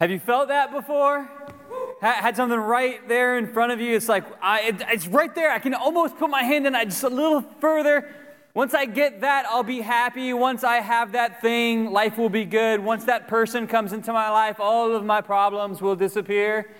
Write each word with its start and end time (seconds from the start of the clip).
Have 0.00 0.12
you 0.12 0.20
felt 0.20 0.46
that 0.46 0.70
before? 0.70 1.28
Had 2.00 2.36
something 2.36 2.56
right 2.56 3.08
there 3.08 3.36
in 3.36 3.52
front 3.52 3.72
of 3.72 3.80
you. 3.80 3.96
It's 3.96 4.08
like, 4.08 4.24
I, 4.40 4.60
it, 4.60 4.82
it's 4.90 5.08
right 5.08 5.34
there. 5.34 5.50
I 5.50 5.58
can 5.58 5.74
almost 5.74 6.16
put 6.18 6.30
my 6.30 6.44
hand 6.44 6.68
in 6.68 6.74
it 6.76 6.84
just 6.84 7.02
a 7.02 7.08
little 7.08 7.40
further. 7.40 8.08
Once 8.54 8.74
I 8.74 8.84
get 8.84 9.22
that, 9.22 9.44
I'll 9.50 9.64
be 9.64 9.80
happy. 9.80 10.32
Once 10.32 10.62
I 10.62 10.76
have 10.76 11.10
that 11.12 11.42
thing, 11.42 11.90
life 11.90 12.16
will 12.16 12.28
be 12.28 12.44
good. 12.44 12.78
Once 12.78 13.06
that 13.06 13.26
person 13.26 13.66
comes 13.66 13.92
into 13.92 14.12
my 14.12 14.30
life, 14.30 14.60
all 14.60 14.94
of 14.94 15.04
my 15.04 15.20
problems 15.20 15.82
will 15.82 15.96
disappear. 15.96 16.70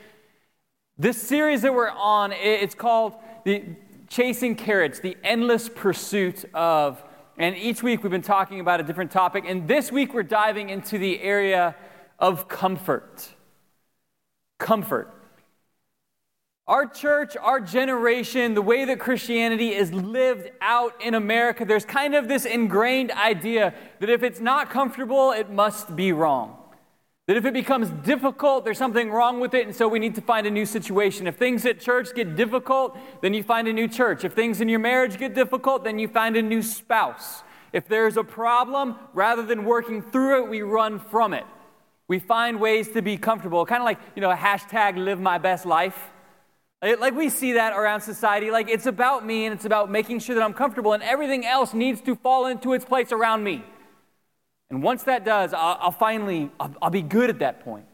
This 0.97 1.21
series 1.21 1.63
that 1.63 1.75
we're 1.75 1.91
on, 1.91 2.31
it's 2.31 2.77
called 2.77 3.15
the 3.45 3.65
Chasing 4.09 4.55
Carrots, 4.55 5.01
the 5.01 5.17
endless 5.25 5.69
pursuit 5.69 6.45
of. 6.55 7.03
And 7.37 7.57
each 7.57 7.83
week 7.83 8.05
we've 8.05 8.13
been 8.13 8.23
talking 8.23 8.61
about 8.61 8.79
a 8.79 8.85
different 8.85 9.11
topic. 9.11 9.43
And 9.45 9.67
this 9.67 9.91
week 9.91 10.15
we're 10.15 10.23
diving 10.23 10.71
into 10.71 10.99
the 10.99 11.21
area 11.21 11.75
of 12.19 12.49
comfort. 12.49 13.29
Comfort. 14.59 15.15
Our 16.67 16.87
church, 16.87 17.35
our 17.41 17.61
generation, 17.61 18.53
the 18.53 18.61
way 18.61 18.85
that 18.85 18.99
Christianity 18.99 19.71
is 19.71 19.91
lived 19.91 20.51
out 20.61 21.01
in 21.01 21.15
America, 21.15 21.65
there's 21.65 21.87
kind 21.87 22.15
of 22.15 22.29
this 22.29 22.45
ingrained 22.45 23.11
idea 23.11 23.73
that 24.01 24.11
if 24.11 24.23
it's 24.23 24.39
not 24.39 24.69
comfortable, 24.69 25.31
it 25.31 25.49
must 25.49 25.97
be 25.97 26.13
wrong. 26.13 26.59
That 27.27 27.39
if 27.39 27.47
it 27.47 27.55
becomes 27.55 27.89
difficult, 28.05 28.67
there's 28.67 28.77
something 28.77 29.11
wrong 29.11 29.41
with 29.41 29.55
it, 29.55 29.67
and 29.67 29.75
so 29.75 29.89
we 29.89 29.99
need 29.99 30.15
to 30.17 30.21
find 30.21 30.47
a 30.47 30.51
new 30.51 30.67
situation. 30.67 31.27
If 31.27 31.37
things 31.37 31.65
at 31.65 31.81
church 31.81 32.15
get 32.15 32.37
difficult, 32.37 32.99
then 33.23 33.33
you 33.33 33.43
find 33.43 33.67
a 33.67 33.73
new 33.73 33.89
church. 33.89 34.25
If 34.25 34.35
things 34.35 34.61
in 34.61 34.69
your 34.69 34.79
marriage 34.79 35.19
get 35.19 35.35
difficult, 35.35 35.85
then 35.85 35.99
you 35.99 36.09
find 36.09 36.37
a 36.37 36.43
new 36.43 36.61
spouse. 36.61 37.45
If 37.73 37.89
there's 37.89 38.19
a 38.19 38.25
problem, 38.25 38.97
rather 39.15 39.43
than 39.43 39.65
working 39.65 40.03
through 40.03 40.45
it, 40.45 40.51
we 40.51 40.61
run 40.61 40.99
from 40.99 41.33
it. 41.33 41.45
We 42.09 42.19
find 42.19 42.59
ways 42.59 42.89
to 42.93 43.03
be 43.03 43.19
comfortable, 43.19 43.65
kind 43.67 43.83
of 43.83 43.85
like, 43.85 44.01
you 44.17 44.23
know, 44.23 44.31
hashtag 44.31 44.97
live 44.97 45.21
my 45.21 45.37
best 45.39 45.67
life. 45.67 46.11
Like 46.81 47.15
we 47.15 47.29
see 47.29 47.53
that 47.53 47.75
around 47.75 48.01
society. 48.01 48.51
Like 48.51 48.69
it's 48.69 48.87
about 48.87 49.27
me 49.27 49.45
and 49.45 49.55
it's 49.55 49.67
about 49.67 49.91
making 49.91 50.21
sure 50.21 50.35
that 50.35 50.43
I'm 50.43 50.55
comfortable, 50.55 50.93
and 50.95 51.03
everything 51.03 51.45
else 51.45 51.75
needs 51.75 52.01
to 52.03 52.17
fall 52.17 52.47
into 52.47 52.73
its 52.73 52.85
place 52.85 53.13
around 53.13 53.45
me. 53.45 53.65
And 54.71 54.83
once 54.83 55.03
that 55.05 55.25
does, 55.25 55.53
I'll, 55.53 55.79
I'll 55.81 55.91
finally, 55.93 56.51
I'll, 56.59 56.75
I'll 56.81 56.91
be 56.91 57.03
good 57.03 57.31
at 57.31 57.41
that 57.41 57.61
point. 57.61 57.87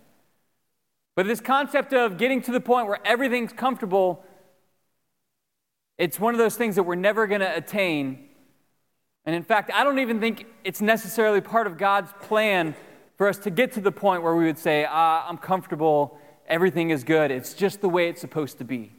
But 1.17 1.27
this 1.27 1.41
concept 1.41 1.93
of 1.93 2.19
getting 2.19 2.43
to 2.43 2.53
the 2.53 2.61
point 2.61 2.89
where 2.89 2.99
everything's 3.07 3.53
comfortable, 3.53 4.25
it's 5.97 6.19
one 6.19 6.35
of 6.35 6.39
those 6.39 6.57
things 6.57 6.75
that 6.75 6.83
we're 6.83 6.97
never 6.97 7.27
going 7.27 7.41
to 7.41 7.57
attain. 7.57 8.29
And 9.25 9.35
in 9.35 9.45
fact, 9.45 9.71
I 9.73 9.85
don't 9.85 10.01
even 10.01 10.21
think 10.21 10.47
it's 10.65 10.81
necessarily 10.81 11.41
part 11.41 11.67
of 11.67 11.79
God's 11.79 12.13
plan 12.21 12.75
for 13.25 13.31
us 13.31 13.39
to 13.39 13.49
get 13.49 13.73
to 13.73 13.81
the 13.81 13.91
point 13.91 14.23
where 14.23 14.37
we 14.37 14.45
would 14.45 14.59
say, 14.59 14.87
ah, 14.87 15.27
I'm 15.27 15.39
comfortable, 15.39 16.19
everything 16.47 16.91
is 16.91 17.05
good. 17.05 17.31
It's 17.31 17.55
just 17.55 17.81
the 17.81 17.89
way 17.89 18.11
it's 18.11 18.21
supposed 18.21 18.59
to 18.59 18.65
be. 18.65 18.93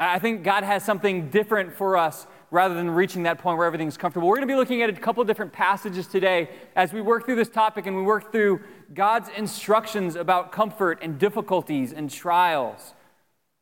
I 0.00 0.18
think 0.18 0.42
God 0.42 0.64
has 0.64 0.84
something 0.84 1.30
different 1.30 1.72
for 1.72 1.96
us 1.96 2.26
rather 2.50 2.74
than 2.74 2.90
reaching 2.90 3.22
that 3.22 3.38
point 3.38 3.58
where 3.58 3.66
everything's 3.68 3.96
comfortable. 3.96 4.26
We're 4.26 4.38
going 4.38 4.48
to 4.48 4.52
be 4.52 4.56
looking 4.56 4.82
at 4.82 4.90
a 4.90 4.94
couple 4.94 5.22
different 5.22 5.52
passages 5.52 6.08
today 6.08 6.50
as 6.74 6.92
we 6.92 7.00
work 7.00 7.24
through 7.24 7.36
this 7.36 7.48
topic 7.48 7.86
and 7.86 7.94
we 7.94 8.02
work 8.02 8.32
through 8.32 8.60
God's 8.92 9.28
instructions 9.36 10.16
about 10.16 10.50
comfort 10.50 10.98
and 11.00 11.16
difficulties 11.16 11.92
and 11.92 12.10
trials, 12.10 12.92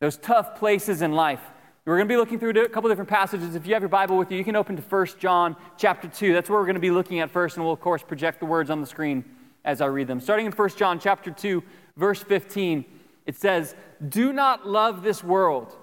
those 0.01 0.17
tough 0.17 0.59
places 0.59 1.03
in 1.03 1.13
life. 1.13 1.43
We're 1.85 1.99
going 1.99 2.09
to 2.09 2.15
be 2.15 2.17
looking 2.17 2.39
through 2.39 2.59
a 2.63 2.69
couple 2.71 2.89
different 2.89 3.11
passages. 3.11 3.55
If 3.55 3.67
you 3.67 3.75
have 3.75 3.83
your 3.83 3.91
Bible 3.91 4.17
with 4.17 4.33
you, 4.33 4.39
you 4.39 4.45
can 4.45 4.57
open 4.57 4.75
to 4.77 4.83
1 4.83 5.07
John 5.19 5.55
chapter 5.77 6.09
2. 6.09 6.33
That's 6.33 6.49
where 6.49 6.59
we're 6.59 6.65
going 6.65 6.77
to 6.77 6.81
be 6.81 6.91
looking 6.91 7.21
at 7.21 7.31
first, 7.31 7.59
and 7.59 7.65
we'll, 7.67 7.75
of 7.75 7.81
course, 7.83 8.03
project 8.03 8.41
the 8.41 8.47
words 8.47 8.71
on 8.71 8.81
the 8.81 8.87
screen 8.87 9.23
as 9.65 9.81
I 9.81 9.87
read 9.87 10.09
them. 10.09 10.21
Starting 10.21 10.47
in 10.47 10.53
1 10.53 10.69
John 10.71 10.99
chapter 10.99 11.31
2, 11.31 11.63
verse 11.97 12.23
15, 12.23 12.85
it 13.27 13.37
says, 13.37 13.75
Do 14.07 14.33
not 14.33 14.67
love 14.67 15.03
this 15.03 15.23
world, 15.23 15.77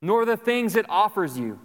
nor 0.00 0.24
the 0.24 0.36
things 0.36 0.76
it 0.76 0.86
offers 0.88 1.38
you. 1.38 1.58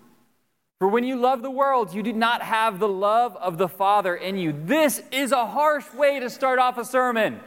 For 0.79 0.87
when 0.89 1.05
you 1.05 1.15
love 1.15 1.41
the 1.41 1.51
world, 1.51 1.93
you 1.93 2.03
do 2.03 2.11
not 2.11 2.41
have 2.41 2.79
the 2.79 2.87
love 2.87 3.35
of 3.37 3.57
the 3.57 3.69
Father 3.69 4.15
in 4.15 4.37
you. 4.37 4.53
This 4.65 5.01
is 5.11 5.31
a 5.31 5.45
harsh 5.45 5.85
way 5.93 6.19
to 6.19 6.29
start 6.29 6.59
off 6.59 6.77
a 6.77 6.83
sermon. 6.83 7.39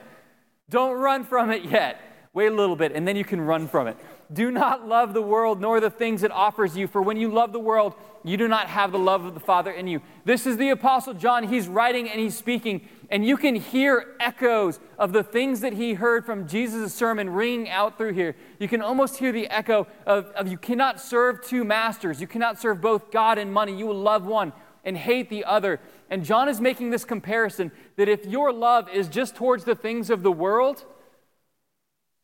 Don't 0.71 0.99
run 0.99 1.25
from 1.25 1.51
it 1.51 1.65
yet. 1.65 2.01
Wait 2.33 2.47
a 2.47 2.55
little 2.55 2.77
bit, 2.77 2.93
and 2.93 3.07
then 3.07 3.17
you 3.17 3.25
can 3.25 3.41
run 3.41 3.69
from 3.69 3.87
it. 3.87 3.97
Do 4.33 4.51
not 4.51 4.87
love 4.87 5.15
the 5.15 5.23
world 5.23 5.61
nor 5.61 5.81
the 5.81 5.91
things 5.91 6.23
it 6.23 6.31
offers 6.31 6.77
you, 6.77 6.87
for 6.87 7.03
when 7.03 7.17
you 7.17 7.31
love 7.31 7.53
the 7.53 7.59
world, 7.59 7.95
you 8.25 8.37
do 8.37 8.49
not 8.49 8.69
have 8.69 8.93
the 8.93 8.99
love 8.99 9.25
of 9.25 9.35
the 9.35 9.41
Father 9.41 9.71
in 9.71 9.87
you. 9.87 10.01
This 10.25 10.47
is 10.47 10.57
the 10.57 10.71
Apostle 10.71 11.15
John. 11.15 11.45
He's 11.45 11.69
writing 11.69 12.09
and 12.09 12.21
he's 12.21 12.37
speaking, 12.37 12.87
and 13.11 13.27
you 13.27 13.37
can 13.37 13.55
hear 13.55 14.15
echoes 14.21 14.81
of 14.99 15.13
the 15.13 15.23
things 15.23 15.61
that 15.61 15.73
he 15.73 15.95
heard 15.95 16.27
from 16.27 16.47
Jesus' 16.47 16.93
sermon 16.93 17.31
ringing 17.31 17.71
out 17.71 17.97
through 17.97 18.13
here. 18.13 18.37
You 18.59 18.69
can 18.69 18.83
almost 18.83 19.17
hear 19.17 19.33
the 19.33 19.49
echo 19.49 19.87
of, 20.07 20.27
of 20.33 20.49
you 20.49 20.59
cannot 20.59 21.01
serve 21.01 21.43
two 21.43 21.65
masters. 21.65 22.21
You 22.21 22.27
cannot 22.27 22.61
serve 22.61 22.81
both 22.81 23.11
God 23.11 23.39
and 23.39 23.53
money. 23.53 23.77
You 23.77 23.87
will 23.87 24.01
love 24.01 24.27
one 24.27 24.53
and 24.85 24.97
hate 24.97 25.31
the 25.31 25.45
other. 25.45 25.81
And 26.11 26.25
John 26.25 26.49
is 26.49 26.61
making 26.61 26.91
this 26.91 27.05
comparison 27.05 27.73
that 27.97 28.09
if 28.09 28.27
your 28.27 28.53
love 28.53 28.89
is 28.91 29.09
just 29.09 29.35
towards 29.35 29.65
the 29.65 29.75
things 29.75 30.11
of 30.11 30.23
the 30.23 30.33
world, 30.33 30.85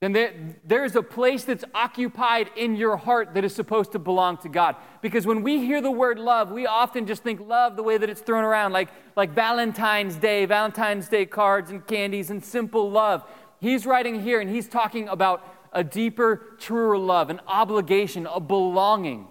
then 0.04 0.12
there, 0.12 0.34
there's 0.64 0.96
a 0.96 1.02
place 1.02 1.44
that's 1.44 1.64
occupied 1.74 2.50
in 2.56 2.76
your 2.76 2.96
heart 2.96 3.32
that 3.32 3.44
is 3.44 3.54
supposed 3.54 3.92
to 3.92 3.98
belong 3.98 4.36
to 4.38 4.50
God. 4.50 4.76
Because 5.00 5.26
when 5.26 5.42
we 5.42 5.64
hear 5.64 5.80
the 5.80 5.90
word 5.90 6.18
love, 6.18 6.50
we 6.50 6.66
often 6.66 7.06
just 7.06 7.22
think 7.22 7.40
love 7.40 7.76
the 7.76 7.82
way 7.82 7.96
that 7.96 8.10
it's 8.10 8.20
thrown 8.20 8.44
around, 8.44 8.72
like, 8.72 8.90
like 9.16 9.30
Valentine's 9.30 10.16
Day, 10.16 10.44
Valentine's 10.44 11.08
Day 11.08 11.24
cards 11.24 11.70
and 11.70 11.86
candies 11.86 12.28
and 12.28 12.44
simple 12.44 12.90
love. 12.90 13.24
He's 13.60 13.86
writing 13.86 14.20
here 14.20 14.40
and 14.40 14.50
he's 14.50 14.68
talking 14.68 15.08
about 15.08 15.42
a 15.72 15.82
deeper, 15.82 16.56
truer 16.58 16.98
love, 16.98 17.30
an 17.30 17.40
obligation, 17.46 18.26
a 18.26 18.40
belonging. 18.40 19.28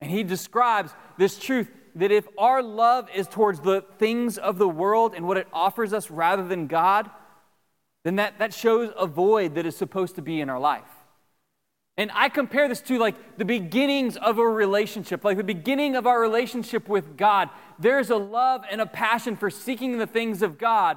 And 0.00 0.10
he 0.10 0.24
describes 0.24 0.92
this 1.18 1.38
truth 1.38 1.70
that 1.94 2.10
if 2.10 2.26
our 2.36 2.62
love 2.62 3.08
is 3.14 3.28
towards 3.28 3.60
the 3.60 3.84
things 3.98 4.38
of 4.38 4.58
the 4.58 4.68
world 4.68 5.14
and 5.14 5.28
what 5.28 5.36
it 5.36 5.46
offers 5.52 5.92
us 5.92 6.10
rather 6.10 6.46
than 6.46 6.66
God, 6.66 7.10
then 8.04 8.16
that, 8.16 8.38
that 8.38 8.52
shows 8.52 8.92
a 8.96 9.06
void 9.06 9.54
that 9.54 9.66
is 9.66 9.76
supposed 9.76 10.16
to 10.16 10.22
be 10.22 10.40
in 10.40 10.50
our 10.50 10.58
life. 10.58 10.82
And 11.96 12.10
I 12.14 12.30
compare 12.30 12.68
this 12.68 12.80
to 12.82 12.98
like 12.98 13.36
the 13.36 13.44
beginnings 13.44 14.16
of 14.16 14.38
a 14.38 14.46
relationship, 14.46 15.24
like 15.24 15.36
the 15.36 15.44
beginning 15.44 15.94
of 15.94 16.06
our 16.06 16.20
relationship 16.20 16.88
with 16.88 17.16
God. 17.16 17.50
There's 17.78 18.10
a 18.10 18.16
love 18.16 18.64
and 18.70 18.80
a 18.80 18.86
passion 18.86 19.36
for 19.36 19.50
seeking 19.50 19.98
the 19.98 20.06
things 20.06 20.42
of 20.42 20.58
God 20.58 20.96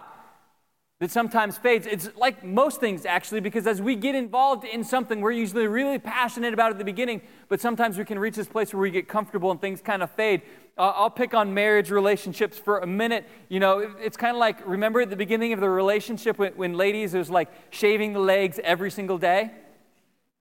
that 1.05 1.11
sometimes 1.11 1.55
fades. 1.55 1.85
It's 1.85 2.09
like 2.17 2.43
most 2.43 2.79
things, 2.79 3.05
actually, 3.05 3.39
because 3.39 3.67
as 3.67 3.79
we 3.79 3.95
get 3.95 4.15
involved 4.15 4.65
in 4.65 4.83
something, 4.83 5.21
we're 5.21 5.33
usually 5.33 5.67
really 5.67 5.99
passionate 5.99 6.51
about 6.51 6.71
at 6.71 6.79
the 6.79 6.83
beginning, 6.83 7.21
but 7.47 7.61
sometimes 7.61 7.99
we 7.99 8.05
can 8.05 8.17
reach 8.17 8.33
this 8.33 8.47
place 8.47 8.73
where 8.73 8.81
we 8.81 8.89
get 8.89 9.07
comfortable 9.07 9.51
and 9.51 9.61
things 9.61 9.81
kind 9.81 10.01
of 10.01 10.09
fade. 10.09 10.41
Uh, 10.75 10.93
I'll 10.95 11.11
pick 11.11 11.35
on 11.35 11.53
marriage 11.53 11.91
relationships 11.91 12.57
for 12.57 12.79
a 12.79 12.87
minute. 12.87 13.29
You 13.49 13.59
know, 13.59 13.93
it's 14.01 14.17
kind 14.17 14.35
of 14.35 14.39
like 14.39 14.67
remember 14.67 14.99
at 14.99 15.11
the 15.11 15.15
beginning 15.15 15.53
of 15.53 15.59
the 15.59 15.69
relationship 15.69 16.39
when, 16.39 16.53
when 16.53 16.73
ladies, 16.73 17.13
it 17.13 17.19
was 17.19 17.29
like 17.29 17.49
shaving 17.69 18.13
the 18.13 18.19
legs 18.19 18.59
every 18.63 18.89
single 18.89 19.19
day? 19.19 19.51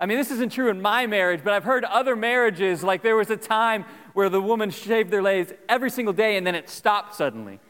I 0.00 0.06
mean, 0.06 0.16
this 0.16 0.30
isn't 0.30 0.50
true 0.50 0.70
in 0.70 0.80
my 0.80 1.06
marriage, 1.06 1.42
but 1.44 1.52
I've 1.52 1.64
heard 1.64 1.84
other 1.84 2.16
marriages, 2.16 2.82
like 2.82 3.02
there 3.02 3.16
was 3.16 3.28
a 3.28 3.36
time 3.36 3.84
where 4.14 4.30
the 4.30 4.40
woman 4.40 4.70
shaved 4.70 5.10
their 5.10 5.22
legs 5.22 5.52
every 5.68 5.90
single 5.90 6.14
day 6.14 6.38
and 6.38 6.46
then 6.46 6.54
it 6.54 6.70
stopped 6.70 7.14
suddenly. 7.14 7.60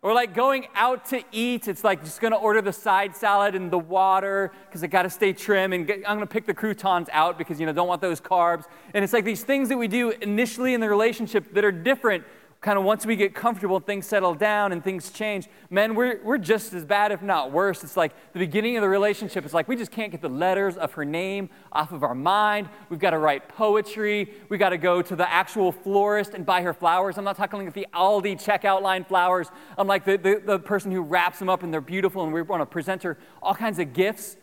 Or 0.00 0.12
like 0.14 0.32
going 0.32 0.68
out 0.74 1.06
to 1.06 1.22
eat, 1.32 1.66
it's 1.66 1.82
like 1.82 2.04
just 2.04 2.20
gonna 2.20 2.36
order 2.36 2.62
the 2.62 2.72
side 2.72 3.16
salad 3.16 3.56
and 3.56 3.70
the 3.70 3.78
water 3.78 4.52
because 4.66 4.84
I 4.84 4.86
gotta 4.86 5.10
stay 5.10 5.32
trim 5.32 5.72
and 5.72 5.86
get, 5.86 5.98
I'm 6.06 6.16
gonna 6.16 6.26
pick 6.26 6.46
the 6.46 6.54
croutons 6.54 7.08
out 7.12 7.36
because 7.36 7.58
you 7.58 7.66
know 7.66 7.72
don't 7.72 7.88
want 7.88 8.00
those 8.00 8.20
carbs. 8.20 8.66
And 8.94 9.02
it's 9.02 9.12
like 9.12 9.24
these 9.24 9.42
things 9.42 9.68
that 9.70 9.76
we 9.76 9.88
do 9.88 10.10
initially 10.10 10.74
in 10.74 10.80
the 10.80 10.88
relationship 10.88 11.52
that 11.54 11.64
are 11.64 11.72
different 11.72 12.24
kind 12.60 12.76
of 12.76 12.84
once 12.84 13.06
we 13.06 13.14
get 13.14 13.34
comfortable, 13.34 13.78
things 13.78 14.04
settle 14.04 14.34
down 14.34 14.72
and 14.72 14.82
things 14.82 15.10
change. 15.10 15.48
Men, 15.70 15.94
we're, 15.94 16.20
we're 16.24 16.38
just 16.38 16.72
as 16.72 16.84
bad, 16.84 17.12
if 17.12 17.22
not 17.22 17.52
worse. 17.52 17.84
It's 17.84 17.96
like 17.96 18.12
the 18.32 18.40
beginning 18.40 18.76
of 18.76 18.82
the 18.82 18.88
relationship, 18.88 19.44
it's 19.44 19.54
like 19.54 19.68
we 19.68 19.76
just 19.76 19.92
can't 19.92 20.10
get 20.10 20.20
the 20.20 20.28
letters 20.28 20.76
of 20.76 20.92
her 20.94 21.04
name 21.04 21.50
off 21.70 21.92
of 21.92 22.02
our 22.02 22.16
mind. 22.16 22.68
We've 22.88 22.98
got 22.98 23.10
to 23.10 23.18
write 23.18 23.48
poetry. 23.48 24.32
We've 24.48 24.58
got 24.58 24.70
to 24.70 24.78
go 24.78 25.02
to 25.02 25.14
the 25.14 25.30
actual 25.30 25.70
florist 25.70 26.34
and 26.34 26.44
buy 26.44 26.62
her 26.62 26.74
flowers. 26.74 27.16
I'm 27.16 27.24
not 27.24 27.36
talking 27.36 27.64
like 27.64 27.74
the 27.74 27.86
Aldi 27.94 28.42
checkout 28.42 28.82
line 28.82 29.04
flowers. 29.04 29.48
I'm 29.76 29.86
like 29.86 30.04
the, 30.04 30.16
the, 30.16 30.42
the 30.44 30.58
person 30.58 30.90
who 30.90 31.02
wraps 31.02 31.38
them 31.38 31.48
up 31.48 31.62
and 31.62 31.72
they're 31.72 31.80
beautiful 31.80 32.24
and 32.24 32.32
we 32.32 32.42
want 32.42 32.60
to 32.60 32.66
present 32.66 33.04
her 33.04 33.18
all 33.40 33.54
kinds 33.54 33.78
of 33.78 33.92
gifts. 33.92 34.36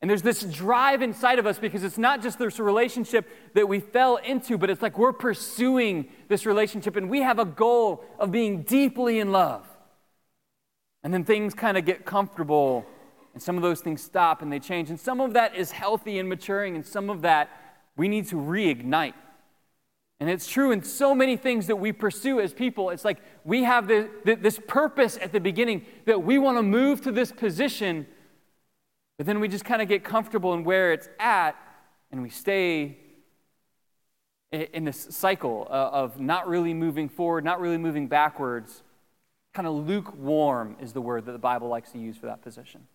And 0.00 0.08
there's 0.08 0.22
this 0.22 0.42
drive 0.42 1.02
inside 1.02 1.38
of 1.38 1.46
us 1.46 1.58
because 1.58 1.82
it's 1.82 1.98
not 1.98 2.22
just 2.22 2.38
this 2.38 2.60
relationship 2.60 3.28
that 3.54 3.68
we 3.68 3.80
fell 3.80 4.16
into, 4.16 4.56
but 4.56 4.70
it's 4.70 4.80
like 4.80 4.96
we're 4.96 5.12
pursuing 5.12 6.08
this 6.28 6.46
relationship 6.46 6.94
and 6.94 7.10
we 7.10 7.22
have 7.22 7.38
a 7.40 7.44
goal 7.44 8.04
of 8.18 8.30
being 8.30 8.62
deeply 8.62 9.18
in 9.18 9.32
love. 9.32 9.66
And 11.02 11.12
then 11.12 11.24
things 11.24 11.52
kind 11.52 11.76
of 11.76 11.84
get 11.84 12.04
comfortable 12.04 12.86
and 13.34 13.42
some 13.42 13.56
of 13.56 13.62
those 13.62 13.80
things 13.80 14.02
stop 14.02 14.42
and 14.42 14.52
they 14.52 14.58
change. 14.58 14.90
And 14.90 14.98
some 14.98 15.20
of 15.20 15.32
that 15.34 15.54
is 15.54 15.70
healthy 15.70 16.18
and 16.18 16.28
maturing, 16.28 16.74
and 16.74 16.84
some 16.84 17.10
of 17.10 17.22
that 17.22 17.50
we 17.96 18.08
need 18.08 18.26
to 18.28 18.36
reignite. 18.36 19.14
And 20.20 20.28
it's 20.28 20.48
true 20.48 20.72
in 20.72 20.82
so 20.82 21.14
many 21.14 21.36
things 21.36 21.68
that 21.68 21.76
we 21.76 21.92
pursue 21.92 22.40
as 22.40 22.52
people. 22.52 22.90
It's 22.90 23.04
like 23.04 23.18
we 23.44 23.62
have 23.62 23.86
this, 23.86 24.08
this 24.24 24.58
purpose 24.66 25.16
at 25.20 25.32
the 25.32 25.38
beginning 25.38 25.86
that 26.06 26.22
we 26.22 26.38
want 26.38 26.58
to 26.58 26.62
move 26.62 27.00
to 27.02 27.12
this 27.12 27.30
position 27.30 28.06
But 29.18 29.26
then 29.26 29.40
we 29.40 29.48
just 29.48 29.64
kind 29.64 29.82
of 29.82 29.88
get 29.88 30.04
comfortable 30.04 30.54
in 30.54 30.64
where 30.64 30.92
it's 30.92 31.08
at 31.18 31.56
and 32.10 32.22
we 32.22 32.30
stay 32.30 32.96
in 34.50 34.84
this 34.84 35.08
cycle 35.10 35.66
uh, 35.68 35.90
of 35.92 36.18
not 36.18 36.48
really 36.48 36.72
moving 36.72 37.08
forward, 37.08 37.44
not 37.44 37.60
really 37.60 37.76
moving 37.76 38.08
backwards. 38.08 38.82
Kind 39.52 39.66
of 39.66 39.74
lukewarm 39.86 40.76
is 40.80 40.92
the 40.92 41.02
word 41.02 41.26
that 41.26 41.32
the 41.32 41.38
Bible 41.38 41.68
likes 41.68 41.92
to 41.92 41.98
use 41.98 42.16
for 42.16 42.26
that 42.26 42.40
position. 42.40 42.86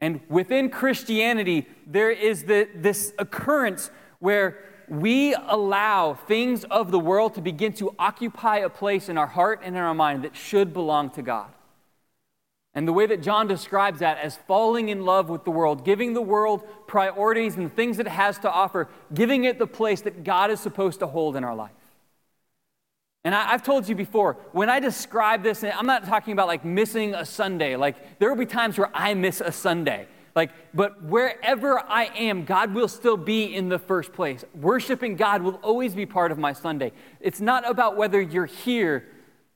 And 0.00 0.20
within 0.28 0.68
Christianity, 0.68 1.68
there 1.86 2.10
is 2.10 2.44
the, 2.44 2.68
this 2.74 3.14
occurrence 3.18 3.90
where 4.18 4.58
we 4.88 5.34
allow 5.34 6.14
things 6.14 6.64
of 6.64 6.90
the 6.90 6.98
world 6.98 7.34
to 7.34 7.40
begin 7.40 7.72
to 7.74 7.94
occupy 7.98 8.58
a 8.58 8.68
place 8.68 9.08
in 9.08 9.16
our 9.16 9.28
heart 9.28 9.60
and 9.62 9.76
in 9.76 9.80
our 9.80 9.94
mind 9.94 10.24
that 10.24 10.36
should 10.36 10.74
belong 10.74 11.10
to 11.10 11.22
God. 11.22 11.50
And 12.74 12.88
the 12.88 12.92
way 12.92 13.06
that 13.06 13.22
John 13.22 13.46
describes 13.46 14.00
that 14.00 14.18
as 14.18 14.36
falling 14.48 14.88
in 14.88 15.04
love 15.04 15.28
with 15.28 15.44
the 15.44 15.50
world, 15.50 15.84
giving 15.84 16.14
the 16.14 16.22
world 16.22 16.66
priorities 16.86 17.56
and 17.56 17.74
things 17.74 17.98
it 17.98 18.08
has 18.08 18.38
to 18.40 18.50
offer, 18.50 18.88
giving 19.12 19.44
it 19.44 19.58
the 19.58 19.66
place 19.66 20.00
that 20.02 20.24
God 20.24 20.50
is 20.50 20.58
supposed 20.58 21.00
to 21.00 21.06
hold 21.06 21.36
in 21.36 21.44
our 21.44 21.54
life. 21.54 21.70
And 23.24 23.34
I, 23.34 23.50
have 23.50 23.62
told 23.62 23.88
you 23.88 23.94
before, 23.94 24.38
when 24.52 24.68
I 24.68 24.80
describe 24.80 25.42
this, 25.42 25.62
I'm 25.62 25.86
not 25.86 26.06
talking 26.06 26.32
about 26.32 26.48
like 26.48 26.64
missing 26.64 27.14
a 27.14 27.24
Sunday, 27.24 27.76
like 27.76 28.18
there 28.18 28.28
will 28.28 28.38
be 28.38 28.46
times 28.46 28.78
where 28.78 28.90
I 28.94 29.14
miss 29.14 29.40
a 29.40 29.52
Sunday. 29.52 30.08
Like, 30.34 30.50
but 30.74 31.02
wherever 31.02 31.78
I 31.78 32.04
am, 32.04 32.46
God 32.46 32.74
will 32.74 32.88
still 32.88 33.18
be 33.18 33.54
in 33.54 33.68
the 33.68 33.78
first 33.78 34.14
place. 34.14 34.46
Worshiping 34.54 35.16
God 35.16 35.42
will 35.42 35.56
always 35.56 35.94
be 35.94 36.06
part 36.06 36.32
of 36.32 36.38
my 36.38 36.54
Sunday. 36.54 36.92
It's 37.20 37.40
not 37.40 37.68
about 37.68 37.98
whether 37.98 38.20
you're 38.20 38.46
here, 38.46 39.06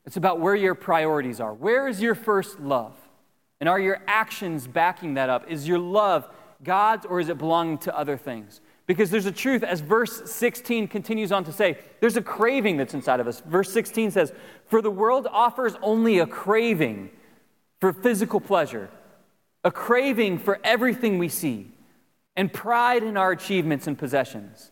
it's 0.05 0.19
about 0.19 0.39
where 0.39 0.55
your 0.55 0.75
priorities 0.75 1.41
are. 1.41 1.55
Where 1.55 1.89
is 1.89 2.03
your 2.03 2.15
first 2.15 2.61
love? 2.61 2.95
And 3.61 3.69
are 3.69 3.81
your 3.81 4.03
actions 4.07 4.67
backing 4.67 5.15
that 5.15 5.31
up? 5.31 5.51
Is 5.51 5.67
your 5.67 5.79
love 5.79 6.29
God's 6.63 7.07
or 7.07 7.21
is 7.21 7.29
it 7.29 7.39
belonging 7.39 7.79
to 7.79 7.97
other 7.97 8.17
things? 8.17 8.61
Because 8.87 9.11
there's 9.11 9.27
a 9.27 9.33
truth, 9.33 9.65
as 9.65 9.81
verse 9.81 10.31
16 10.31 10.87
continues 10.89 11.33
on 11.33 11.43
to 11.45 11.53
say, 11.53 11.79
there's 12.01 12.17
a 12.17 12.23
craving 12.23 12.77
that's 12.77 12.95
inside 12.95 13.19
of 13.19 13.27
us. 13.27 13.41
Verse 13.41 13.73
16 13.73 14.13
says, 14.13 14.33
For 14.67 14.81
the 14.81 14.91
world 14.91 15.27
offers 15.31 15.75
only 15.83 16.21
a 16.21 16.27
craving 16.27 17.11
for 17.81 17.93
physical 17.93 18.41
pleasure, 18.41 18.89
a 19.65 19.73
craving 19.73 20.39
for 20.39 20.61
everything 20.63 21.19
we 21.19 21.29
see, 21.29 21.73
and 22.37 22.53
pride 22.53 23.03
in 23.03 23.17
our 23.17 23.33
achievements 23.33 23.89
and 23.89 23.99
possessions. 23.99 24.71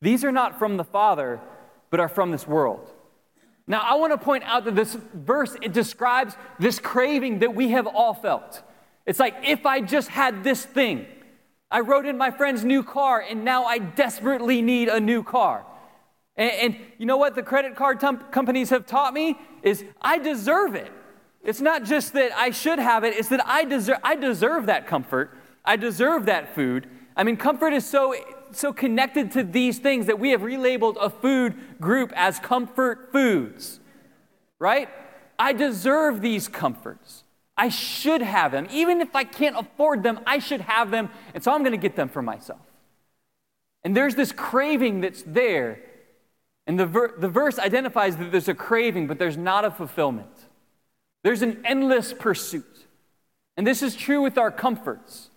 These 0.00 0.24
are 0.24 0.32
not 0.32 0.58
from 0.58 0.76
the 0.76 0.84
Father, 0.84 1.40
but 1.90 1.98
are 1.98 2.08
from 2.08 2.30
this 2.30 2.46
world. 2.46 2.92
Now, 3.68 3.80
I 3.80 3.94
want 3.96 4.14
to 4.14 4.18
point 4.18 4.44
out 4.44 4.64
that 4.64 4.74
this 4.74 4.96
verse 5.12 5.54
it 5.60 5.74
describes 5.74 6.34
this 6.58 6.78
craving 6.78 7.40
that 7.40 7.54
we 7.54 7.68
have 7.70 7.86
all 7.86 8.14
felt. 8.14 8.62
It's 9.04 9.20
like 9.20 9.36
if 9.44 9.66
I 9.66 9.82
just 9.82 10.08
had 10.08 10.42
this 10.42 10.64
thing. 10.64 11.06
I 11.70 11.80
rode 11.80 12.06
in 12.06 12.16
my 12.16 12.30
friend's 12.30 12.64
new 12.64 12.82
car 12.82 13.20
and 13.20 13.44
now 13.44 13.64
I 13.64 13.76
desperately 13.76 14.62
need 14.62 14.88
a 14.88 14.98
new 14.98 15.22
car. 15.22 15.66
And, 16.34 16.50
and 16.52 16.76
you 16.96 17.04
know 17.04 17.18
what 17.18 17.34
the 17.34 17.42
credit 17.42 17.76
card 17.76 18.00
companies 18.00 18.70
have 18.70 18.86
taught 18.86 19.12
me 19.12 19.36
is 19.62 19.84
I 20.00 20.18
deserve 20.18 20.74
it. 20.74 20.90
It's 21.42 21.60
not 21.60 21.84
just 21.84 22.14
that 22.14 22.32
I 22.32 22.50
should 22.50 22.78
have 22.78 23.04
it, 23.04 23.14
it's 23.18 23.28
that 23.28 23.46
I 23.46 23.64
deserve 23.64 23.98
I 24.02 24.16
deserve 24.16 24.66
that 24.66 24.86
comfort. 24.86 25.36
I 25.62 25.76
deserve 25.76 26.24
that 26.24 26.54
food. 26.54 26.88
I 27.14 27.22
mean, 27.24 27.36
comfort 27.36 27.74
is 27.74 27.84
so 27.84 28.14
so 28.52 28.72
connected 28.72 29.32
to 29.32 29.42
these 29.42 29.78
things 29.78 30.06
that 30.06 30.18
we 30.18 30.30
have 30.30 30.40
relabeled 30.40 30.96
a 31.00 31.10
food 31.10 31.54
group 31.80 32.12
as 32.14 32.38
comfort 32.38 33.10
foods, 33.12 33.80
right? 34.58 34.88
I 35.38 35.52
deserve 35.52 36.20
these 36.20 36.48
comforts. 36.48 37.24
I 37.56 37.68
should 37.68 38.22
have 38.22 38.52
them. 38.52 38.68
Even 38.70 39.00
if 39.00 39.14
I 39.14 39.24
can't 39.24 39.56
afford 39.58 40.02
them, 40.02 40.20
I 40.26 40.38
should 40.38 40.60
have 40.62 40.90
them. 40.90 41.10
And 41.34 41.42
so 41.42 41.52
I'm 41.52 41.62
going 41.62 41.72
to 41.72 41.78
get 41.78 41.96
them 41.96 42.08
for 42.08 42.22
myself. 42.22 42.60
And 43.84 43.96
there's 43.96 44.14
this 44.14 44.32
craving 44.32 45.00
that's 45.00 45.22
there. 45.22 45.80
And 46.66 46.78
the, 46.78 46.86
ver- 46.86 47.14
the 47.18 47.28
verse 47.28 47.58
identifies 47.58 48.16
that 48.16 48.30
there's 48.30 48.48
a 48.48 48.54
craving, 48.54 49.06
but 49.06 49.18
there's 49.18 49.36
not 49.36 49.64
a 49.64 49.70
fulfillment. 49.70 50.30
There's 51.24 51.42
an 51.42 51.62
endless 51.64 52.12
pursuit. 52.12 52.86
And 53.56 53.66
this 53.66 53.82
is 53.82 53.96
true 53.96 54.20
with 54.20 54.38
our 54.38 54.50
comforts. 54.50 55.27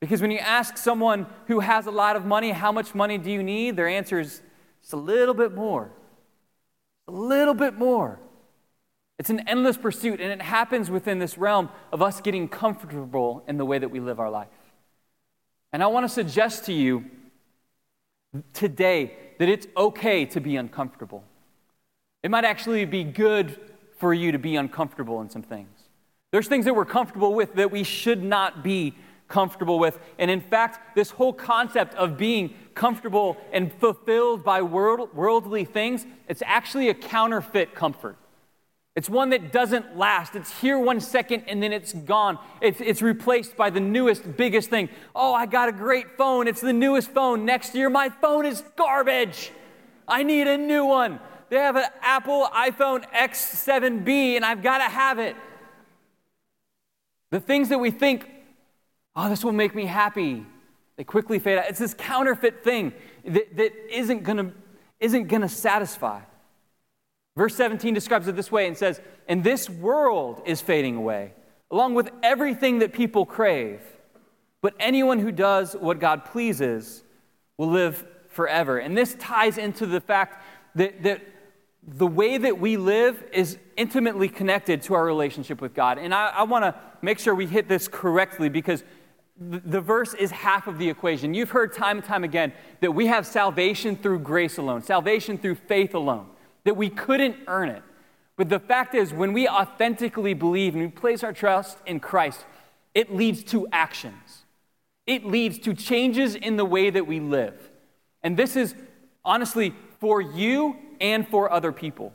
Because 0.00 0.22
when 0.22 0.30
you 0.30 0.38
ask 0.38 0.78
someone 0.78 1.26
who 1.46 1.60
has 1.60 1.86
a 1.86 1.90
lot 1.90 2.16
of 2.16 2.24
money, 2.24 2.50
how 2.50 2.72
much 2.72 2.94
money 2.94 3.18
do 3.18 3.30
you 3.30 3.42
need? 3.42 3.76
Their 3.76 3.88
answer 3.88 4.18
is 4.18 4.40
just 4.80 4.94
a 4.94 4.96
little 4.96 5.34
bit 5.34 5.54
more. 5.54 5.90
A 7.06 7.12
little 7.12 7.54
bit 7.54 7.74
more. 7.74 8.18
It's 9.18 9.28
an 9.28 9.46
endless 9.46 9.76
pursuit, 9.76 10.18
and 10.18 10.32
it 10.32 10.40
happens 10.40 10.90
within 10.90 11.18
this 11.18 11.36
realm 11.36 11.68
of 11.92 12.00
us 12.00 12.22
getting 12.22 12.48
comfortable 12.48 13.44
in 13.46 13.58
the 13.58 13.66
way 13.66 13.78
that 13.78 13.90
we 13.90 14.00
live 14.00 14.18
our 14.18 14.30
life. 14.30 14.48
And 15.74 15.82
I 15.82 15.88
want 15.88 16.04
to 16.04 16.08
suggest 16.08 16.64
to 16.64 16.72
you 16.72 17.04
today 18.54 19.14
that 19.38 19.48
it's 19.48 19.66
okay 19.76 20.24
to 20.24 20.40
be 20.40 20.56
uncomfortable. 20.56 21.22
It 22.22 22.30
might 22.30 22.44
actually 22.44 22.86
be 22.86 23.04
good 23.04 23.60
for 23.98 24.14
you 24.14 24.32
to 24.32 24.38
be 24.38 24.56
uncomfortable 24.56 25.20
in 25.20 25.28
some 25.28 25.42
things. 25.42 25.68
There's 26.30 26.48
things 26.48 26.64
that 26.64 26.74
we're 26.74 26.86
comfortable 26.86 27.34
with 27.34 27.54
that 27.56 27.70
we 27.70 27.84
should 27.84 28.22
not 28.22 28.64
be 28.64 28.94
comfortable 29.30 29.78
with. 29.78 29.98
And 30.18 30.30
in 30.30 30.40
fact, 30.40 30.94
this 30.94 31.10
whole 31.10 31.32
concept 31.32 31.94
of 31.94 32.18
being 32.18 32.54
comfortable 32.74 33.38
and 33.52 33.72
fulfilled 33.72 34.44
by 34.44 34.60
world, 34.60 35.14
worldly 35.14 35.64
things, 35.64 36.04
it's 36.28 36.42
actually 36.44 36.90
a 36.90 36.94
counterfeit 36.94 37.74
comfort. 37.74 38.16
It's 38.96 39.08
one 39.08 39.30
that 39.30 39.52
doesn't 39.52 39.96
last. 39.96 40.34
It's 40.34 40.60
here 40.60 40.78
one 40.78 41.00
second 41.00 41.44
and 41.46 41.62
then 41.62 41.72
it's 41.72 41.92
gone. 41.92 42.38
It's, 42.60 42.80
it's 42.80 43.00
replaced 43.00 43.56
by 43.56 43.70
the 43.70 43.80
newest, 43.80 44.36
biggest 44.36 44.68
thing. 44.68 44.88
Oh, 45.14 45.32
I 45.32 45.46
got 45.46 45.68
a 45.68 45.72
great 45.72 46.18
phone. 46.18 46.48
It's 46.48 46.60
the 46.60 46.72
newest 46.72 47.10
phone. 47.12 47.44
Next 47.44 47.74
year, 47.74 47.88
my 47.88 48.08
phone 48.08 48.44
is 48.44 48.64
garbage. 48.76 49.52
I 50.08 50.24
need 50.24 50.48
a 50.48 50.58
new 50.58 50.84
one. 50.84 51.20
They 51.50 51.56
have 51.56 51.76
an 51.76 51.86
Apple 52.00 52.48
iPhone 52.52 53.08
X7B 53.12 54.36
and 54.36 54.44
I've 54.44 54.62
got 54.62 54.78
to 54.78 54.84
have 54.84 55.18
it. 55.18 55.36
The 57.30 57.40
things 57.40 57.68
that 57.68 57.78
we 57.78 57.92
think 57.92 58.28
oh, 59.16 59.28
this 59.28 59.44
will 59.44 59.52
make 59.52 59.74
me 59.74 59.86
happy. 59.86 60.44
They 60.96 61.04
quickly 61.04 61.38
fade 61.38 61.58
out. 61.58 61.64
It's 61.68 61.78
this 61.78 61.94
counterfeit 61.94 62.62
thing 62.62 62.92
that, 63.24 63.56
that 63.56 63.72
isn't 63.96 64.22
going 64.22 64.52
isn't 65.00 65.28
gonna 65.28 65.48
satisfy. 65.48 66.20
Verse 67.36 67.54
17 67.54 67.94
describes 67.94 68.28
it 68.28 68.36
this 68.36 68.52
way 68.52 68.66
and 68.66 68.76
says, 68.76 69.00
And 69.26 69.42
this 69.42 69.70
world 69.70 70.42
is 70.44 70.60
fading 70.60 70.96
away, 70.96 71.32
along 71.70 71.94
with 71.94 72.10
everything 72.22 72.80
that 72.80 72.92
people 72.92 73.24
crave. 73.24 73.80
But 74.62 74.74
anyone 74.78 75.18
who 75.18 75.32
does 75.32 75.72
what 75.72 76.00
God 76.00 76.26
pleases 76.26 77.02
will 77.56 77.70
live 77.70 78.06
forever. 78.28 78.78
And 78.78 78.96
this 78.96 79.14
ties 79.18 79.56
into 79.56 79.86
the 79.86 80.00
fact 80.00 80.44
that, 80.74 81.02
that 81.02 81.22
the 81.82 82.06
way 82.06 82.36
that 82.36 82.58
we 82.58 82.76
live 82.76 83.24
is 83.32 83.58
intimately 83.76 84.28
connected 84.28 84.82
to 84.82 84.94
our 84.94 85.04
relationship 85.04 85.60
with 85.62 85.72
God. 85.72 85.98
And 85.98 86.14
I, 86.14 86.26
I 86.28 86.42
want 86.42 86.64
to 86.64 86.74
make 87.00 87.18
sure 87.18 87.34
we 87.34 87.46
hit 87.46 87.68
this 87.68 87.88
correctly 87.88 88.48
because 88.50 88.84
the 89.40 89.80
verse 89.80 90.12
is 90.12 90.30
half 90.30 90.66
of 90.66 90.78
the 90.78 90.90
equation. 90.90 91.32
You've 91.32 91.50
heard 91.50 91.72
time 91.72 91.96
and 91.96 92.06
time 92.06 92.24
again 92.24 92.52
that 92.80 92.92
we 92.92 93.06
have 93.06 93.26
salvation 93.26 93.96
through 93.96 94.18
grace 94.18 94.58
alone, 94.58 94.82
salvation 94.82 95.38
through 95.38 95.54
faith 95.54 95.94
alone, 95.94 96.26
that 96.64 96.76
we 96.76 96.90
couldn't 96.90 97.36
earn 97.46 97.70
it. 97.70 97.82
But 98.36 98.50
the 98.50 98.58
fact 98.58 98.94
is, 98.94 99.14
when 99.14 99.32
we 99.32 99.48
authentically 99.48 100.34
believe 100.34 100.74
and 100.74 100.84
we 100.84 100.90
place 100.90 101.24
our 101.24 101.32
trust 101.32 101.78
in 101.86 102.00
Christ, 102.00 102.44
it 102.94 103.14
leads 103.14 103.42
to 103.44 103.66
actions. 103.72 104.44
It 105.06 105.24
leads 105.24 105.58
to 105.60 105.72
changes 105.72 106.34
in 106.34 106.56
the 106.56 106.64
way 106.64 106.90
that 106.90 107.06
we 107.06 107.18
live. 107.18 107.70
And 108.22 108.36
this 108.36 108.56
is 108.56 108.74
honestly 109.24 109.74
for 110.00 110.20
you 110.20 110.76
and 111.00 111.26
for 111.26 111.50
other 111.50 111.72
people. 111.72 112.12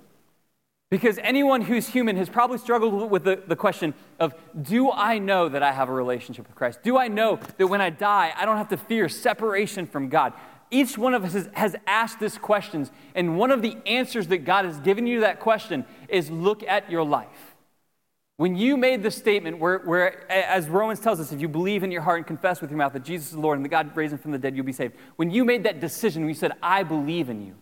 Because 0.92 1.18
anyone 1.18 1.62
who's 1.62 1.88
human 1.88 2.16
has 2.18 2.30
probably 2.30 2.58
struggled 2.60 3.10
with 3.10 3.24
the, 3.24 3.42
the 3.48 3.56
question 3.56 3.94
of 4.20 4.36
do 4.62 4.92
I 4.92 5.18
know 5.18 5.50
that 5.50 5.64
I 5.64 5.72
have 5.72 5.90
a 5.90 5.94
relationship 5.94 6.48
with 6.48 6.56
Christ? 6.56 6.80
Do 6.84 6.98
I 6.98 7.08
know 7.08 7.40
that 7.58 7.68
when 7.68 7.82
I 7.82 7.90
die, 7.90 8.34
I 8.38 8.46
don't 8.46 8.58
have 8.58 8.70
to 8.70 8.78
fear 8.78 9.10
separation 9.10 9.88
from 9.88 10.10
God? 10.10 10.34
Each 10.70 10.98
one 10.98 11.14
of 11.14 11.24
us 11.24 11.34
has, 11.34 11.50
has 11.54 11.76
asked 11.88 12.20
this 12.20 12.38
question, 12.38 12.90
and 13.14 13.38
one 13.38 13.52
of 13.52 13.62
the 13.62 13.78
answers 13.86 14.28
that 14.28 14.40
God 14.40 14.66
has 14.66 14.80
given 14.80 15.08
you 15.08 15.16
to 15.16 15.22
that 15.22 15.40
question 15.40 15.86
is 16.08 16.30
look 16.30 16.64
at 16.64 16.90
your 16.90 17.04
life. 17.04 17.56
When 18.38 18.56
you 18.56 18.76
made 18.76 19.02
the 19.02 19.12
statement 19.12 19.60
where, 19.60 19.80
where, 19.80 20.30
as 20.30 20.68
Romans 20.68 21.00
tells 21.00 21.20
us, 21.20 21.32
if 21.32 21.40
you 21.40 21.48
believe 21.48 21.84
in 21.84 21.92
your 21.92 22.02
heart 22.02 22.18
and 22.18 22.28
confess 22.28 22.60
with 22.60 22.70
your 22.70 22.78
mouth 22.78 22.94
that 22.94 23.04
Jesus 23.04 23.32
is 23.32 23.38
Lord 23.38 23.58
and 23.58 23.66
that 23.66 23.70
God 23.70 23.96
raised 23.96 24.12
him 24.12 24.20
from 24.20 24.32
the 24.32 24.38
dead, 24.38 24.56
you'll 24.56 24.66
be 24.66 24.74
saved. 24.74 24.96
When 25.16 25.32
you 25.32 25.46
made 25.46 25.64
that 25.64 25.80
decision, 25.80 26.24
when 26.24 26.30
you 26.30 26.36
said, 26.36 26.52
I 26.62 26.84
believe 26.84 27.30
in 27.30 27.46
you, 27.46 27.56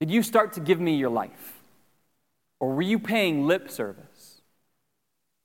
did 0.00 0.10
you 0.10 0.22
start 0.22 0.52
to 0.54 0.60
give 0.60 0.80
me 0.80 0.96
your 0.96 1.10
life? 1.10 1.62
Or 2.60 2.74
were 2.74 2.82
you 2.82 2.98
paying 2.98 3.46
lip 3.46 3.70
service? 3.70 4.40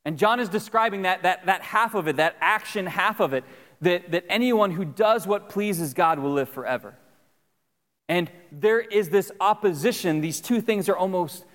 And 0.06 0.18
John 0.18 0.40
is 0.40 0.50
describing 0.50 1.04
that, 1.04 1.24
that, 1.24 1.46
that 1.46 1.62
half 1.62 1.94
of 1.94 2.08
it, 2.08 2.18
that 2.18 2.36
action 2.40 2.86
half 2.86 3.20
of 3.20 3.34
it, 3.34 3.44
that, 3.82 4.12
that 4.12 4.26
anyone 4.30 4.72
who 4.72 4.86
does 4.86 5.28
what 5.28 5.50
pleases 5.50 5.94
God 5.94 6.20
will 6.20 6.32
live 6.32 6.50
forever. 6.50 6.96
And 8.08 8.32
there 8.52 8.80
is 8.80 9.10
this 9.10 9.32
opposition. 9.40 10.22
These 10.22 10.42
two 10.42 10.62
things 10.62 10.90
are 10.90 10.98
almost 10.98 11.46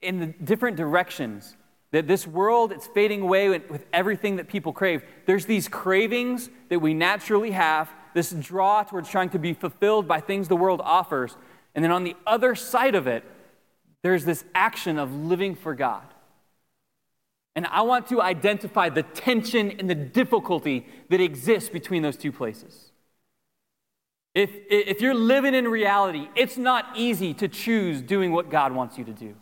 in 0.00 0.20
the 0.20 0.26
different 0.26 0.76
directions 0.76 1.56
That 1.90 2.06
this 2.06 2.26
world, 2.26 2.72
it's 2.72 2.86
fading 2.88 3.22
away 3.22 3.48
with, 3.48 3.70
with 3.70 3.86
everything 3.92 4.36
that 4.36 4.48
people 4.48 4.72
crave. 4.72 5.02
There's 5.26 5.46
these 5.46 5.68
cravings 5.68 6.50
that 6.68 6.80
we 6.80 6.92
naturally 6.92 7.52
have, 7.52 7.90
this 8.14 8.30
draw 8.32 8.82
towards 8.82 9.08
trying 9.08 9.30
to 9.30 9.38
be 9.38 9.54
fulfilled 9.54 10.06
by 10.06 10.20
things 10.20 10.48
the 10.48 10.56
world 10.56 10.80
offers. 10.84 11.36
And 11.74 11.84
then 11.84 11.90
on 11.90 12.04
the 12.04 12.16
other 12.26 12.54
side 12.54 12.94
of 12.94 13.06
it, 13.06 13.24
there's 14.02 14.24
this 14.24 14.44
action 14.54 14.98
of 14.98 15.12
living 15.14 15.54
for 15.54 15.74
God. 15.74 16.04
And 17.56 17.66
I 17.66 17.82
want 17.82 18.08
to 18.08 18.20
identify 18.20 18.88
the 18.88 19.02
tension 19.02 19.72
and 19.78 19.88
the 19.88 19.94
difficulty 19.94 20.86
that 21.08 21.20
exists 21.20 21.70
between 21.70 22.02
those 22.02 22.16
two 22.16 22.32
places. 22.32 22.90
If, 24.34 24.50
if 24.68 25.00
you're 25.00 25.14
living 25.14 25.54
in 25.54 25.68
reality, 25.68 26.28
it's 26.34 26.56
not 26.56 26.86
easy 26.96 27.32
to 27.34 27.46
choose 27.46 28.02
doing 28.02 28.32
what 28.32 28.50
God 28.50 28.72
wants 28.72 28.98
you 28.98 29.04
to 29.04 29.12
do. 29.12 29.36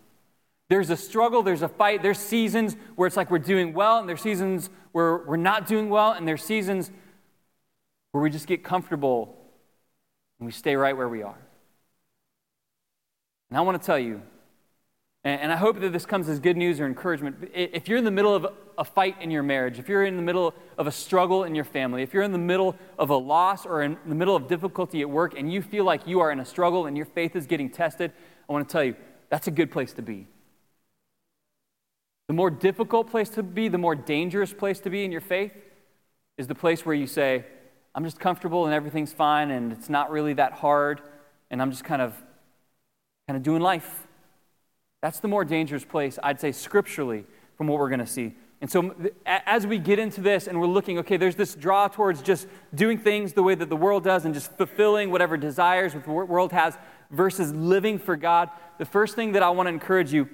There's 0.68 0.90
a 0.90 0.96
struggle, 0.96 1.42
there's 1.42 1.62
a 1.62 1.68
fight, 1.68 2.02
there's 2.02 2.18
seasons 2.18 2.76
where 2.96 3.06
it's 3.06 3.16
like 3.16 3.30
we're 3.30 3.38
doing 3.38 3.72
well, 3.72 3.98
and 3.98 4.08
there's 4.08 4.20
seasons 4.20 4.70
where 4.92 5.18
we're 5.18 5.36
not 5.36 5.66
doing 5.66 5.88
well, 5.88 6.12
and 6.12 6.28
there's 6.28 6.42
seasons 6.42 6.90
where 8.12 8.22
we 8.22 8.30
just 8.30 8.46
get 8.46 8.62
comfortable 8.62 9.36
and 10.38 10.46
we 10.46 10.52
stay 10.52 10.76
right 10.76 10.96
where 10.96 11.08
we 11.08 11.22
are. 11.22 11.41
And 13.52 13.58
I 13.58 13.60
want 13.60 13.78
to 13.78 13.84
tell 13.84 13.98
you, 13.98 14.22
and 15.24 15.52
I 15.52 15.56
hope 15.56 15.78
that 15.80 15.92
this 15.92 16.06
comes 16.06 16.26
as 16.30 16.40
good 16.40 16.56
news 16.56 16.80
or 16.80 16.86
encouragement. 16.86 17.50
If 17.52 17.86
you're 17.86 17.98
in 17.98 18.04
the 18.04 18.10
middle 18.10 18.34
of 18.34 18.46
a 18.78 18.84
fight 18.84 19.20
in 19.20 19.30
your 19.30 19.42
marriage, 19.42 19.78
if 19.78 19.90
you're 19.90 20.06
in 20.06 20.16
the 20.16 20.22
middle 20.22 20.54
of 20.78 20.86
a 20.86 20.90
struggle 20.90 21.44
in 21.44 21.54
your 21.54 21.66
family, 21.66 22.02
if 22.02 22.14
you're 22.14 22.22
in 22.22 22.32
the 22.32 22.38
middle 22.38 22.74
of 22.98 23.10
a 23.10 23.14
loss 23.14 23.66
or 23.66 23.82
in 23.82 23.98
the 24.06 24.14
middle 24.14 24.34
of 24.34 24.48
difficulty 24.48 25.02
at 25.02 25.10
work 25.10 25.38
and 25.38 25.52
you 25.52 25.60
feel 25.60 25.84
like 25.84 26.06
you 26.06 26.20
are 26.20 26.32
in 26.32 26.40
a 26.40 26.46
struggle 26.46 26.86
and 26.86 26.96
your 26.96 27.04
faith 27.04 27.36
is 27.36 27.46
getting 27.46 27.68
tested, 27.68 28.10
I 28.48 28.52
want 28.54 28.66
to 28.66 28.72
tell 28.72 28.84
you 28.84 28.96
that's 29.28 29.48
a 29.48 29.50
good 29.50 29.70
place 29.70 29.92
to 29.92 30.02
be. 30.02 30.28
The 32.28 32.34
more 32.34 32.50
difficult 32.50 33.10
place 33.10 33.28
to 33.28 33.42
be, 33.42 33.68
the 33.68 33.76
more 33.76 33.94
dangerous 33.94 34.54
place 34.54 34.80
to 34.80 34.88
be 34.88 35.04
in 35.04 35.12
your 35.12 35.20
faith 35.20 35.52
is 36.38 36.46
the 36.46 36.54
place 36.54 36.86
where 36.86 36.94
you 36.94 37.06
say, 37.06 37.44
I'm 37.94 38.04
just 38.04 38.18
comfortable 38.18 38.64
and 38.64 38.72
everything's 38.72 39.12
fine 39.12 39.50
and 39.50 39.72
it's 39.72 39.90
not 39.90 40.10
really 40.10 40.32
that 40.32 40.54
hard 40.54 41.02
and 41.50 41.60
I'm 41.60 41.70
just 41.70 41.84
kind 41.84 42.00
of 42.00 42.14
kind 43.32 43.38
of 43.38 43.42
doing 43.44 43.62
life. 43.62 44.06
That's 45.00 45.18
the 45.18 45.26
more 45.26 45.42
dangerous 45.42 45.86
place, 45.86 46.18
I'd 46.22 46.38
say, 46.38 46.52
scripturally, 46.52 47.24
from 47.56 47.66
what 47.66 47.78
we're 47.78 47.88
going 47.88 48.00
to 48.00 48.06
see. 48.06 48.34
And 48.60 48.70
so, 48.70 48.94
as 49.24 49.66
we 49.66 49.78
get 49.78 49.98
into 49.98 50.20
this 50.20 50.46
and 50.46 50.60
we're 50.60 50.66
looking, 50.66 50.98
okay, 50.98 51.16
there's 51.16 51.34
this 51.34 51.54
draw 51.54 51.88
towards 51.88 52.20
just 52.20 52.46
doing 52.74 52.98
things 52.98 53.32
the 53.32 53.42
way 53.42 53.54
that 53.54 53.70
the 53.70 53.76
world 53.76 54.04
does 54.04 54.26
and 54.26 54.34
just 54.34 54.52
fulfilling 54.58 55.10
whatever 55.10 55.38
desires 55.38 55.94
the 55.94 56.10
world 56.10 56.52
has 56.52 56.76
versus 57.10 57.54
living 57.54 57.98
for 57.98 58.16
God. 58.16 58.50
The 58.76 58.84
first 58.84 59.16
thing 59.16 59.32
that 59.32 59.42
I 59.42 59.48
want 59.48 59.66
to 59.66 59.72
encourage 59.72 60.12
you 60.12 60.28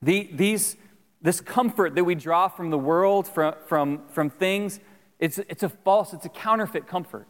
the, 0.00 0.30
these, 0.32 0.78
this 1.20 1.42
comfort 1.42 1.96
that 1.96 2.04
we 2.04 2.14
draw 2.14 2.48
from 2.48 2.70
the 2.70 2.78
world, 2.78 3.28
from, 3.28 3.56
from, 3.66 4.08
from 4.08 4.30
things, 4.30 4.80
it's, 5.18 5.36
it's 5.36 5.62
a 5.62 5.68
false, 5.68 6.14
it's 6.14 6.24
a 6.24 6.30
counterfeit 6.30 6.86
comfort. 6.86 7.28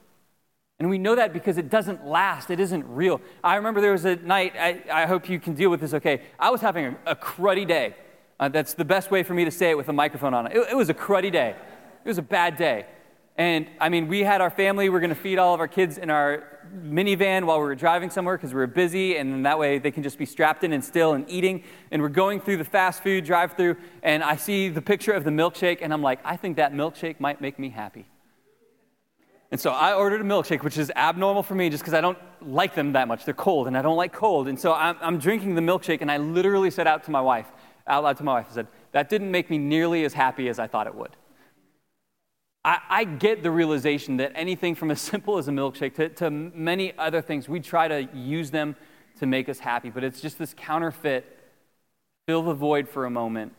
And 0.83 0.91
we 0.91 0.99
know 0.99 1.15
that 1.15 1.33
because 1.33 1.59
it 1.59 1.71
doesn't 1.71 2.05
last, 2.05 2.51
it 2.51 2.59
isn't 2.59 2.85
real. 2.89 3.21
I 3.45 3.55
remember 3.55 3.81
there 3.81 3.93
was 3.93 4.05
a 4.05 4.17
night, 4.17 4.55
I, 4.59 4.83
I 4.93 5.07
hope 5.07 5.29
you 5.29 5.39
can 5.39 5.55
deal 5.55 5.71
with 5.71 5.81
this 5.81 5.95
okay. 5.95 6.23
I 6.41 6.51
was 6.51 6.61
having 6.61 6.87
a, 6.87 7.13
a 7.13 7.15
cruddy 7.15 7.65
day. 7.65 7.95
Uh, 8.41 8.49
that's 8.49 8.75
the 8.75 8.85
best 8.85 9.13
way 9.13 9.23
for 9.23 9.33
me 9.33 9.45
to 9.45 9.53
say 9.53 9.71
it 9.71 9.77
with 9.77 9.89
a 9.89 9.93
microphone 9.93 10.35
on 10.35 10.49
it. 10.49 10.57
it. 10.57 10.71
It 10.73 10.77
was 10.77 10.89
a 10.89 10.95
cruddy 10.95 11.31
day, 11.31 11.51
it 12.05 12.09
was 12.09 12.19
a 12.19 12.23
bad 12.23 12.57
day. 12.57 12.87
And 13.37 13.69
I 13.79 13.91
mean, 13.91 14.09
we 14.09 14.25
had 14.25 14.41
our 14.41 14.51
family, 14.51 14.89
we 14.89 14.97
are 14.97 14.99
going 14.99 15.15
to 15.15 15.15
feed 15.15 15.39
all 15.39 15.55
of 15.55 15.61
our 15.61 15.69
kids 15.69 15.99
in 15.99 16.11
our 16.11 16.43
minivan 16.75 17.45
while 17.45 17.59
we 17.59 17.65
were 17.65 17.77
driving 17.77 18.11
somewhere 18.11 18.37
because 18.37 18.53
we 18.53 18.59
were 18.59 18.67
busy, 18.67 19.19
and 19.19 19.33
then 19.33 19.45
that 19.45 19.61
way 19.61 19.79
they 19.79 19.93
can 19.93 20.03
just 20.03 20.19
be 20.19 20.27
strapped 20.27 20.65
in 20.65 20.73
and 20.73 20.85
still 20.85 21.13
and 21.13 21.31
eating. 21.31 21.63
And 21.93 22.03
we're 22.03 22.09
going 22.09 22.41
through 22.41 22.57
the 22.57 22.65
fast 22.65 23.05
food 23.05 23.25
drive 23.25 23.53
through, 23.53 23.77
and 24.03 24.25
I 24.25 24.35
see 24.35 24.69
the 24.69 24.83
picture 24.83 25.13
of 25.13 25.23
the 25.23 25.31
milkshake, 25.31 25.79
and 25.81 25.93
I'm 25.93 26.03
like, 26.03 26.19
I 26.25 26.37
think 26.37 26.57
that 26.57 26.73
milkshake 26.73 27.21
might 27.21 27.41
make 27.41 27.61
me 27.61 27.69
happy. 27.69 28.07
And 29.53 29.61
so 29.61 29.71
I 29.71 29.93
ordered 29.93 30.23
a 30.23 30.25
milkshake, 30.25 30.63
which 30.63 30.79
is 30.79 30.91
abnormal 30.97 31.43
for 31.43 31.55
me 31.55 31.69
just 31.69 31.83
because 31.83 31.93
I 31.93 32.01
don't 32.01 32.17
like 32.41 32.75
them 32.75 32.95
that 32.95 33.07
much. 33.07 33.27
They're 33.27 33.35
cold, 33.35 33.67
and 33.67 33.77
I 33.77 33.83
don't 33.83 33.99
like 33.99 34.15
cold. 34.15 34.49
And 34.49 34.59
so 34.59 34.73
I'm, 34.73 34.97
I'm, 35.03 35.19
drinking 35.19 35.57
the 35.57 35.61
milkshake, 35.61 36.01
and 36.01 36.11
I 36.11 36.17
literally 36.17 36.71
said 36.71 36.87
out 36.87 37.05
to 37.05 37.11
my 37.11 37.21
wife, 37.21 37.47
out 37.87 38.03
loud 38.03 38.17
to 38.17 38.25
my 38.25 38.33
wife, 38.33 38.47
I 38.51 38.55
said, 38.55 38.67
that 38.93 39.11
didn't 39.11 39.31
make 39.31 39.51
me 39.51 39.59
nearly 39.59 40.07
as 40.07 40.15
happy 40.15 40.49
as 40.49 40.59
I 40.59 40.69
thought 40.69 40.87
it 40.87 40.95
would. 40.95 41.15
I, 42.65 42.79
I 42.89 43.05
get 43.05 43.43
the 43.43 43.51
realization 43.51 44.17
that 44.17 44.33
anything 44.35 44.75
from 44.75 44.91
as 44.91 45.03
simple 45.03 45.37
as 45.37 45.49
a 45.49 45.51
milkshake 45.51 45.97
to, 45.97 46.09
to 46.09 46.31
many 46.31 46.97
other 46.97 47.21
things, 47.21 47.47
we 47.47 47.61
try 47.61 47.89
to 47.89 48.09
use 48.15 48.51
them 48.51 48.75
to 49.19 49.27
make 49.27 49.51
us 49.51 49.59
happy, 49.59 49.91
but 49.91 50.03
it's 50.03 50.23
just 50.23 50.39
this 50.39 50.55
counterfeit, 50.57 51.27
fill 52.27 52.43
the 52.43 52.55
void 52.55 52.89
for 52.89 53.05
a 53.05 53.11
moment, 53.11 53.55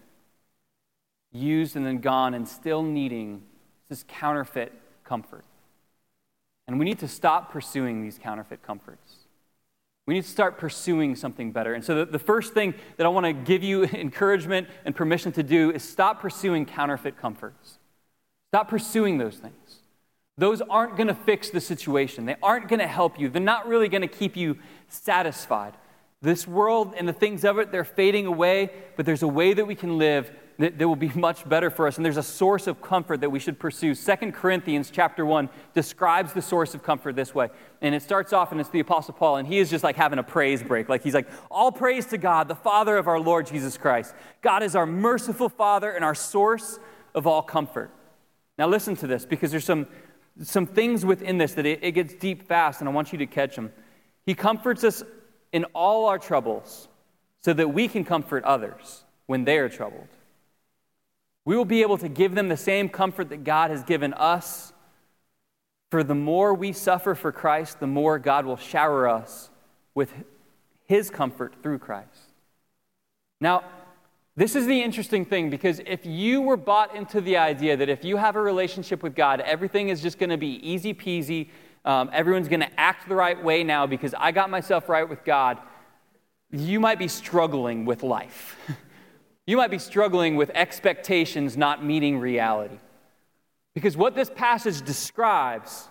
used 1.32 1.76
and 1.76 1.86
then 1.86 2.00
gone, 2.00 2.34
and 2.34 2.48
still 2.48 2.82
needing 2.82 3.44
this 3.90 4.04
counterfeit 4.08 4.74
comfort. 5.04 5.46
And 6.67 6.79
we 6.79 6.86
need 6.86 7.00
to 7.00 7.08
stop 7.08 7.51
pursuing 7.51 8.01
these 8.01 8.17
counterfeit 8.17 8.63
comforts. 8.63 9.15
We 10.05 10.13
need 10.15 10.24
to 10.24 10.29
start 10.29 10.58
pursuing 10.58 11.15
something 11.15 11.51
better. 11.51 11.74
And 11.74 11.84
so, 11.84 11.96
the, 11.96 12.05
the 12.05 12.20
first 12.20 12.53
thing 12.53 12.74
that 12.98 13.05
I 13.05 13.10
want 13.10 13.25
to 13.25 13.34
give 13.34 13.63
you 13.63 13.84
encouragement 13.93 14.67
and 14.86 14.96
permission 14.96 15.32
to 15.34 15.43
do 15.43 15.72
is 15.72 15.84
stop 15.84 16.22
pursuing 16.22 16.65
counterfeit 16.65 17.17
comforts. 17.17 17.79
Stop 18.51 18.70
pursuing 18.70 19.17
those 19.17 19.38
things. 19.38 19.79
Those 20.38 20.62
aren't 20.62 20.98
going 20.98 21.08
to 21.08 21.15
fix 21.15 21.50
the 21.51 21.62
situation, 21.62 22.25
they 22.25 22.36
aren't 22.41 22.67
going 22.67 22.79
to 22.79 22.88
help 22.88 23.20
you, 23.20 23.29
they're 23.29 23.41
not 23.41 23.67
really 23.67 23.88
going 23.88 24.01
to 24.01 24.08
keep 24.08 24.36
you 24.36 24.58
satisfied. 24.88 25.75
This 26.22 26.48
world 26.48 26.93
and 26.98 27.08
the 27.08 27.13
things 27.13 27.43
of 27.43 27.60
it, 27.60 27.72
they're 27.72 27.84
fading 27.84 28.25
away, 28.25 28.72
but 28.96 29.05
there's 29.05 29.24
a 29.24 29.27
way 29.27 29.53
that 29.53 29.65
we 29.65 29.75
can 29.75 29.98
live 29.98 30.32
that, 30.60 30.77
that 30.77 30.88
will 30.88 30.95
be 30.95 31.10
much 31.15 31.48
better 31.48 31.69
for 31.69 31.88
us. 31.88 31.98
And 31.98 32.05
there's 32.05 32.17
a 32.17 32.24
source 32.24 32.67
of 32.67 32.81
comfort 32.81 33.22
that 33.22 33.29
we 33.29 33.39
should 33.39 33.60
pursue. 33.60 33.95
Second 33.95 34.33
corinthians 34.33 34.89
chapter 34.91 35.25
1 35.25 35.50
describes 35.74 36.33
the 36.33 36.41
source 36.41 36.74
of 36.74 36.83
comfort 36.83 37.15
this 37.15 37.33
way. 37.33 37.50
And 37.81 37.93
it 37.93 38.01
starts 38.01 38.33
off 38.33 38.51
and 38.51 38.62
it's 38.62 38.69
the 38.69 38.79
apostle 38.79 39.13
paul 39.13 39.38
and 39.38 39.48
he 39.48 39.60
is 39.60 39.69
just 39.69 39.83
like 39.83 39.95
having 39.95 40.19
a 40.19 40.24
praise 40.24 40.63
break. 40.63 40.89
Like 40.89 41.03
he's 41.03 41.13
like 41.13 41.29
all 41.50 41.72
praise 41.72 42.05
to 42.07 42.17
god 42.17 42.48
the 42.48 42.55
father 42.55 42.98
of 42.98 43.07
our 43.07 43.19
lord 43.19 43.48
jesus 43.48 43.77
christ. 43.77 44.13
God 44.41 44.63
is 44.63 44.75
our 44.75 44.86
merciful 44.86 45.50
father 45.50 45.91
and 45.91 46.03
our 46.03 46.15
source 46.15 46.79
of 47.15 47.27
all 47.27 47.41
comfort. 47.41 47.91
Now 48.57 48.67
listen 48.67 48.95
to 48.98 49.07
this 49.07 49.25
because 49.25 49.51
there's 49.51 49.65
some 49.65 49.88
some 50.41 50.65
things 50.65 51.05
within 51.05 51.38
this 51.38 51.53
that 51.53 51.65
it, 51.65 51.79
it 51.83 51.91
gets 51.91 52.13
deep 52.15 52.48
fast 52.48 52.79
and 52.79 52.89
i 52.89 52.91
want 52.91 53.12
you 53.12 53.19
to 53.19 53.27
catch 53.27 53.55
them 53.55 53.72
he 54.25 54.33
comforts 54.33 54.83
us 54.83 55.03
in 55.51 55.63
all 55.75 56.07
our 56.07 56.17
troubles 56.17 56.88
so 57.41 57.53
that 57.53 57.67
we 57.67 57.88
can 57.88 58.03
comfort 58.03 58.43
others 58.43 59.03
when 59.27 59.45
they 59.45 59.57
are 59.57 59.69
troubled 59.69 60.07
we 61.46 61.56
will 61.58 61.66
be 61.66 61.82
able 61.82 61.98
to 61.98 62.10
give 62.10 62.36
them 62.36 62.48
the 62.48 62.58
same 62.58 62.90
comfort 62.90 63.30
that 63.30 63.44
God 63.44 63.72
has 63.72 63.84
given 63.84 64.14
us. 64.14 64.74
For 65.92 66.04
the 66.04 66.16
more 66.16 66.54
we 66.54 66.72
suffer 66.72 67.16
for 67.16 67.32
Christ, 67.32 67.80
the 67.80 67.88
more 67.88 68.18
God 68.18 68.46
will 68.46 68.58
shower 68.58 69.08
us 69.08 69.50
with 69.94 70.12
his 70.86 71.10
comfort 71.10 71.56
through 71.62 71.80
Christ. 71.80 72.32
Now, 73.40 73.64
this 74.36 74.56
is 74.56 74.66
the 74.66 74.82
interesting 74.82 75.26
thing 75.26 75.52
because 75.52 75.80
if 75.86 76.06
you 76.06 76.42
were 76.42 76.58
bought 76.58 76.96
into 76.96 77.22
the 77.22 77.38
idea 77.38 77.78
that 77.78 77.90
if 77.90 78.04
you 78.04 78.18
have 78.18 78.36
a 78.36 78.42
relationship 78.42 79.04
with 79.04 79.14
God, 79.14 79.42
everything 79.42 79.90
is 79.90 80.02
just 80.02 80.18
going 80.18 80.32
to 80.32 80.38
be 80.38 80.60
easy 80.68 80.94
peasy, 80.94 81.50
um, 81.86 82.10
everyone's 82.12 82.48
going 82.48 82.62
to 82.62 82.80
act 82.80 83.08
the 83.08 83.14
right 83.14 83.42
way 83.42 83.64
now 83.64 83.86
because 83.86 84.16
I 84.18 84.32
got 84.32 84.50
myself 84.50 84.90
right 84.90 85.08
with 85.08 85.24
God, 85.24 85.60
you 86.52 86.80
might 86.80 86.98
be 86.98 87.08
struggling 87.08 87.86
with 87.86 88.02
life. 88.02 88.58
You 89.46 89.58
might 89.58 89.72
be 89.72 89.80
struggling 89.80 90.36
with 90.36 90.52
expectations 90.54 91.58
not 91.58 91.84
meeting 91.84 92.20
reality. 92.20 92.78
Because 93.74 93.98
what 93.98 94.16
this 94.16 94.30
passage 94.30 94.82
describes 94.82 95.90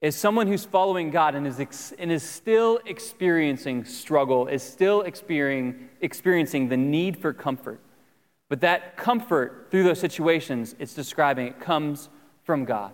is 0.00 0.16
someone 0.16 0.46
who's 0.46 0.64
following 0.64 1.10
God 1.10 1.34
and 1.34 1.46
is, 1.46 1.60
ex- 1.60 1.92
and 1.98 2.10
is 2.10 2.22
still 2.22 2.80
experiencing 2.86 3.84
struggle, 3.84 4.46
is 4.46 4.62
still 4.62 5.02
experiencing, 5.02 5.90
experiencing 6.00 6.68
the 6.68 6.76
need 6.76 7.18
for 7.18 7.32
comfort. 7.32 7.80
But 8.48 8.62
that 8.62 8.96
comfort 8.96 9.68
through 9.70 9.84
those 9.84 10.00
situations, 10.00 10.74
it's 10.78 10.94
describing, 10.94 11.46
it 11.46 11.60
comes 11.60 12.08
from 12.42 12.64
God. 12.64 12.92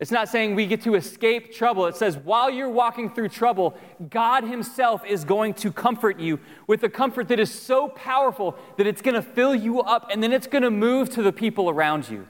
It's 0.00 0.10
not 0.10 0.30
saying 0.30 0.54
we 0.54 0.66
get 0.66 0.80
to 0.82 0.94
escape 0.94 1.52
trouble. 1.52 1.84
It 1.84 1.94
says 1.94 2.16
while 2.16 2.50
you're 2.50 2.70
walking 2.70 3.10
through 3.10 3.28
trouble, 3.28 3.76
God 4.08 4.44
Himself 4.44 5.04
is 5.04 5.24
going 5.24 5.52
to 5.54 5.70
comfort 5.70 6.18
you 6.18 6.40
with 6.66 6.82
a 6.84 6.88
comfort 6.88 7.28
that 7.28 7.38
is 7.38 7.52
so 7.52 7.88
powerful 7.88 8.56
that 8.78 8.86
it's 8.86 9.02
going 9.02 9.14
to 9.14 9.22
fill 9.22 9.54
you 9.54 9.82
up 9.82 10.08
and 10.10 10.22
then 10.22 10.32
it's 10.32 10.46
going 10.46 10.62
to 10.62 10.70
move 10.70 11.10
to 11.10 11.22
the 11.22 11.32
people 11.32 11.68
around 11.68 12.08
you. 12.08 12.26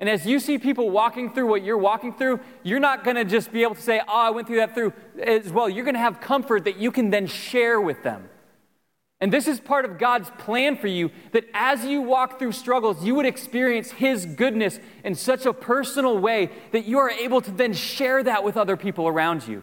And 0.00 0.10
as 0.10 0.26
you 0.26 0.38
see 0.38 0.58
people 0.58 0.90
walking 0.90 1.32
through 1.32 1.46
what 1.46 1.62
you're 1.62 1.78
walking 1.78 2.12
through, 2.12 2.40
you're 2.62 2.80
not 2.80 3.04
going 3.04 3.16
to 3.16 3.24
just 3.24 3.50
be 3.50 3.62
able 3.62 3.76
to 3.76 3.80
say, 3.80 4.02
Oh, 4.06 4.26
I 4.26 4.28
went 4.28 4.46
through 4.46 4.56
that 4.56 4.74
through 4.74 4.92
as 5.22 5.50
well. 5.50 5.66
You're 5.66 5.84
going 5.84 5.94
to 5.94 6.00
have 6.00 6.20
comfort 6.20 6.64
that 6.64 6.76
you 6.76 6.92
can 6.92 7.08
then 7.08 7.26
share 7.26 7.80
with 7.80 8.02
them. 8.02 8.28
And 9.24 9.32
this 9.32 9.48
is 9.48 9.58
part 9.58 9.86
of 9.86 9.96
God's 9.96 10.28
plan 10.36 10.76
for 10.76 10.86
you 10.86 11.10
that 11.32 11.46
as 11.54 11.82
you 11.82 12.02
walk 12.02 12.38
through 12.38 12.52
struggles, 12.52 13.02
you 13.02 13.14
would 13.14 13.24
experience 13.24 13.90
His 13.90 14.26
goodness 14.26 14.78
in 15.02 15.14
such 15.14 15.46
a 15.46 15.54
personal 15.54 16.18
way 16.18 16.50
that 16.72 16.84
you 16.84 16.98
are 16.98 17.08
able 17.08 17.40
to 17.40 17.50
then 17.50 17.72
share 17.72 18.22
that 18.22 18.44
with 18.44 18.58
other 18.58 18.76
people 18.76 19.08
around 19.08 19.48
you. 19.48 19.62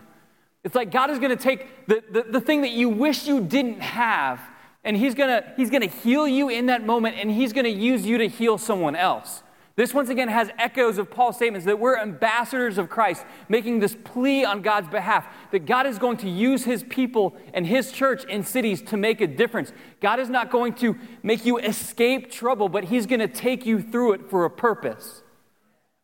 It's 0.64 0.74
like 0.74 0.90
God 0.90 1.12
is 1.12 1.20
going 1.20 1.30
to 1.30 1.44
take 1.44 1.86
the, 1.86 2.04
the, 2.10 2.24
the 2.24 2.42
thing 2.42 2.62
that 2.62 2.72
you 2.72 2.90
wish 2.90 3.28
you 3.28 3.40
didn't 3.40 3.82
have 3.82 4.42
And 4.84 4.98
he's 4.98 5.14
gonna, 5.14 5.54
he's 5.58 5.70
gonna 5.70 5.86
heal 5.86 6.28
you 6.28 6.50
in 6.50 6.66
that 6.66 6.84
moment, 6.84 7.18
and 7.20 7.30
he's 7.30 7.54
gonna 7.54 7.70
use 7.70 8.04
you 8.04 8.18
to 8.18 8.28
heal 8.28 8.58
someone 8.58 8.96
else. 8.96 9.44
This 9.76 9.94
once 9.94 10.10
again 10.10 10.28
has 10.28 10.50
echoes 10.58 10.98
of 10.98 11.10
Paul's 11.10 11.38
statements 11.38 11.66
that 11.66 11.80
we're 11.80 11.98
ambassadors 11.98 12.78
of 12.78 12.90
Christ, 12.90 13.26
making 13.48 13.80
this 13.80 13.96
plea 14.04 14.44
on 14.44 14.62
God's 14.62 14.90
behalf 14.90 15.26
that 15.52 15.66
God 15.66 15.88
is 15.88 15.98
going 15.98 16.18
to 16.18 16.30
use 16.30 16.66
his 16.66 16.84
people 16.84 17.36
and 17.54 17.66
his 17.66 17.92
church 17.92 18.26
in 18.26 18.44
cities 18.44 18.82
to 18.84 18.98
make 18.98 19.22
a 19.22 19.28
difference. 19.28 19.72
God 20.02 20.20
is 20.20 20.30
not 20.30 20.52
going 20.52 20.74
to 20.76 20.98
make 21.24 21.46
you 21.46 21.58
escape 21.58 22.30
trouble, 22.32 22.68
but 22.68 22.86
he's 22.86 23.06
going 23.06 23.22
to 23.22 23.28
take 23.28 23.66
you 23.66 23.82
through 23.82 24.14
it 24.14 24.30
for 24.30 24.46
a 24.46 24.50
purpose 24.50 25.24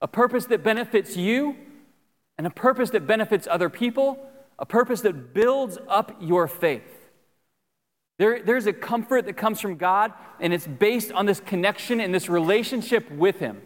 a 0.01 0.07
purpose 0.07 0.45
that 0.45 0.63
benefits 0.63 1.17
you, 1.17 1.55
and 2.38 2.45
a 2.45 2.51
purpose 2.51 2.91
that 2.91 3.07
benefits 3.07 3.47
other 3.50 3.69
people, 3.69 4.19
a 4.59 4.65
purpose 4.65 5.01
that 5.01 5.33
builds 5.33 5.77
up 5.88 6.15
your 6.19 6.47
faith. 6.47 6.96
There, 8.17 8.41
there's 8.41 8.65
a 8.65 8.74
comfort 8.74 9.25
that 9.25 9.38
comes 9.38 9.62
from 9.62 9.75
God, 9.75 10.12
and 10.39 10.53
it's 10.53 10.65
based 10.65 11.12
on 11.12 11.25
this 11.25 11.39
connection 11.39 12.00
and 12.00 12.13
this 12.13 12.29
relationship 12.29 13.09
with 13.12 13.39
Him. 13.39 13.62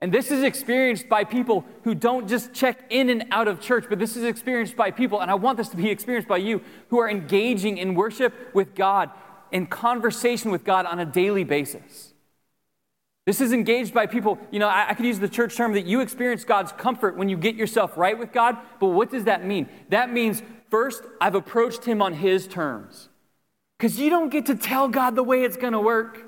And 0.00 0.12
this 0.12 0.30
is 0.30 0.44
experienced 0.44 1.08
by 1.08 1.24
people 1.24 1.64
who 1.82 1.94
don't 1.94 2.28
just 2.28 2.54
check 2.54 2.84
in 2.88 3.10
and 3.10 3.24
out 3.32 3.48
of 3.48 3.60
church, 3.60 3.86
but 3.88 3.98
this 3.98 4.16
is 4.16 4.22
experienced 4.22 4.76
by 4.76 4.92
people, 4.92 5.20
and 5.20 5.30
I 5.30 5.34
want 5.34 5.58
this 5.58 5.68
to 5.70 5.76
be 5.76 5.90
experienced 5.90 6.28
by 6.28 6.36
you 6.36 6.62
who 6.88 7.00
are 7.00 7.10
engaging 7.10 7.78
in 7.78 7.96
worship 7.96 8.32
with 8.54 8.76
God, 8.76 9.10
in 9.50 9.66
conversation 9.66 10.52
with 10.52 10.62
God 10.62 10.86
on 10.86 11.00
a 11.00 11.04
daily 11.04 11.42
basis. 11.42 12.14
This 13.26 13.40
is 13.40 13.52
engaged 13.52 13.92
by 13.92 14.06
people, 14.06 14.38
you 14.52 14.60
know, 14.60 14.68
I, 14.68 14.90
I, 14.90 14.94
could 14.94 15.04
use 15.04 15.18
the 15.18 15.28
church 15.28 15.54
term 15.56 15.72
that 15.72 15.84
you 15.84 16.00
experience 16.00 16.44
God's 16.44 16.72
comfort 16.72 17.16
when 17.16 17.28
you 17.28 17.36
get 17.36 17.56
yourself 17.56 17.98
right 17.98 18.18
with 18.18 18.32
God, 18.32 18.56
but 18.80 18.86
what 18.86 19.10
does 19.10 19.24
that 19.24 19.44
mean? 19.44 19.68
That 19.90 20.12
means, 20.12 20.42
first, 20.70 21.02
I've 21.20 21.34
approached 21.34 21.84
Him 21.84 22.00
on 22.00 22.14
His 22.14 22.46
terms. 22.46 23.08
Because 23.78 23.98
you 23.98 24.10
don't 24.10 24.30
get 24.30 24.46
to 24.46 24.56
tell 24.56 24.88
God 24.88 25.14
the 25.14 25.22
way 25.22 25.44
it's 25.44 25.56
going 25.56 25.72
to 25.72 25.80
work. 25.80 26.24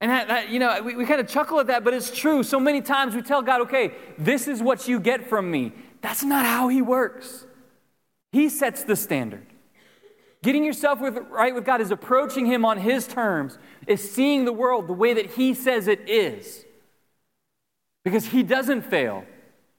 And 0.00 0.10
that, 0.10 0.28
that, 0.28 0.48
you 0.48 0.58
know, 0.58 0.80
we, 0.82 0.96
we 0.96 1.06
kind 1.06 1.20
of 1.20 1.28
chuckle 1.28 1.60
at 1.60 1.66
that, 1.68 1.84
but 1.84 1.94
it's 1.94 2.10
true. 2.10 2.42
So 2.42 2.58
many 2.60 2.80
times 2.80 3.14
we 3.14 3.22
tell 3.22 3.42
God, 3.42 3.62
okay, 3.62 3.92
this 4.18 4.48
is 4.48 4.62
what 4.62 4.88
you 4.88 5.00
get 5.00 5.28
from 5.28 5.50
me. 5.50 5.72
That's 6.00 6.22
not 6.24 6.44
how 6.44 6.68
He 6.68 6.82
works. 6.82 7.46
He 8.32 8.48
sets 8.48 8.84
the 8.84 8.96
standard. 8.96 9.46
Getting 10.42 10.64
yourself 10.64 11.00
with, 11.00 11.18
right 11.30 11.54
with 11.54 11.64
God 11.64 11.80
is 11.80 11.92
approaching 11.92 12.46
Him 12.46 12.64
on 12.64 12.78
His 12.78 13.06
terms, 13.06 13.58
is 13.86 14.10
seeing 14.10 14.44
the 14.44 14.52
world 14.52 14.88
the 14.88 14.92
way 14.92 15.14
that 15.14 15.32
He 15.32 15.54
says 15.54 15.86
it 15.86 16.08
is. 16.08 16.64
Because 18.04 18.26
He 18.26 18.42
doesn't 18.42 18.82
fail, 18.82 19.24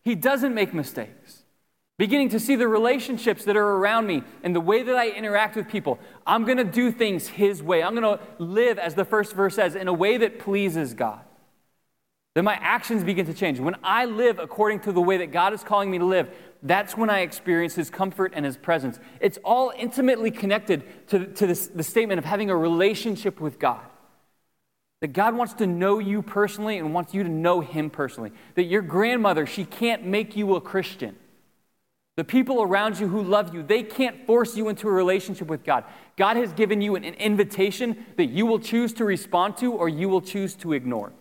He 0.04 0.16
doesn't 0.16 0.54
make 0.54 0.74
mistakes. 0.74 1.43
Beginning 2.04 2.28
to 2.32 2.40
see 2.42 2.58
the 2.58 2.68
relationships 2.68 3.46
that 3.46 3.56
are 3.56 3.66
around 3.78 4.08
me 4.08 4.24
and 4.44 4.54
the 4.54 4.60
way 4.60 4.84
that 4.84 4.94
I 4.94 5.12
interact 5.12 5.56
with 5.56 5.70
people. 5.70 6.00
I'm 6.28 6.44
going 6.44 6.58
to 6.58 6.66
do 6.66 6.92
things 6.92 7.30
His 7.30 7.64
way. 7.64 7.82
I'm 7.82 7.96
going 7.96 8.18
to 8.18 8.22
live, 8.44 8.78
as 8.78 8.94
the 8.94 9.06
first 9.06 9.32
verse 9.32 9.56
says, 9.56 9.74
in 9.74 9.88
a 9.88 9.94
way 9.94 10.18
that 10.18 10.38
pleases 10.38 10.94
God. 10.94 11.22
Then 12.36 12.44
my 12.44 12.56
actions 12.56 13.06
begin 13.06 13.26
to 13.28 13.34
change. 13.34 13.62
When 13.62 13.78
I 13.86 14.04
live 14.04 14.38
according 14.38 14.82
to 14.82 14.92
the 14.92 15.00
way 15.00 15.16
that 15.20 15.32
God 15.32 15.54
is 15.54 15.64
calling 15.64 15.90
me 15.90 15.98
to 15.98 16.04
live, 16.04 16.30
that's 16.62 16.98
when 16.98 17.10
I 17.10 17.20
experience 17.20 17.76
His 17.76 17.90
comfort 17.90 18.34
and 18.36 18.44
His 18.44 18.58
presence. 18.58 19.00
It's 19.22 19.40
all 19.42 19.72
intimately 19.78 20.30
connected 20.30 21.08
to, 21.08 21.28
to 21.28 21.48
this, 21.48 21.68
the 21.68 21.84
statement 21.84 22.20
of 22.20 22.26
having 22.26 22.50
a 22.50 22.58
relationship 22.58 23.40
with 23.40 23.60
God. 23.60 23.80
That 25.00 25.14
God 25.14 25.36
wants 25.36 25.54
to 25.54 25.68
know 25.68 26.00
you 26.00 26.22
personally 26.22 26.80
and 26.80 26.94
wants 26.94 27.14
you 27.14 27.24
to 27.24 27.30
know 27.30 27.62
Him 27.62 27.90
personally. 27.90 28.34
That 28.56 28.64
your 28.64 28.82
grandmother, 28.82 29.46
she 29.46 29.64
can't 29.64 30.06
make 30.06 30.36
you 30.36 30.58
a 30.58 30.60
Christian. 30.60 31.16
The 32.15 32.24
people 32.24 32.62
around 32.62 33.00
you 33.00 33.08
who 33.08 33.24
love 33.24 33.55
you, 33.55 33.63
they 33.63 33.82
can't 33.82 34.27
force 34.27 34.55
you 34.55 34.70
into 34.70 34.88
a 34.88 34.91
relationship 34.91 35.48
with 35.48 35.63
God. 35.63 35.84
God 36.15 36.38
has 36.38 36.53
given 36.53 36.79
you 36.79 36.96
an 36.96 37.03
invitation 37.03 38.05
that 38.17 38.27
you 38.27 38.46
will 38.46 38.60
choose 38.60 38.93
to 38.93 39.05
respond 39.05 39.58
to 39.58 39.74
or 39.74 39.89
you 39.89 40.10
will 40.10 40.22
choose 40.22 40.53
to 40.55 40.74
ignore. 40.74 41.12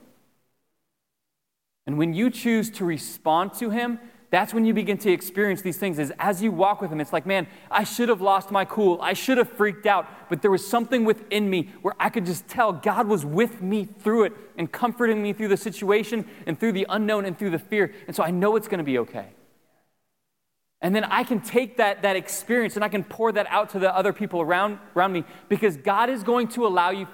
And 1.87 1.97
when 1.97 2.13
you 2.13 2.31
choose 2.31 2.71
to 2.73 2.85
respond 2.85 3.55
to 3.55 3.71
Him, 3.71 3.99
that's 4.33 4.55
when 4.55 4.65
you 4.65 4.73
begin 4.73 4.97
to 4.99 5.13
experience 5.13 5.61
these 5.61 5.77
things. 5.77 5.99
Is 5.99 6.11
as 6.19 6.43
you 6.43 6.53
walk 6.53 6.81
with 6.81 6.91
him 6.91 7.03
it's 7.03 7.13
like 7.13 7.27
man 7.27 7.47
i 7.71 7.85
should 7.85 8.09
have 8.09 8.23
lost 8.23 8.51
my 8.51 8.65
cool. 8.65 8.99
I 9.03 9.13
should 9.13 9.37
have 9.37 9.51
freaked 9.51 9.85
out. 9.85 10.09
But 10.31 10.41
there 10.41 10.51
was 10.51 10.67
something 10.67 11.05
within 11.05 11.51
me 11.51 11.69
where 11.83 11.93
i 12.01 12.09
could 12.09 12.25
just 12.25 12.49
tell 12.49 12.73
god 12.73 13.07
was 13.07 13.27
with 13.27 13.61
me 13.61 13.85
through 13.85 14.25
it 14.25 14.33
and 14.57 14.73
comforting 14.73 15.23
me 15.23 15.35
through 15.35 15.49
the 15.49 15.59
situation 15.59 16.25
and 16.47 16.59
through 16.59 16.73
the 16.73 16.87
unknown 16.89 17.27
and 17.27 17.39
through 17.39 17.51
the 17.51 17.59
fear. 17.59 17.93
And 18.07 18.17
so 18.17 18.23
i 18.23 18.31
know 18.31 18.57
it's 18.57 18.69
going 18.69 18.79
to 18.79 18.85
be 18.85 18.97
okay 19.01 19.35
and 20.83 20.95
then 20.95 21.05
i 21.05 21.25
can 21.25 21.41
take 21.41 21.79
that, 21.79 22.03
that 22.03 22.17
experience 22.17 22.77
and 22.77 22.85
i 22.85 22.89
can 22.89 23.03
pour 23.03 23.33
that 23.33 23.47
out 23.49 23.71
to 23.71 23.79
the 23.79 23.95
other 23.97 24.13
people 24.13 24.41
around, 24.41 24.79
around 24.95 25.13
me 25.13 25.25
because 25.49 25.77
god 25.79 26.11
is 26.11 26.23
going 26.23 26.47
to 26.47 26.67
allow 26.67 26.91
you 26.91 27.07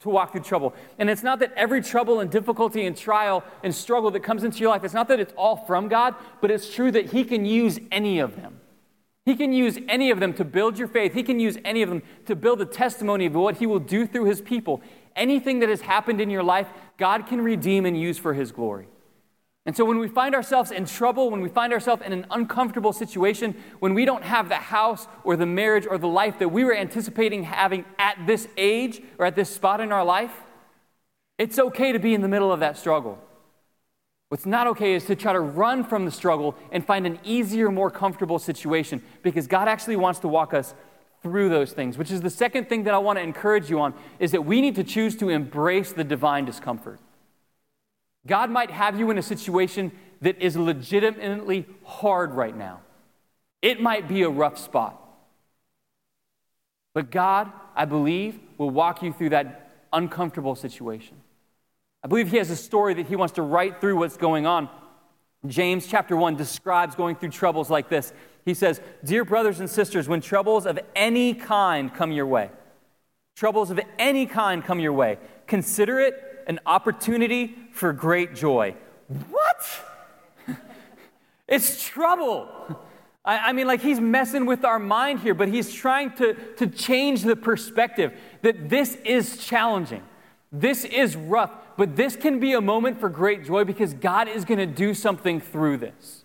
to 0.00 0.08
walk 0.08 0.32
through 0.32 0.42
trouble. 0.42 0.74
And 0.98 1.08
it's 1.08 1.22
not 1.22 1.38
that 1.40 1.52
every 1.54 1.82
trouble 1.82 2.20
and 2.20 2.30
difficulty 2.30 2.86
and 2.86 2.96
trial 2.96 3.44
and 3.62 3.74
struggle 3.74 4.10
that 4.12 4.20
comes 4.20 4.44
into 4.44 4.58
your 4.58 4.70
life, 4.70 4.84
it's 4.84 4.94
not 4.94 5.08
that 5.08 5.20
it's 5.20 5.32
all 5.36 5.56
from 5.56 5.88
God, 5.88 6.14
but 6.40 6.50
it's 6.50 6.72
true 6.72 6.90
that 6.92 7.12
He 7.12 7.24
can 7.24 7.44
use 7.44 7.78
any 7.90 8.18
of 8.18 8.36
them. 8.36 8.60
He 9.24 9.34
can 9.34 9.52
use 9.52 9.78
any 9.88 10.10
of 10.10 10.20
them 10.20 10.32
to 10.34 10.44
build 10.44 10.78
your 10.78 10.86
faith. 10.86 11.12
He 11.12 11.24
can 11.24 11.40
use 11.40 11.58
any 11.64 11.82
of 11.82 11.88
them 11.88 12.02
to 12.26 12.36
build 12.36 12.60
a 12.60 12.64
testimony 12.64 13.26
of 13.26 13.34
what 13.34 13.56
He 13.56 13.66
will 13.66 13.80
do 13.80 14.06
through 14.06 14.26
His 14.26 14.40
people. 14.40 14.82
Anything 15.16 15.60
that 15.60 15.68
has 15.68 15.80
happened 15.80 16.20
in 16.20 16.30
your 16.30 16.44
life, 16.44 16.68
God 16.96 17.26
can 17.26 17.40
redeem 17.40 17.86
and 17.86 17.98
use 17.98 18.18
for 18.18 18.34
His 18.34 18.52
glory. 18.52 18.86
And 19.66 19.76
so 19.76 19.84
when 19.84 19.98
we 19.98 20.06
find 20.06 20.34
ourselves 20.34 20.70
in 20.70 20.86
trouble, 20.86 21.28
when 21.28 21.40
we 21.40 21.48
find 21.48 21.72
ourselves 21.72 22.02
in 22.06 22.12
an 22.12 22.24
uncomfortable 22.30 22.92
situation, 22.92 23.56
when 23.80 23.94
we 23.94 24.04
don't 24.04 24.22
have 24.22 24.48
the 24.48 24.54
house 24.54 25.08
or 25.24 25.36
the 25.36 25.44
marriage 25.44 25.86
or 25.90 25.98
the 25.98 26.06
life 26.06 26.38
that 26.38 26.48
we 26.48 26.64
were 26.64 26.74
anticipating 26.74 27.42
having 27.42 27.84
at 27.98 28.16
this 28.28 28.46
age 28.56 29.02
or 29.18 29.26
at 29.26 29.34
this 29.34 29.50
spot 29.50 29.80
in 29.80 29.90
our 29.90 30.04
life, 30.04 30.32
it's 31.36 31.58
okay 31.58 31.90
to 31.90 31.98
be 31.98 32.14
in 32.14 32.20
the 32.20 32.28
middle 32.28 32.52
of 32.52 32.60
that 32.60 32.78
struggle. 32.78 33.18
What's 34.28 34.46
not 34.46 34.68
okay 34.68 34.94
is 34.94 35.04
to 35.06 35.16
try 35.16 35.32
to 35.32 35.40
run 35.40 35.82
from 35.82 36.04
the 36.04 36.10
struggle 36.12 36.54
and 36.70 36.84
find 36.84 37.04
an 37.04 37.18
easier, 37.24 37.70
more 37.70 37.90
comfortable 37.90 38.38
situation 38.38 39.02
because 39.22 39.48
God 39.48 39.66
actually 39.66 39.96
wants 39.96 40.20
to 40.20 40.28
walk 40.28 40.54
us 40.54 40.74
through 41.22 41.48
those 41.48 41.72
things, 41.72 41.98
which 41.98 42.12
is 42.12 42.20
the 42.20 42.30
second 42.30 42.68
thing 42.68 42.84
that 42.84 42.94
I 42.94 42.98
want 42.98 43.18
to 43.18 43.22
encourage 43.22 43.68
you 43.68 43.80
on 43.80 43.94
is 44.20 44.30
that 44.30 44.44
we 44.44 44.60
need 44.60 44.76
to 44.76 44.84
choose 44.84 45.16
to 45.16 45.28
embrace 45.28 45.92
the 45.92 46.04
divine 46.04 46.44
discomfort. 46.44 47.00
God 48.26 48.50
might 48.50 48.70
have 48.70 48.98
you 48.98 49.10
in 49.10 49.18
a 49.18 49.22
situation 49.22 49.92
that 50.20 50.40
is 50.40 50.56
legitimately 50.56 51.66
hard 51.84 52.32
right 52.34 52.56
now. 52.56 52.80
It 53.62 53.80
might 53.80 54.08
be 54.08 54.22
a 54.22 54.28
rough 54.28 54.58
spot. 54.58 55.02
But 56.94 57.10
God, 57.10 57.52
I 57.74 57.84
believe, 57.84 58.38
will 58.58 58.70
walk 58.70 59.02
you 59.02 59.12
through 59.12 59.30
that 59.30 59.70
uncomfortable 59.92 60.54
situation. 60.54 61.16
I 62.02 62.08
believe 62.08 62.30
He 62.30 62.38
has 62.38 62.50
a 62.50 62.56
story 62.56 62.94
that 62.94 63.06
He 63.06 63.16
wants 63.16 63.34
to 63.34 63.42
write 63.42 63.80
through 63.80 63.98
what's 63.98 64.16
going 64.16 64.46
on. 64.46 64.68
James 65.46 65.86
chapter 65.86 66.16
1 66.16 66.36
describes 66.36 66.94
going 66.94 67.16
through 67.16 67.30
troubles 67.30 67.70
like 67.70 67.88
this. 67.88 68.12
He 68.44 68.54
says, 68.54 68.80
Dear 69.04 69.24
brothers 69.24 69.60
and 69.60 69.68
sisters, 69.68 70.08
when 70.08 70.20
troubles 70.20 70.66
of 70.66 70.78
any 70.94 71.34
kind 71.34 71.92
come 71.92 72.12
your 72.12 72.26
way, 72.26 72.50
troubles 73.36 73.70
of 73.70 73.80
any 73.98 74.26
kind 74.26 74.64
come 74.64 74.80
your 74.80 74.92
way, 74.92 75.18
consider 75.46 76.00
it 76.00 76.35
an 76.46 76.60
opportunity 76.66 77.56
for 77.72 77.92
great 77.92 78.34
joy. 78.34 78.74
What? 79.30 79.66
it's 81.48 81.82
trouble. 81.84 82.48
I, 83.24 83.50
I, 83.50 83.52
mean, 83.52 83.66
like 83.66 83.80
he's 83.80 84.00
messing 84.00 84.46
with 84.46 84.64
our 84.64 84.78
mind 84.78 85.20
here, 85.20 85.34
but 85.34 85.48
he's 85.48 85.72
trying 85.72 86.12
to, 86.12 86.34
to 86.56 86.66
change 86.66 87.22
the 87.22 87.36
perspective 87.36 88.12
that 88.42 88.68
this 88.68 88.96
is 89.04 89.38
challenging. 89.38 90.02
This 90.52 90.84
is 90.84 91.16
rough, 91.16 91.50
but 91.76 91.96
this 91.96 92.16
can 92.16 92.38
be 92.38 92.52
a 92.52 92.60
moment 92.60 93.00
for 93.00 93.08
great 93.08 93.44
joy 93.44 93.64
because 93.64 93.94
God 93.94 94.28
is 94.28 94.44
going 94.44 94.58
to 94.58 94.66
do 94.66 94.94
something 94.94 95.40
through 95.40 95.78
this 95.78 96.24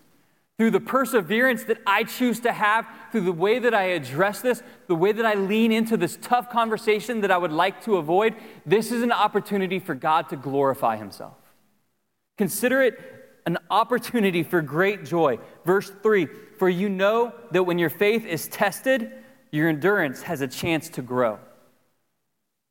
through 0.58 0.70
the 0.70 0.80
perseverance 0.80 1.64
that 1.64 1.78
I 1.86 2.04
choose 2.04 2.40
to 2.40 2.52
have, 2.52 2.86
through 3.10 3.22
the 3.22 3.32
way 3.32 3.58
that 3.58 3.74
I 3.74 3.84
address 3.84 4.40
this, 4.40 4.62
the 4.86 4.94
way 4.94 5.12
that 5.12 5.24
I 5.24 5.34
lean 5.34 5.72
into 5.72 5.96
this 5.96 6.18
tough 6.20 6.50
conversation 6.50 7.22
that 7.22 7.30
I 7.30 7.38
would 7.38 7.52
like 7.52 7.82
to 7.84 7.96
avoid, 7.96 8.34
this 8.66 8.92
is 8.92 9.02
an 9.02 9.12
opportunity 9.12 9.78
for 9.78 9.94
God 9.94 10.28
to 10.28 10.36
glorify 10.36 10.96
Himself. 10.96 11.34
Consider 12.38 12.82
it 12.82 13.00
an 13.46 13.58
opportunity 13.70 14.42
for 14.42 14.62
great 14.62 15.04
joy. 15.04 15.38
Verse 15.64 15.90
3 16.02 16.26
For 16.58 16.68
you 16.68 16.88
know 16.88 17.32
that 17.50 17.64
when 17.64 17.78
your 17.78 17.90
faith 17.90 18.24
is 18.24 18.46
tested, 18.46 19.10
your 19.50 19.68
endurance 19.68 20.22
has 20.22 20.40
a 20.40 20.48
chance 20.48 20.88
to 20.90 21.02
grow. 21.02 21.38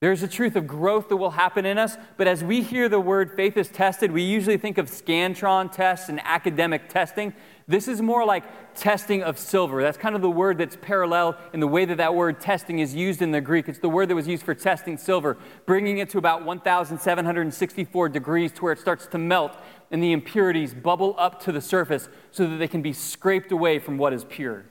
There's 0.02 0.24
a 0.24 0.28
truth 0.28 0.56
of 0.56 0.66
growth 0.66 1.10
that 1.10 1.18
will 1.18 1.32
happen 1.32 1.64
in 1.64 1.78
us, 1.78 1.96
but 2.18 2.28
as 2.28 2.44
we 2.44 2.64
hear 2.64 2.90
the 2.90 3.00
word 3.00 3.36
faith 3.36 3.56
is 3.56 3.68
tested, 3.68 4.12
we 4.12 4.24
usually 4.24 4.58
think 4.58 4.80
of 4.80 4.88
Scantron 4.88 5.72
tests 5.72 6.10
and 6.10 6.20
academic 6.24 6.90
testing. 6.90 7.34
This 7.72 7.88
is 7.88 8.02
more 8.02 8.26
like 8.26 8.44
testing 8.76 9.24
of 9.24 9.40
silver. 9.40 9.82
That's 9.82 9.98
kind 9.98 10.14
of 10.14 10.22
the 10.22 10.30
word 10.30 10.58
that's 10.58 10.78
parallel 10.82 11.38
in 11.54 11.62
the 11.62 11.68
way 11.68 11.86
that 11.86 11.98
that 11.98 12.14
word 12.14 12.42
testing 12.42 12.80
is 12.80 12.94
used 12.94 13.22
in 13.22 13.32
the 13.32 13.40
Greek. 13.40 13.70
It's 13.70 13.80
the 13.80 13.88
word 13.88 14.10
that 14.10 14.16
was 14.16 14.28
used 14.28 14.44
for 14.44 14.54
testing 14.54 14.98
silver, 14.98 15.38
bringing 15.66 16.00
it 16.00 16.10
to 16.10 16.18
about 16.18 16.44
1,764 16.44 18.10
degrees 18.10 18.52
to 18.52 18.62
where 18.62 18.74
it 18.74 18.80
starts 18.80 19.08
to 19.08 19.18
melt 19.18 19.54
and 19.90 20.04
the 20.04 20.12
impurities 20.12 20.74
bubble 20.74 21.16
up 21.18 21.42
to 21.44 21.54
the 21.54 21.62
surface 21.62 22.10
so 22.32 22.46
that 22.46 22.58
they 22.58 22.68
can 22.68 22.82
be 22.82 22.92
scraped 22.92 23.54
away 23.54 23.80
from 23.80 23.98
what 23.98 24.12
is 24.12 24.26
pure. 24.26 24.66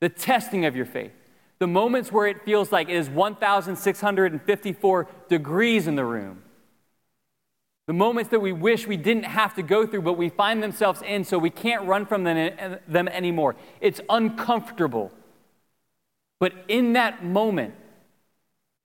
The 0.00 0.08
testing 0.08 0.64
of 0.64 0.76
your 0.76 0.86
faith. 0.86 1.12
the 1.58 1.66
moments 1.66 2.10
where 2.10 2.26
it 2.26 2.44
feels 2.44 2.72
like 2.72 2.88
it 2.88 2.96
is 2.96 3.08
1,654 3.08 5.08
degrees 5.28 5.86
in 5.86 5.94
the 5.94 6.04
room, 6.04 6.42
the 7.92 7.98
moments 7.98 8.30
that 8.30 8.40
we 8.40 8.52
wish 8.52 8.86
we 8.86 8.96
didn't 8.96 9.24
have 9.24 9.54
to 9.54 9.62
go 9.62 9.86
through, 9.86 10.00
but 10.00 10.14
we 10.14 10.30
find 10.30 10.62
themselves 10.62 11.02
in 11.02 11.24
so 11.24 11.36
we 11.36 11.50
can't 11.50 11.84
run 11.84 12.06
from 12.06 12.24
them, 12.24 12.78
them 12.88 13.06
anymore. 13.06 13.54
It's 13.82 14.00
uncomfortable. 14.08 15.12
But 16.40 16.54
in 16.68 16.94
that 16.94 17.22
moment, 17.22 17.74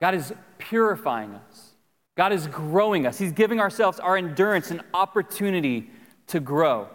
God 0.01 0.13
is 0.13 0.33
purifying 0.57 1.35
us. 1.35 1.71
God 2.17 2.33
is 2.33 2.47
growing 2.47 3.07
us. 3.07 3.17
He's 3.17 3.31
giving 3.31 3.61
ourselves 3.61 3.97
our 3.97 4.17
endurance 4.17 4.71
and 4.71 4.81
opportunity 4.93 5.89
to 6.27 6.41
grow. 6.41 6.89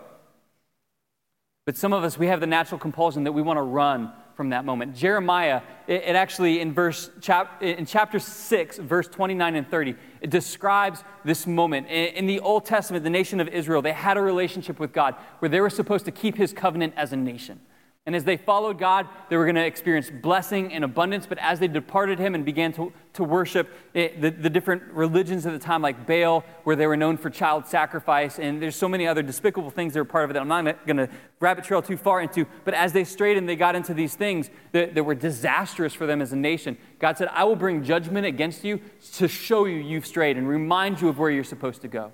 But 1.64 1.79
some 1.79 1.94
of 1.94 2.05
us, 2.05 2.18
we 2.18 2.27
have 2.27 2.40
the 2.40 2.46
natural 2.46 2.79
compulsion 2.79 3.25
that 3.25 3.33
we 3.33 3.40
want 3.40 3.57
to 3.57 3.62
run 3.62 4.12
from 4.35 4.51
that 4.51 4.64
moment. 4.64 4.95
Jeremiah, 4.95 5.62
it, 5.87 6.03
it 6.05 6.16
actually 6.16 6.61
in 6.61 6.73
verse 6.73 7.11
chap, 7.21 7.62
in 7.62 7.87
chapter 7.87 8.18
6, 8.18 8.79
verse 8.79 9.09
29 9.09 9.57
and 9.57 9.71
30, 9.71 9.95
it 10.21 10.31
describes 10.31 11.05
this 11.25 11.47
moment. 11.47 11.87
In, 11.88 12.14
in 12.14 12.27
the 12.27 12.40
Old 12.40 12.64
Testament, 12.64 13.05
the 13.05 13.11
nation 13.11 13.40
of 13.40 13.49
Israel, 13.49 13.83
they 13.83 13.92
had 13.92 14.16
a 14.16 14.23
relationship 14.23 14.79
with 14.79 14.92
God 14.92 15.14
where 15.38 15.49
they 15.49 15.61
were 15.61 15.71
supposed 15.71 16.05
to 16.05 16.11
keep 16.11 16.37
his 16.37 16.53
covenant 16.53 16.95
as 16.97 17.12
a 17.12 17.16
nation. 17.16 17.61
And 18.05 18.17
as 18.17 18.25
they 18.25 18.37
followed 18.37 18.79
God, 18.79 19.07
they 19.29 19.37
were 19.37 19.45
going 19.45 19.55
to 19.55 19.65
experience 19.65 20.11
blessing 20.11 20.73
and 20.73 20.83
abundance. 20.83 21.25
But 21.25 21.38
as 21.38 21.61
they 21.61 21.69
departed 21.69 22.19
Him 22.19 22.35
and 22.35 22.45
began 22.45 22.73
to, 22.73 22.93
to 23.12 23.23
worship 23.23 23.69
it, 23.95 24.21
the, 24.21 24.31
the 24.31 24.51
different 24.51 24.83
religions 24.93 25.47
of 25.47 25.53
the 25.53 25.59
time, 25.61 25.83
like 25.83 26.05
Baal, 26.05 26.45
where 26.65 26.75
they 26.75 26.88
were 26.88 26.97
known 26.97 27.17
for 27.17 27.31
child 27.31 27.69
sacrifice, 27.69 28.41
and 28.41 28.61
there's 28.61 28.75
so 28.75 28.88
many 28.88 29.07
other 29.07 29.23
despicable 29.23 29.71
things 29.71 29.95
that 29.95 30.01
are 30.01 30.05
part 30.05 30.25
of 30.25 30.31
it 30.31 30.33
that 30.33 30.41
I'm 30.41 30.49
not 30.49 30.85
going 30.85 30.97
to 30.97 31.09
rabbit 31.38 31.62
trail 31.62 31.81
too 31.81 31.97
far 31.97 32.21
into. 32.21 32.45
But 32.65 32.75
as 32.75 32.93
they 32.93 33.05
strayed 33.05 33.37
and 33.37 33.49
they 33.49 33.55
got 33.55 33.77
into 33.77 33.95
these 33.95 34.17
things 34.17 34.51
that, 34.73 34.97
that 34.97 35.05
were 35.05 35.15
disastrous 35.15 35.95
for 35.95 36.05
them 36.05 36.21
as 36.21 36.33
a 36.33 36.37
nation, 36.37 36.79
God 36.99 37.17
said, 37.17 37.29
I 37.31 37.45
will 37.45 37.57
bring 37.57 37.85
judgment 37.85 38.27
against 38.27 38.65
you 38.65 38.81
to 39.15 39.29
show 39.29 39.67
you 39.67 39.79
you've 39.79 40.07
strayed 40.07 40.37
and 40.37 40.49
remind 40.49 41.01
you 41.01 41.09
of 41.09 41.21
where 41.21 41.31
you're 41.31 41.45
supposed 41.45 41.83
to 41.83 41.88
go. 41.88 42.12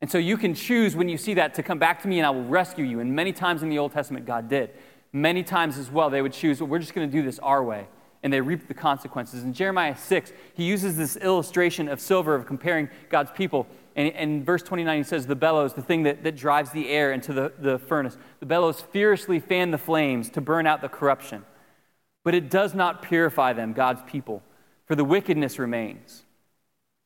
And 0.00 0.10
so 0.10 0.18
you 0.18 0.36
can 0.36 0.52
choose 0.54 0.96
when 0.96 1.08
you 1.08 1.16
see 1.16 1.34
that 1.34 1.54
to 1.54 1.62
come 1.62 1.78
back 1.78 2.02
to 2.02 2.08
me 2.08 2.18
and 2.18 2.26
I 2.26 2.30
will 2.30 2.44
rescue 2.44 2.84
you. 2.84 2.98
And 2.98 3.14
many 3.14 3.32
times 3.32 3.62
in 3.62 3.68
the 3.68 3.78
Old 3.78 3.92
Testament, 3.92 4.26
God 4.26 4.48
did 4.48 4.70
many 5.12 5.42
times 5.42 5.78
as 5.78 5.90
well, 5.90 6.10
they 6.10 6.22
would 6.22 6.32
choose, 6.32 6.60
well, 6.60 6.68
we're 6.68 6.78
just 6.78 6.94
going 6.94 7.08
to 7.08 7.12
do 7.12 7.22
this 7.22 7.38
our 7.40 7.62
way. 7.62 7.86
And 8.22 8.32
they 8.32 8.40
reap 8.40 8.68
the 8.68 8.74
consequences. 8.74 9.42
In 9.42 9.52
Jeremiah 9.52 9.96
6, 9.96 10.32
he 10.54 10.64
uses 10.64 10.96
this 10.96 11.16
illustration 11.16 11.88
of 11.88 12.00
silver, 12.00 12.34
of 12.34 12.46
comparing 12.46 12.88
God's 13.08 13.32
people. 13.32 13.66
And 13.96 14.08
in 14.08 14.44
verse 14.44 14.62
29, 14.62 14.98
he 14.98 15.02
says, 15.02 15.26
The 15.26 15.34
bellows, 15.34 15.74
the 15.74 15.82
thing 15.82 16.04
that, 16.04 16.22
that 16.22 16.36
drives 16.36 16.70
the 16.70 16.88
air 16.88 17.12
into 17.12 17.32
the, 17.32 17.52
the 17.58 17.78
furnace, 17.80 18.16
the 18.40 18.46
bellows 18.46 18.80
fiercely 18.80 19.40
fan 19.40 19.72
the 19.72 19.78
flames 19.78 20.30
to 20.30 20.40
burn 20.40 20.66
out 20.66 20.80
the 20.80 20.88
corruption. 20.88 21.44
But 22.24 22.34
it 22.34 22.48
does 22.48 22.74
not 22.74 23.02
purify 23.02 23.52
them, 23.52 23.72
God's 23.72 24.02
people, 24.06 24.42
for 24.86 24.94
the 24.94 25.04
wickedness 25.04 25.58
remains. 25.58 26.22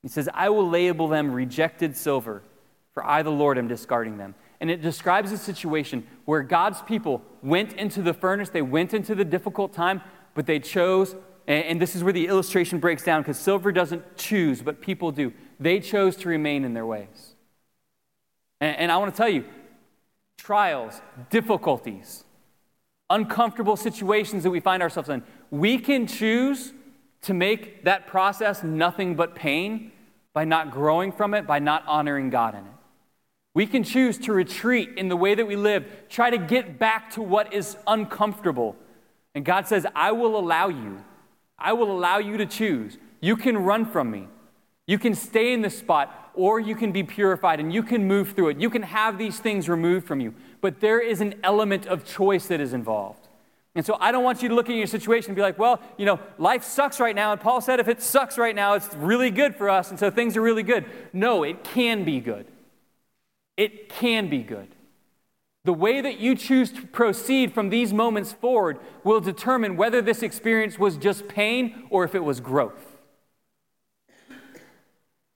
He 0.02 0.08
says, 0.08 0.28
I 0.34 0.50
will 0.50 0.68
label 0.68 1.08
them 1.08 1.32
rejected 1.32 1.96
silver, 1.96 2.42
for 2.92 3.04
I, 3.04 3.22
the 3.22 3.30
Lord, 3.30 3.58
am 3.58 3.68
discarding 3.68 4.18
them. 4.18 4.34
And 4.60 4.70
it 4.70 4.82
describes 4.82 5.32
a 5.32 5.38
situation 5.38 6.06
where 6.24 6.42
God's 6.42 6.80
people 6.82 7.22
went 7.42 7.74
into 7.74 8.02
the 8.02 8.14
furnace, 8.14 8.48
they 8.48 8.62
went 8.62 8.94
into 8.94 9.14
the 9.14 9.24
difficult 9.24 9.72
time, 9.72 10.00
but 10.34 10.46
they 10.46 10.58
chose, 10.58 11.14
and 11.46 11.80
this 11.80 11.94
is 11.94 12.02
where 12.02 12.12
the 12.12 12.26
illustration 12.26 12.78
breaks 12.78 13.04
down 13.04 13.22
because 13.22 13.38
silver 13.38 13.70
doesn't 13.72 14.16
choose, 14.16 14.62
but 14.62 14.80
people 14.80 15.12
do. 15.12 15.32
They 15.60 15.80
chose 15.80 16.16
to 16.16 16.28
remain 16.28 16.64
in 16.64 16.74
their 16.74 16.86
ways. 16.86 17.34
And, 18.60 18.90
I 18.90 18.96
want 18.96 19.12
to 19.12 19.16
tell 19.16 19.28
you 19.28 19.44
trials, 20.38 21.00
difficulties, 21.28 22.24
uncomfortable 23.10 23.76
situations 23.76 24.42
that 24.42 24.50
we 24.50 24.60
find 24.60 24.82
ourselves 24.82 25.08
in, 25.08 25.22
we 25.50 25.78
can 25.78 26.06
choose 26.06 26.72
to 27.22 27.34
make 27.34 27.84
that 27.84 28.06
process 28.06 28.62
nothing 28.62 29.14
but 29.14 29.34
pain 29.34 29.92
by 30.32 30.44
not 30.44 30.70
growing 30.70 31.12
from 31.12 31.34
it, 31.34 31.46
by 31.46 31.58
not 31.58 31.84
honoring 31.86 32.30
God 32.30 32.54
in 32.54 32.60
it. 32.60 32.75
We 33.56 33.66
can 33.66 33.84
choose 33.84 34.18
to 34.18 34.34
retreat 34.34 34.98
in 34.98 35.08
the 35.08 35.16
way 35.16 35.34
that 35.34 35.46
we 35.46 35.56
live, 35.56 35.86
try 36.10 36.28
to 36.28 36.36
get 36.36 36.78
back 36.78 37.12
to 37.12 37.22
what 37.22 37.54
is 37.54 37.78
uncomfortable. 37.86 38.76
And 39.34 39.46
God 39.46 39.66
says, 39.66 39.86
I 39.94 40.12
will 40.12 40.38
allow 40.38 40.68
you. 40.68 41.02
I 41.58 41.72
will 41.72 41.90
allow 41.90 42.18
you 42.18 42.36
to 42.36 42.44
choose. 42.44 42.98
You 43.22 43.34
can 43.34 43.56
run 43.56 43.86
from 43.86 44.10
me. 44.10 44.28
You 44.86 44.98
can 44.98 45.14
stay 45.14 45.54
in 45.54 45.62
the 45.62 45.70
spot, 45.70 46.32
or 46.34 46.60
you 46.60 46.74
can 46.74 46.92
be 46.92 47.02
purified 47.02 47.58
and 47.58 47.72
you 47.72 47.82
can 47.82 48.06
move 48.06 48.32
through 48.32 48.50
it. 48.50 48.60
You 48.60 48.68
can 48.68 48.82
have 48.82 49.16
these 49.16 49.38
things 49.38 49.70
removed 49.70 50.06
from 50.06 50.20
you. 50.20 50.34
But 50.60 50.80
there 50.80 51.00
is 51.00 51.22
an 51.22 51.36
element 51.42 51.86
of 51.86 52.04
choice 52.04 52.48
that 52.48 52.60
is 52.60 52.74
involved. 52.74 53.26
And 53.74 53.86
so 53.86 53.96
I 53.98 54.12
don't 54.12 54.22
want 54.22 54.42
you 54.42 54.50
to 54.50 54.54
look 54.54 54.68
at 54.68 54.76
your 54.76 54.86
situation 54.86 55.30
and 55.30 55.36
be 55.36 55.40
like, 55.40 55.58
well, 55.58 55.80
you 55.96 56.04
know, 56.04 56.20
life 56.36 56.62
sucks 56.62 57.00
right 57.00 57.16
now. 57.16 57.32
And 57.32 57.40
Paul 57.40 57.62
said 57.62 57.80
if 57.80 57.88
it 57.88 58.02
sucks 58.02 58.36
right 58.36 58.54
now, 58.54 58.74
it's 58.74 58.94
really 58.96 59.30
good 59.30 59.56
for 59.56 59.70
us. 59.70 59.88
And 59.88 59.98
so 59.98 60.10
things 60.10 60.36
are 60.36 60.42
really 60.42 60.62
good. 60.62 60.84
No, 61.14 61.42
it 61.42 61.64
can 61.64 62.04
be 62.04 62.20
good 62.20 62.46
it 63.56 63.88
can 63.88 64.28
be 64.28 64.42
good. 64.42 64.68
The 65.64 65.72
way 65.72 66.00
that 66.00 66.20
you 66.20 66.36
choose 66.36 66.70
to 66.72 66.86
proceed 66.86 67.52
from 67.52 67.70
these 67.70 67.92
moments 67.92 68.32
forward 68.32 68.78
will 69.02 69.20
determine 69.20 69.76
whether 69.76 70.00
this 70.00 70.22
experience 70.22 70.78
was 70.78 70.96
just 70.96 71.26
pain 71.26 71.88
or 71.90 72.04
if 72.04 72.14
it 72.14 72.22
was 72.22 72.38
growth. 72.38 72.96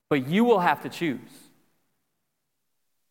But 0.08 0.28
you 0.28 0.44
will 0.44 0.60
have 0.60 0.82
to 0.82 0.88
choose. 0.88 1.18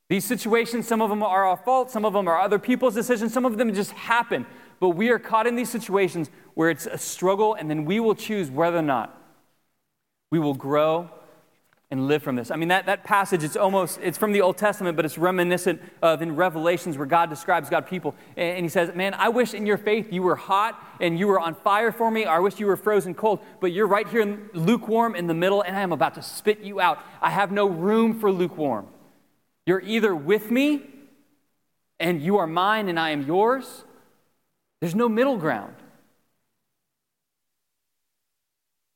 These 0.08 0.26
situations, 0.26 0.88
some 0.88 1.02
of 1.02 1.10
them 1.10 1.22
are 1.22 1.46
our 1.46 1.58
fault, 1.58 1.92
some 1.92 2.06
of 2.06 2.14
them 2.14 2.28
are 2.28 2.40
other 2.40 2.58
people's 2.58 2.96
decisions, 2.96 3.34
some 3.34 3.46
of 3.46 3.58
them 3.58 3.74
just 3.74 3.92
happen. 3.92 4.46
But 4.80 4.90
we 4.90 5.10
are 5.10 5.20
caught 5.20 5.46
in 5.46 5.56
these 5.56 5.70
situations 5.70 6.30
where 6.54 6.70
it's 6.70 6.86
a 6.86 6.98
struggle, 6.98 7.54
and 7.54 7.70
then 7.70 7.86
we 7.86 8.00
will 8.00 8.16
choose 8.16 8.50
whether 8.50 8.78
or 8.78 8.84
not 8.84 9.22
we 10.32 10.40
will 10.40 10.54
grow 10.54 11.10
and 11.92 12.08
live 12.08 12.22
from 12.22 12.36
this. 12.36 12.52
I 12.52 12.56
mean, 12.56 12.68
that, 12.68 12.86
that 12.86 13.04
passage, 13.04 13.44
it's 13.44 13.56
almost, 13.56 14.00
it's 14.04 14.18
from 14.18 14.32
the 14.32 14.42
Old 14.42 14.58
Testament, 14.58 14.96
but 14.96 15.06
it's 15.06 15.18
reminiscent 15.18 15.82
of 16.04 16.22
in 16.22 16.36
Revelations 16.36 16.98
where 16.98 17.08
God 17.08 17.32
describes 17.32 17.68
God 17.68 17.88
people. 17.88 18.14
And, 18.38 18.64
he 18.64 18.70
says, 18.70 18.94
Man, 18.94 19.16
I 19.16 19.30
wish 19.30 19.56
in 19.56 19.66
your 19.66 19.78
faith 19.78 20.14
you 20.14 20.22
were 20.22 20.36
hot 20.36 20.80
and 21.00 21.18
you 21.18 21.28
were 21.28 21.40
on 21.40 21.56
fire 21.56 21.92
for 21.92 22.12
me, 22.12 22.26
or 22.26 22.30
I 22.30 22.40
wish 22.40 22.60
you 22.60 22.68
were 22.68 22.78
frozen 22.78 23.16
cold, 23.16 23.40
but 23.60 23.72
you're 23.72 23.88
right 23.88 24.08
here 24.08 24.22
in 24.22 24.50
lukewarm 24.54 25.16
in 25.16 25.26
the 25.26 25.34
middle, 25.34 25.64
and 25.64 25.76
I 25.76 25.82
am 25.82 25.92
about 25.92 26.14
to 26.16 26.22
spit 26.22 26.60
you 26.60 26.80
out. 26.80 27.00
I 27.22 27.32
have 27.32 27.52
no 27.52 27.68
room 27.68 28.20
for 28.20 28.32
lukewarm. 28.32 28.88
You're 29.66 29.82
either 29.82 30.16
with 30.16 30.52
me 30.52 30.84
and 32.00 32.22
you 32.22 32.38
are 32.38 32.48
mine 32.48 32.88
and 32.88 33.00
I 33.00 33.12
am 33.12 33.26
yours. 33.26 33.84
There's 34.80 34.96
no 34.96 35.10
middle 35.10 35.38
ground. 35.38 35.76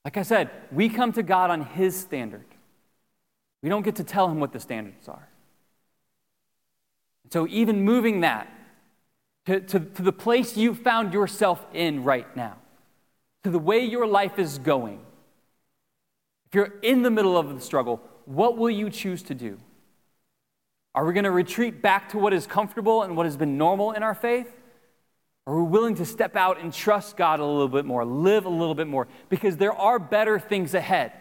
Like 0.05 0.17
I 0.17 0.23
said, 0.23 0.49
we 0.71 0.89
come 0.89 1.11
to 1.13 1.23
God 1.23 1.49
on 1.49 1.61
His 1.61 1.99
standard. 1.99 2.45
We 3.63 3.69
don't 3.69 3.81
get 3.81 3.95
to 3.95 4.03
tell 4.03 4.27
him 4.27 4.39
what 4.39 4.51
the 4.51 4.59
standards 4.59 5.07
are. 5.07 5.29
So, 7.31 7.47
even 7.47 7.81
moving 7.81 8.21
that 8.21 8.47
to, 9.45 9.61
to, 9.61 9.79
to, 9.79 10.01
the 10.03 10.11
place 10.11 10.55
you 10.55 10.75
found 10.75 11.13
yourself 11.13 11.65
in 11.73 12.03
right 12.03 12.27
now, 12.35 12.57
to 13.43 13.49
the 13.49 13.57
way 13.57 13.79
your 13.79 14.05
life 14.05 14.37
is 14.37 14.59
going, 14.59 14.99
if 16.47 16.55
you're 16.55 16.73
in 16.83 17.01
the 17.01 17.09
middle 17.09 17.37
of 17.37 17.55
the 17.55 17.61
struggle, 17.61 18.01
what 18.25 18.57
will 18.57 18.69
you 18.69 18.89
choose 18.89 19.23
to 19.23 19.33
do? 19.33 19.57
Are 20.93 21.05
we 21.05 21.13
going 21.13 21.23
to 21.23 21.31
retreat 21.31 21.81
back 21.81 22.09
to 22.09 22.19
what 22.19 22.33
is 22.33 22.45
comfortable 22.45 23.01
and 23.01 23.17
what 23.17 23.25
has 23.25 23.35
been 23.35 23.57
normal 23.57 23.93
in 23.93 24.03
our 24.03 24.13
faith? 24.13 24.53
Are 25.47 25.55
we 25.55 25.63
willing 25.63 25.95
to 25.95 26.05
step 26.05 26.35
out 26.35 26.59
and 26.59 26.71
trust 26.71 27.17
God 27.17 27.39
a 27.39 27.45
little 27.45 27.67
bit 27.67 27.85
more, 27.85 28.05
live 28.05 28.45
a 28.45 28.49
little 28.49 28.75
bit 28.75 28.87
more? 28.87 29.07
Because 29.29 29.57
there 29.57 29.73
are 29.73 29.97
better 29.97 30.37
things 30.39 30.73
ahead. 30.73 31.13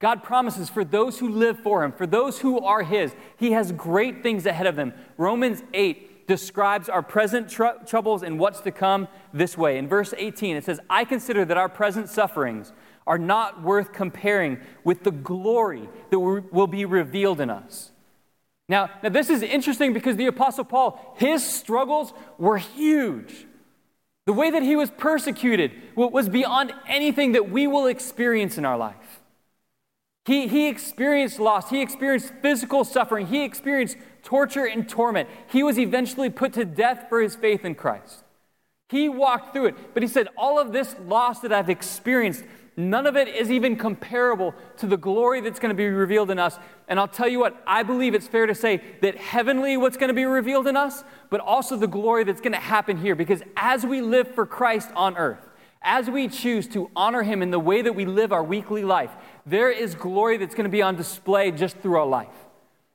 God 0.00 0.22
promises 0.22 0.68
for 0.68 0.84
those 0.84 1.18
who 1.18 1.28
live 1.28 1.58
for 1.58 1.82
him, 1.84 1.92
for 1.92 2.06
those 2.06 2.38
who 2.38 2.60
are 2.60 2.82
his, 2.82 3.14
he 3.36 3.52
has 3.52 3.72
great 3.72 4.22
things 4.22 4.46
ahead 4.46 4.66
of 4.66 4.76
them. 4.76 4.92
Romans 5.16 5.62
8 5.74 6.28
describes 6.28 6.88
our 6.88 7.02
present 7.02 7.48
tr- 7.48 7.82
troubles 7.86 8.22
and 8.22 8.38
what's 8.38 8.60
to 8.60 8.70
come 8.70 9.08
this 9.32 9.58
way. 9.58 9.76
In 9.78 9.88
verse 9.88 10.14
18, 10.16 10.56
it 10.56 10.64
says, 10.64 10.78
I 10.88 11.04
consider 11.04 11.44
that 11.44 11.56
our 11.56 11.68
present 11.68 12.08
sufferings 12.08 12.72
are 13.06 13.18
not 13.18 13.62
worth 13.62 13.92
comparing 13.92 14.60
with 14.84 15.02
the 15.02 15.10
glory 15.10 15.88
that 16.10 16.18
will 16.20 16.66
be 16.66 16.84
revealed 16.84 17.40
in 17.40 17.50
us. 17.50 17.90
Now, 18.68 18.90
now, 19.02 19.08
this 19.08 19.30
is 19.30 19.42
interesting 19.42 19.94
because 19.94 20.16
the 20.16 20.26
Apostle 20.26 20.64
Paul, 20.64 21.14
his 21.16 21.42
struggles 21.42 22.12
were 22.36 22.58
huge. 22.58 23.46
The 24.26 24.34
way 24.34 24.50
that 24.50 24.62
he 24.62 24.76
was 24.76 24.90
persecuted 24.90 25.72
was 25.96 26.28
beyond 26.28 26.74
anything 26.86 27.32
that 27.32 27.50
we 27.50 27.66
will 27.66 27.86
experience 27.86 28.58
in 28.58 28.66
our 28.66 28.76
life. 28.76 29.17
He, 30.28 30.46
he 30.46 30.68
experienced 30.68 31.40
loss. 31.40 31.70
He 31.70 31.80
experienced 31.80 32.34
physical 32.42 32.84
suffering. 32.84 33.28
He 33.28 33.44
experienced 33.44 33.96
torture 34.22 34.66
and 34.66 34.86
torment. 34.86 35.26
He 35.50 35.62
was 35.62 35.78
eventually 35.78 36.28
put 36.28 36.52
to 36.52 36.66
death 36.66 37.06
for 37.08 37.22
his 37.22 37.34
faith 37.34 37.64
in 37.64 37.74
Christ. 37.74 38.24
He 38.90 39.08
walked 39.08 39.54
through 39.54 39.68
it. 39.68 39.94
But 39.94 40.02
he 40.02 40.08
said, 40.08 40.28
All 40.36 40.58
of 40.58 40.70
this 40.70 40.94
loss 41.06 41.40
that 41.40 41.50
I've 41.50 41.70
experienced, 41.70 42.44
none 42.76 43.06
of 43.06 43.16
it 43.16 43.26
is 43.26 43.50
even 43.50 43.76
comparable 43.76 44.54
to 44.76 44.86
the 44.86 44.98
glory 44.98 45.40
that's 45.40 45.58
going 45.58 45.70
to 45.70 45.74
be 45.74 45.86
revealed 45.86 46.30
in 46.30 46.38
us. 46.38 46.58
And 46.88 47.00
I'll 47.00 47.08
tell 47.08 47.26
you 47.26 47.38
what, 47.38 47.62
I 47.66 47.82
believe 47.82 48.12
it's 48.14 48.28
fair 48.28 48.44
to 48.44 48.54
say 48.54 48.82
that 49.00 49.16
heavenly, 49.16 49.78
what's 49.78 49.96
going 49.96 50.08
to 50.08 50.14
be 50.14 50.26
revealed 50.26 50.66
in 50.66 50.76
us, 50.76 51.04
but 51.30 51.40
also 51.40 51.74
the 51.74 51.86
glory 51.86 52.24
that's 52.24 52.42
going 52.42 52.52
to 52.52 52.58
happen 52.58 52.98
here. 52.98 53.14
Because 53.14 53.42
as 53.56 53.86
we 53.86 54.02
live 54.02 54.34
for 54.34 54.44
Christ 54.44 54.90
on 54.94 55.16
earth, 55.16 55.47
as 55.88 56.10
we 56.10 56.28
choose 56.28 56.66
to 56.68 56.90
honor 56.94 57.22
Him 57.22 57.40
in 57.40 57.50
the 57.50 57.58
way 57.58 57.80
that 57.80 57.94
we 57.94 58.04
live 58.04 58.30
our 58.30 58.44
weekly 58.44 58.84
life, 58.84 59.10
there 59.46 59.70
is 59.70 59.94
glory 59.94 60.36
that's 60.36 60.54
going 60.54 60.66
to 60.66 60.70
be 60.70 60.82
on 60.82 60.96
display 60.96 61.50
just 61.50 61.78
through 61.78 61.96
our 61.96 62.06
life. 62.06 62.28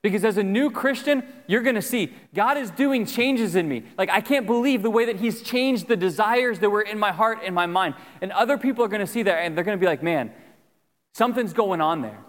Because 0.04 0.24
as 0.24 0.38
a 0.38 0.44
new 0.44 0.70
Christian, 0.70 1.24
you're 1.48 1.64
going 1.64 1.74
to 1.76 1.82
see 1.82 2.14
God 2.36 2.56
is 2.56 2.70
doing 2.70 3.08
changes 3.08 3.56
in 3.56 3.68
me. 3.68 3.82
Like, 3.98 4.12
I 4.12 4.22
can't 4.22 4.46
believe 4.46 4.84
the 4.84 4.92
way 4.92 5.06
that 5.06 5.16
He's 5.16 5.42
changed 5.42 5.88
the 5.88 5.98
desires 5.98 6.60
that 6.60 6.70
were 6.70 6.84
in 6.84 7.00
my 7.00 7.12
heart 7.12 7.40
and 7.44 7.56
my 7.56 7.66
mind. 7.66 7.96
And 8.22 8.32
other 8.32 8.60
people 8.60 8.86
are 8.86 8.90
going 8.90 9.02
to 9.02 9.12
see 9.12 9.24
that 9.24 9.40
and 9.40 9.58
they're 9.58 9.64
going 9.64 9.78
to 9.78 9.82
be 9.82 9.88
like, 9.88 10.04
man, 10.04 10.32
something's 11.14 11.54
going 11.54 11.82
on 11.82 12.04
there. 12.04 12.20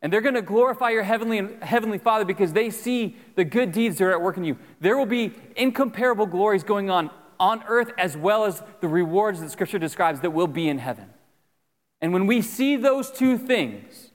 And 0.00 0.12
they're 0.12 0.20
going 0.20 0.34
to 0.34 0.42
glorify 0.42 0.90
your 0.90 1.02
heavenly, 1.02 1.56
heavenly 1.60 1.98
Father 1.98 2.24
because 2.24 2.52
they 2.52 2.70
see 2.70 3.16
the 3.34 3.44
good 3.44 3.72
deeds 3.72 3.98
that 3.98 4.04
are 4.04 4.12
at 4.12 4.22
work 4.22 4.36
in 4.36 4.44
you. 4.44 4.58
There 4.78 4.96
will 4.96 5.06
be 5.06 5.32
incomparable 5.56 6.26
glories 6.26 6.62
going 6.62 6.88
on 6.88 7.10
on 7.44 7.62
earth 7.68 7.92
as 7.98 8.16
well 8.16 8.46
as 8.46 8.62
the 8.80 8.88
rewards 8.88 9.38
that 9.40 9.50
Scripture 9.50 9.78
describes 9.78 10.20
that 10.20 10.30
will 10.30 10.46
be 10.46 10.66
in 10.66 10.78
heaven. 10.78 11.10
And 12.00 12.10
when 12.14 12.26
we 12.26 12.40
see 12.40 12.76
those 12.76 13.10
two 13.10 13.36
things, 13.36 14.12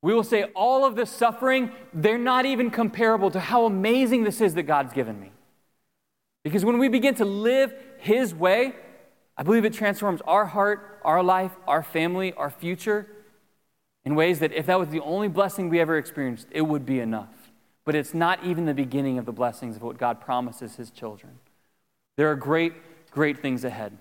we 0.00 0.14
will 0.14 0.22
say, 0.22 0.44
all 0.54 0.84
of 0.84 0.94
this 0.94 1.10
suffering, 1.10 1.72
they're 1.92 2.16
not 2.16 2.46
even 2.46 2.70
comparable 2.70 3.32
to 3.32 3.40
how 3.40 3.66
amazing 3.66 4.22
this 4.22 4.40
is 4.40 4.54
that 4.54 4.62
God's 4.62 4.92
given 4.92 5.20
me. 5.20 5.32
Because 6.44 6.64
when 6.64 6.78
we 6.78 6.88
begin 6.88 7.16
to 7.16 7.24
live 7.24 7.74
His 7.98 8.32
way, 8.32 8.76
I 9.36 9.42
believe 9.42 9.64
it 9.64 9.72
transforms 9.72 10.20
our 10.24 10.46
heart, 10.46 11.00
our 11.02 11.24
life, 11.24 11.50
our 11.66 11.82
family, 11.82 12.32
our 12.34 12.50
future 12.50 13.08
in 14.04 14.14
ways 14.14 14.38
that 14.38 14.52
if 14.52 14.66
that 14.66 14.78
was 14.78 14.90
the 14.90 15.00
only 15.00 15.26
blessing 15.26 15.68
we 15.68 15.80
ever 15.80 15.98
experienced, 15.98 16.46
it 16.52 16.62
would 16.62 16.86
be 16.86 17.00
enough. 17.00 17.50
But 17.84 17.96
it's 17.96 18.14
not 18.14 18.44
even 18.44 18.66
the 18.66 18.74
beginning 18.74 19.18
of 19.18 19.26
the 19.26 19.32
blessings 19.32 19.74
of 19.74 19.82
what 19.82 19.98
God 19.98 20.20
promises 20.20 20.76
His 20.76 20.90
children. 20.90 21.40
There 22.16 22.30
are 22.30 22.36
great, 22.36 22.72
great 23.10 23.40
things 23.40 23.64
ahead. 23.64 23.96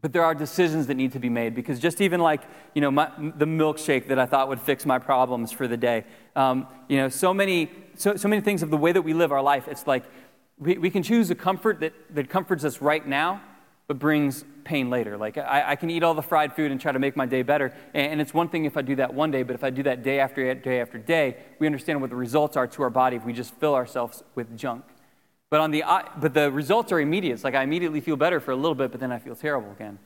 But 0.00 0.12
there 0.12 0.24
are 0.24 0.34
decisions 0.34 0.88
that 0.88 0.94
need 0.94 1.12
to 1.12 1.20
be 1.20 1.28
made 1.28 1.54
because 1.54 1.78
just 1.78 2.00
even 2.00 2.20
like, 2.20 2.42
you 2.74 2.80
know, 2.80 2.90
my, 2.90 3.10
the 3.36 3.44
milkshake 3.44 4.08
that 4.08 4.18
I 4.18 4.26
thought 4.26 4.48
would 4.48 4.60
fix 4.60 4.84
my 4.84 4.98
problems 4.98 5.52
for 5.52 5.68
the 5.68 5.76
day, 5.76 6.04
um, 6.34 6.66
you 6.88 6.96
know, 6.96 7.08
so 7.08 7.32
many, 7.32 7.70
so, 7.94 8.16
so 8.16 8.26
many 8.26 8.42
things 8.42 8.64
of 8.64 8.70
the 8.70 8.76
way 8.76 8.90
that 8.90 9.02
we 9.02 9.14
live 9.14 9.30
our 9.30 9.42
life, 9.42 9.68
it's 9.68 9.86
like 9.86 10.02
we, 10.58 10.76
we 10.76 10.90
can 10.90 11.04
choose 11.04 11.30
a 11.30 11.36
comfort 11.36 11.78
that, 11.80 11.92
that 12.10 12.28
comforts 12.28 12.64
us 12.64 12.82
right 12.82 13.06
now, 13.06 13.42
but 13.86 14.00
brings 14.00 14.44
pain 14.64 14.90
later. 14.90 15.16
Like 15.16 15.38
I, 15.38 15.64
I, 15.68 15.76
can 15.76 15.88
eat 15.88 16.02
all 16.02 16.14
the 16.14 16.22
fried 16.22 16.52
food 16.54 16.72
and 16.72 16.80
try 16.80 16.90
to 16.90 16.98
make 16.98 17.16
my 17.16 17.26
day 17.26 17.42
better. 17.42 17.72
And, 17.94 18.12
and 18.12 18.20
it's 18.20 18.34
one 18.34 18.48
thing 18.48 18.64
if 18.64 18.76
I 18.76 18.82
do 18.82 18.96
that 18.96 19.14
one 19.14 19.30
day, 19.30 19.44
but 19.44 19.54
if 19.54 19.62
I 19.62 19.70
do 19.70 19.84
that 19.84 20.02
day 20.02 20.18
after 20.18 20.52
day 20.54 20.80
after 20.80 20.98
day, 20.98 21.36
we 21.60 21.66
understand 21.66 22.00
what 22.00 22.10
the 22.10 22.16
results 22.16 22.56
are 22.56 22.66
to 22.66 22.82
our 22.82 22.90
body 22.90 23.16
if 23.16 23.24
we 23.24 23.32
just 23.32 23.54
fill 23.54 23.76
ourselves 23.76 24.24
with 24.34 24.56
junk. 24.56 24.84
But, 25.52 25.60
on 25.60 25.70
the, 25.70 25.84
but 26.16 26.32
the 26.32 26.50
results 26.50 26.92
are 26.92 27.00
immediate. 27.00 27.34
It's 27.34 27.44
like 27.44 27.54
I 27.54 27.62
immediately 27.62 28.00
feel 28.00 28.16
better 28.16 28.40
for 28.40 28.52
a 28.52 28.56
little 28.56 28.74
bit, 28.74 28.90
but 28.90 29.00
then 29.00 29.12
I 29.12 29.18
feel 29.18 29.36
terrible 29.36 29.70
again. 29.70 29.98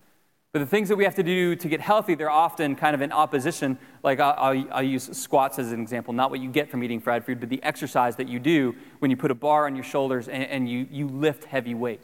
But 0.52 0.58
the 0.58 0.66
things 0.66 0.88
that 0.88 0.96
we 0.96 1.04
have 1.04 1.14
to 1.14 1.22
do 1.22 1.54
to 1.54 1.68
get 1.68 1.80
healthy, 1.80 2.16
they're 2.16 2.28
often 2.28 2.74
kind 2.74 2.96
of 2.96 3.00
in 3.00 3.12
opposition. 3.12 3.78
Like 4.02 4.18
I'll, 4.18 4.66
I'll, 4.72 4.82
use 4.82 5.04
squats 5.16 5.60
as 5.60 5.70
an 5.70 5.80
example, 5.80 6.12
not 6.12 6.32
what 6.32 6.40
you 6.40 6.50
get 6.50 6.68
from 6.68 6.82
eating 6.82 7.00
fried 7.00 7.24
food, 7.24 7.38
but 7.38 7.48
the 7.48 7.62
exercise 7.62 8.16
that 8.16 8.28
you 8.28 8.40
do 8.40 8.74
when 8.98 9.08
you 9.08 9.16
put 9.16 9.30
a 9.30 9.36
bar 9.36 9.66
on 9.66 9.76
your 9.76 9.84
shoulders 9.84 10.26
and, 10.26 10.42
and 10.46 10.68
you, 10.68 10.88
you 10.90 11.06
lift 11.06 11.44
heavy 11.44 11.74
weight. 11.74 12.00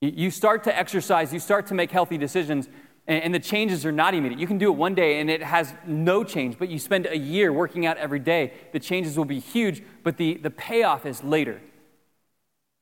You 0.00 0.30
start 0.30 0.62
to 0.64 0.78
exercise, 0.78 1.32
you 1.32 1.40
start 1.40 1.66
to 1.66 1.74
make 1.74 1.90
healthy 1.90 2.16
decisions, 2.16 2.68
and, 3.08 3.24
and 3.24 3.34
the 3.34 3.40
changes 3.40 3.84
are 3.84 3.90
not 3.90 4.14
immediate. 4.14 4.38
You 4.38 4.46
can 4.46 4.58
do 4.58 4.68
it 4.68 4.76
one 4.76 4.94
day 4.94 5.18
and 5.18 5.28
it 5.28 5.42
has 5.42 5.74
no 5.84 6.22
change, 6.22 6.58
but 6.60 6.68
you 6.68 6.78
spend 6.78 7.06
a 7.06 7.18
year 7.18 7.52
working 7.52 7.86
out 7.86 7.96
every 7.96 8.20
day. 8.20 8.52
The 8.70 8.78
changes 8.78 9.18
will 9.18 9.24
be 9.24 9.40
huge, 9.40 9.82
but 10.04 10.16
the, 10.16 10.34
the 10.34 10.50
payoff 10.50 11.06
is 11.06 11.24
later. 11.24 11.60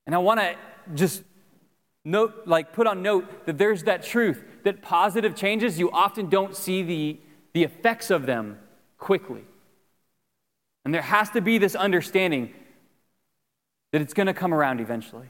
And 0.08 0.14
I 0.14 0.18
want 0.20 0.40
to 0.40 0.56
just 0.94 1.22
note, 2.02 2.44
like 2.46 2.72
put 2.72 2.86
on 2.86 3.02
note 3.02 3.44
that 3.44 3.58
there's 3.58 3.82
that 3.82 4.02
truth 4.02 4.42
that 4.64 4.80
positive 4.80 5.34
changes, 5.34 5.78
you 5.78 5.90
often 5.90 6.30
don't 6.30 6.56
see 6.56 6.82
the, 6.82 7.20
the 7.52 7.62
effects 7.62 8.10
of 8.10 8.24
them 8.24 8.58
quickly. 8.96 9.44
And 10.86 10.94
there 10.94 11.02
has 11.02 11.28
to 11.30 11.42
be 11.42 11.58
this 11.58 11.74
understanding 11.74 12.54
that 13.92 14.00
it's 14.00 14.14
going 14.14 14.28
to 14.28 14.32
come 14.32 14.54
around 14.54 14.80
eventually. 14.80 15.28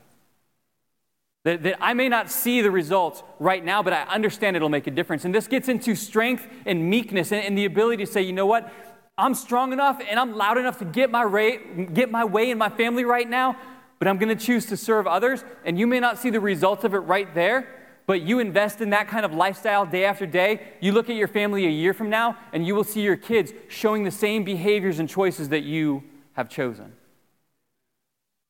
That, 1.43 1.64
that 1.64 1.79
I 1.81 1.93
may 1.95 2.09
not 2.09 2.31
see 2.31 2.61
the 2.61 2.71
results 2.71 3.25
right 3.41 3.64
now, 3.64 3.83
but 3.83 3.93
I 3.93 4.03
understand 4.05 4.55
it'll 4.55 4.69
make 4.69 4.87
a 4.87 4.93
difference. 4.93 5.25
And 5.25 5.35
this 5.35 5.49
gets 5.49 5.69
into 5.69 5.97
strength 5.97 6.47
and 6.67 6.88
meekness 6.88 7.33
and, 7.33 7.45
and 7.45 7.59
the 7.59 7.64
ability 7.64 8.05
to 8.05 8.12
say, 8.12 8.23
you 8.23 8.33
know 8.33 8.47
what? 8.47 8.73
I'm 9.17 9.35
strong 9.35 9.73
enough 9.73 10.01
and 10.09 10.21
I'm 10.21 10.37
loud 10.37 10.57
enough 10.57 10.79
to 10.79 10.85
get 10.85 11.11
my, 11.11 11.23
rate, 11.23 11.95
get 11.95 12.12
my 12.12 12.25
way 12.25 12.53
in 12.53 12.59
my 12.59 12.69
family 12.69 13.05
right 13.05 13.29
now, 13.29 13.57
but 13.98 14.08
I'm 14.08 14.18
going 14.18 14.37
to 14.37 14.44
choose 14.44 14.66
to 14.66 14.76
serve 14.76 15.06
others. 15.06 15.44
And 15.64 15.78
you 15.78 15.87
may 15.87 16.00
not 16.00 16.18
see 16.18 16.30
the 16.30 16.40
results 16.40 16.84
of 16.84 16.94
it 16.94 16.98
right 16.98 17.32
there, 17.34 17.68
but 18.06 18.22
you 18.22 18.38
invest 18.38 18.80
in 18.80 18.90
that 18.90 19.08
kind 19.08 19.24
of 19.24 19.34
lifestyle 19.34 19.84
day 19.84 20.04
after 20.04 20.26
day. 20.26 20.61
You 20.80 20.92
look 20.92 21.11
at 21.11 21.16
your 21.16 21.28
family 21.28 21.66
a 21.66 21.70
year 21.70 21.92
from 21.92 22.08
now, 22.08 22.37
and 22.52 22.66
you 22.66 22.74
will 22.74 22.84
see 22.84 23.02
your 23.02 23.16
kids 23.16 23.52
showing 23.68 24.04
the 24.04 24.11
same 24.11 24.44
behaviors 24.44 24.98
and 24.98 25.08
choices 25.08 25.50
that 25.50 25.62
you 25.62 26.04
have 26.32 26.48
chosen. 26.48 26.92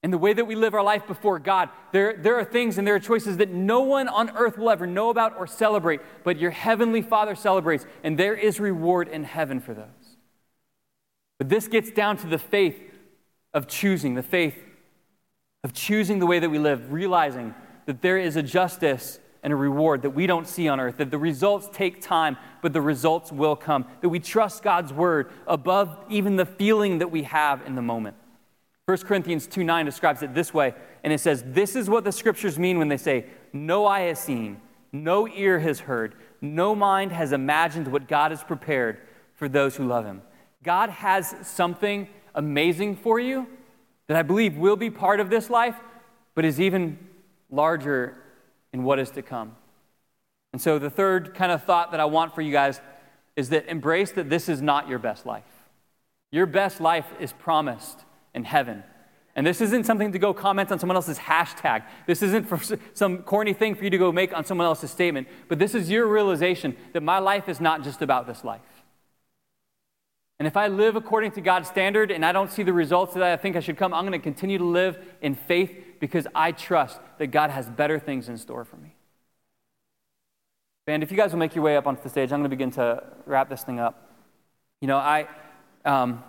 And 0.02 0.12
the 0.12 0.18
way 0.18 0.32
that 0.32 0.44
we 0.44 0.54
live 0.54 0.74
our 0.74 0.82
life 0.82 1.08
before 1.08 1.40
God, 1.40 1.70
there, 1.90 2.16
there 2.16 2.38
are 2.38 2.44
things 2.44 2.78
and 2.78 2.86
there 2.86 2.94
are 2.94 3.00
choices 3.00 3.38
that 3.38 3.50
no 3.50 3.80
one 3.80 4.06
on 4.06 4.30
earth 4.36 4.56
will 4.56 4.70
ever 4.70 4.86
know 4.86 5.10
about 5.10 5.36
or 5.36 5.46
celebrate, 5.46 6.00
but 6.22 6.38
your 6.38 6.52
heavenly 6.52 7.02
Father 7.02 7.34
celebrates, 7.34 7.84
and 8.04 8.16
there 8.16 8.34
is 8.36 8.60
reward 8.60 9.08
in 9.08 9.24
heaven 9.24 9.58
for 9.58 9.74
those. 9.74 9.86
But 11.38 11.48
this 11.48 11.66
gets 11.66 11.90
down 11.90 12.16
to 12.18 12.28
the 12.28 12.38
faith 12.38 12.80
of 13.52 13.66
choosing, 13.66 14.14
the 14.14 14.22
faith 14.22 14.56
of 15.68 15.74
choosing 15.74 16.18
the 16.18 16.24
way 16.24 16.38
that 16.38 16.48
we 16.48 16.58
live, 16.58 16.90
realizing 16.90 17.54
that 17.84 18.00
there 18.00 18.16
is 18.16 18.36
a 18.36 18.42
justice 18.42 19.20
and 19.42 19.52
a 19.52 19.56
reward 19.56 20.00
that 20.00 20.08
we 20.08 20.26
don't 20.26 20.48
see 20.48 20.66
on 20.66 20.80
earth, 20.80 20.96
that 20.96 21.10
the 21.10 21.18
results 21.18 21.68
take 21.74 22.00
time, 22.00 22.38
but 22.62 22.72
the 22.72 22.80
results 22.80 23.30
will 23.30 23.54
come, 23.54 23.84
that 24.00 24.08
we 24.08 24.18
trust 24.18 24.62
God's 24.62 24.94
word 24.94 25.30
above 25.46 25.94
even 26.08 26.36
the 26.36 26.46
feeling 26.46 27.00
that 27.00 27.10
we 27.10 27.24
have 27.24 27.60
in 27.66 27.74
the 27.74 27.82
moment. 27.82 28.16
1 28.86 28.96
Corinthians 29.00 29.46
2 29.46 29.62
9 29.62 29.84
describes 29.84 30.22
it 30.22 30.32
this 30.32 30.54
way, 30.54 30.72
and 31.04 31.12
it 31.12 31.18
says, 31.18 31.44
This 31.48 31.76
is 31.76 31.90
what 31.90 32.02
the 32.02 32.12
scriptures 32.12 32.58
mean 32.58 32.78
when 32.78 32.88
they 32.88 32.96
say, 32.96 33.26
No 33.52 33.84
eye 33.84 34.00
has 34.04 34.18
seen, 34.18 34.62
no 34.90 35.28
ear 35.28 35.58
has 35.58 35.80
heard, 35.80 36.14
no 36.40 36.74
mind 36.74 37.12
has 37.12 37.32
imagined 37.32 37.88
what 37.88 38.08
God 38.08 38.30
has 38.30 38.42
prepared 38.42 39.02
for 39.34 39.50
those 39.50 39.76
who 39.76 39.86
love 39.86 40.06
him. 40.06 40.22
God 40.62 40.88
has 40.88 41.34
something 41.42 42.08
amazing 42.34 42.96
for 42.96 43.20
you 43.20 43.46
that 44.08 44.16
I 44.16 44.22
believe 44.22 44.56
will 44.56 44.76
be 44.76 44.90
part 44.90 45.20
of 45.20 45.30
this 45.30 45.48
life, 45.48 45.76
but 46.34 46.44
is 46.44 46.60
even 46.60 46.98
larger 47.50 48.16
in 48.72 48.82
what 48.82 48.98
is 48.98 49.10
to 49.12 49.22
come. 49.22 49.54
And 50.52 50.60
so, 50.60 50.78
the 50.78 50.90
third 50.90 51.34
kind 51.34 51.52
of 51.52 51.62
thought 51.64 51.92
that 51.92 52.00
I 52.00 52.06
want 52.06 52.34
for 52.34 52.42
you 52.42 52.52
guys 52.52 52.80
is 53.36 53.50
that 53.50 53.68
embrace 53.68 54.10
that 54.12 54.28
this 54.28 54.48
is 54.48 54.60
not 54.60 54.88
your 54.88 54.98
best 54.98 55.26
life. 55.26 55.44
Your 56.30 56.46
best 56.46 56.80
life 56.80 57.06
is 57.20 57.32
promised 57.32 58.04
in 58.34 58.44
heaven. 58.44 58.82
And 59.36 59.46
this 59.46 59.60
isn't 59.60 59.84
something 59.84 60.10
to 60.12 60.18
go 60.18 60.34
comment 60.34 60.72
on 60.72 60.80
someone 60.80 60.96
else's 60.96 61.18
hashtag. 61.18 61.84
This 62.06 62.22
isn't 62.22 62.48
for 62.48 62.60
some 62.94 63.18
corny 63.18 63.52
thing 63.52 63.76
for 63.76 63.84
you 63.84 63.90
to 63.90 63.98
go 63.98 64.10
make 64.10 64.36
on 64.36 64.44
someone 64.44 64.66
else's 64.66 64.90
statement. 64.90 65.28
But 65.46 65.60
this 65.60 65.76
is 65.76 65.88
your 65.88 66.08
realization 66.08 66.76
that 66.92 67.02
my 67.02 67.20
life 67.20 67.48
is 67.48 67.60
not 67.60 67.84
just 67.84 68.02
about 68.02 68.26
this 68.26 68.42
life. 68.42 68.60
And 70.38 70.46
if 70.46 70.56
I 70.56 70.68
live 70.68 70.94
according 70.94 71.32
to 71.32 71.40
God's 71.40 71.68
standard 71.68 72.12
and 72.12 72.24
I 72.24 72.30
don't 72.30 72.50
see 72.50 72.62
the 72.62 72.72
results 72.72 73.14
that 73.14 73.22
I 73.24 73.36
think 73.36 73.56
I 73.56 73.60
should 73.60 73.76
come, 73.76 73.92
I'm 73.92 74.04
going 74.04 74.18
to 74.18 74.22
continue 74.22 74.58
to 74.58 74.64
live 74.64 74.98
in 75.20 75.34
faith 75.34 75.72
because 75.98 76.28
I 76.34 76.52
trust 76.52 77.00
that 77.18 77.28
God 77.28 77.50
has 77.50 77.68
better 77.68 77.98
things 77.98 78.28
in 78.28 78.38
store 78.38 78.64
for 78.64 78.76
me. 78.76 78.94
Band, 80.86 81.02
if 81.02 81.10
you 81.10 81.16
guys 81.16 81.32
will 81.32 81.40
make 81.40 81.54
your 81.54 81.64
way 81.64 81.76
up 81.76 81.86
onto 81.86 82.02
the 82.02 82.08
stage, 82.08 82.32
I'm 82.32 82.38
going 82.38 82.44
to 82.44 82.56
begin 82.56 82.70
to 82.72 83.02
wrap 83.26 83.50
this 83.50 83.64
thing 83.64 83.80
up. 83.80 84.08
You 84.80 84.86
know, 84.86 84.96
I, 84.96 85.26
um, 85.84 86.22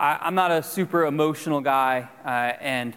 I 0.00 0.26
am 0.26 0.34
not 0.34 0.50
a 0.50 0.62
super 0.62 1.04
emotional 1.04 1.60
guy, 1.60 2.08
uh, 2.24 2.60
and 2.62 2.96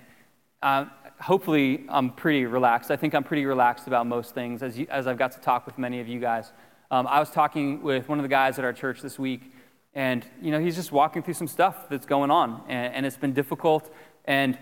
uh, 0.64 0.86
hopefully 1.20 1.86
I'm 1.90 2.10
pretty 2.10 2.46
relaxed. 2.46 2.90
I 2.90 2.96
think 2.96 3.14
I'm 3.14 3.24
pretty 3.24 3.46
relaxed 3.46 3.86
about 3.86 4.08
most 4.08 4.34
things 4.34 4.64
as, 4.64 4.80
you, 4.80 4.88
as 4.90 5.08
I've 5.08 5.18
got 5.18 5.34
to 5.34 5.40
talk 5.40 5.66
with 5.66 5.78
many 5.78 6.00
of 6.00 6.08
you 6.08 6.20
guys. 6.20 6.54
Um, 6.90 7.06
I 7.06 7.20
was 7.20 7.30
talking 7.30 7.82
with 7.82 8.08
one 8.08 8.18
of 8.18 8.24
the 8.24 8.30
guys 8.30 8.58
at 8.60 8.64
our 8.64 8.72
church 8.72 9.02
this 9.02 9.20
week, 9.20 9.52
and 9.94 10.26
you 10.42 10.52
know 10.52 10.60
he's 10.60 10.76
just 10.76 10.94
walking 10.94 11.22
through 11.22 11.34
some 11.34 11.48
stuff 11.48 11.90
that's 11.90 12.06
going 12.06 12.32
on, 12.32 12.64
and, 12.70 12.94
and 12.96 13.06
it's 13.06 13.18
been 13.18 13.34
difficult. 13.34 13.94
And 14.24 14.58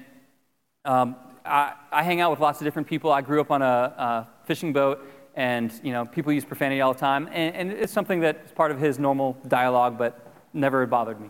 um, 0.85 1.15
I, 1.45 1.73
I, 1.91 2.01
hang 2.03 2.21
out 2.21 2.31
with 2.31 2.39
lots 2.39 2.59
of 2.59 2.65
different 2.65 2.87
people. 2.87 3.11
I 3.11 3.21
grew 3.21 3.41
up 3.41 3.51
on 3.51 3.61
a, 3.61 3.65
a, 3.65 4.27
fishing 4.45 4.73
boat, 4.73 5.07
and 5.35 5.71
you 5.83 5.91
know 5.91 6.05
people 6.05 6.33
use 6.33 6.43
profanity 6.43 6.81
all 6.81 6.93
the 6.93 6.99
time, 6.99 7.27
and, 7.31 7.55
and 7.55 7.71
it's 7.71 7.93
something 7.93 8.19
that's 8.21 8.51
part 8.53 8.71
of 8.71 8.79
his 8.79 8.97
normal 8.97 9.37
dialogue, 9.47 9.97
but 9.97 10.33
never 10.53 10.85
bothered 10.87 11.21
me. 11.21 11.29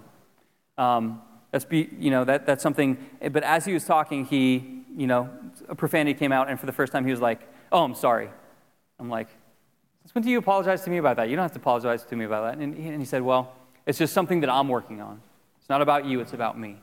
Um, 0.77 1.21
that's 1.51 1.65
be, 1.65 1.89
you 1.99 2.09
know 2.09 2.23
that, 2.23 2.45
that's 2.45 2.63
something. 2.63 2.97
But 3.31 3.43
as 3.43 3.65
he 3.65 3.73
was 3.73 3.83
talking, 3.83 4.23
he 4.23 4.83
you 4.95 5.07
know 5.07 5.29
a 5.67 5.75
profanity 5.75 6.17
came 6.17 6.31
out, 6.31 6.49
and 6.49 6.57
for 6.57 6.67
the 6.67 6.73
first 6.73 6.93
time 6.93 7.03
he 7.03 7.11
was 7.11 7.21
like, 7.21 7.41
"Oh, 7.69 7.83
I'm 7.83 7.95
sorry." 7.95 8.29
I'm 8.97 9.09
like, 9.09 9.27
since 10.05 10.13
when 10.13 10.23
do 10.23 10.29
you 10.29 10.37
apologize 10.37 10.83
to 10.83 10.91
me 10.91 10.97
about 10.97 11.15
that? 11.15 11.29
You 11.29 11.35
don't 11.35 11.41
have 11.41 11.53
to 11.53 11.59
apologize 11.59 12.03
to 12.03 12.15
me 12.15 12.25
about 12.25 12.43
that. 12.43 12.61
And 12.61 12.77
he, 12.77 12.89
and 12.89 12.99
he 12.99 13.05
said, 13.05 13.23
Well, 13.23 13.51
it's 13.87 13.97
just 13.97 14.13
something 14.13 14.41
that 14.41 14.51
I'm 14.51 14.69
working 14.69 15.01
on. 15.01 15.19
It's 15.59 15.67
not 15.67 15.81
about 15.81 16.05
you, 16.05 16.19
it's 16.19 16.33
about 16.33 16.59
me. 16.59 16.77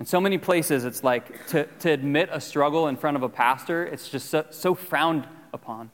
In 0.00 0.06
so 0.06 0.18
many 0.18 0.38
places, 0.38 0.86
it's 0.86 1.04
like 1.04 1.46
to, 1.48 1.64
to 1.80 1.90
admit 1.90 2.30
a 2.32 2.40
struggle 2.40 2.88
in 2.88 2.96
front 2.96 3.18
of 3.18 3.22
a 3.22 3.28
pastor, 3.28 3.84
it's 3.84 4.08
just 4.08 4.30
so, 4.30 4.46
so 4.48 4.74
frowned 4.74 5.28
upon. 5.52 5.90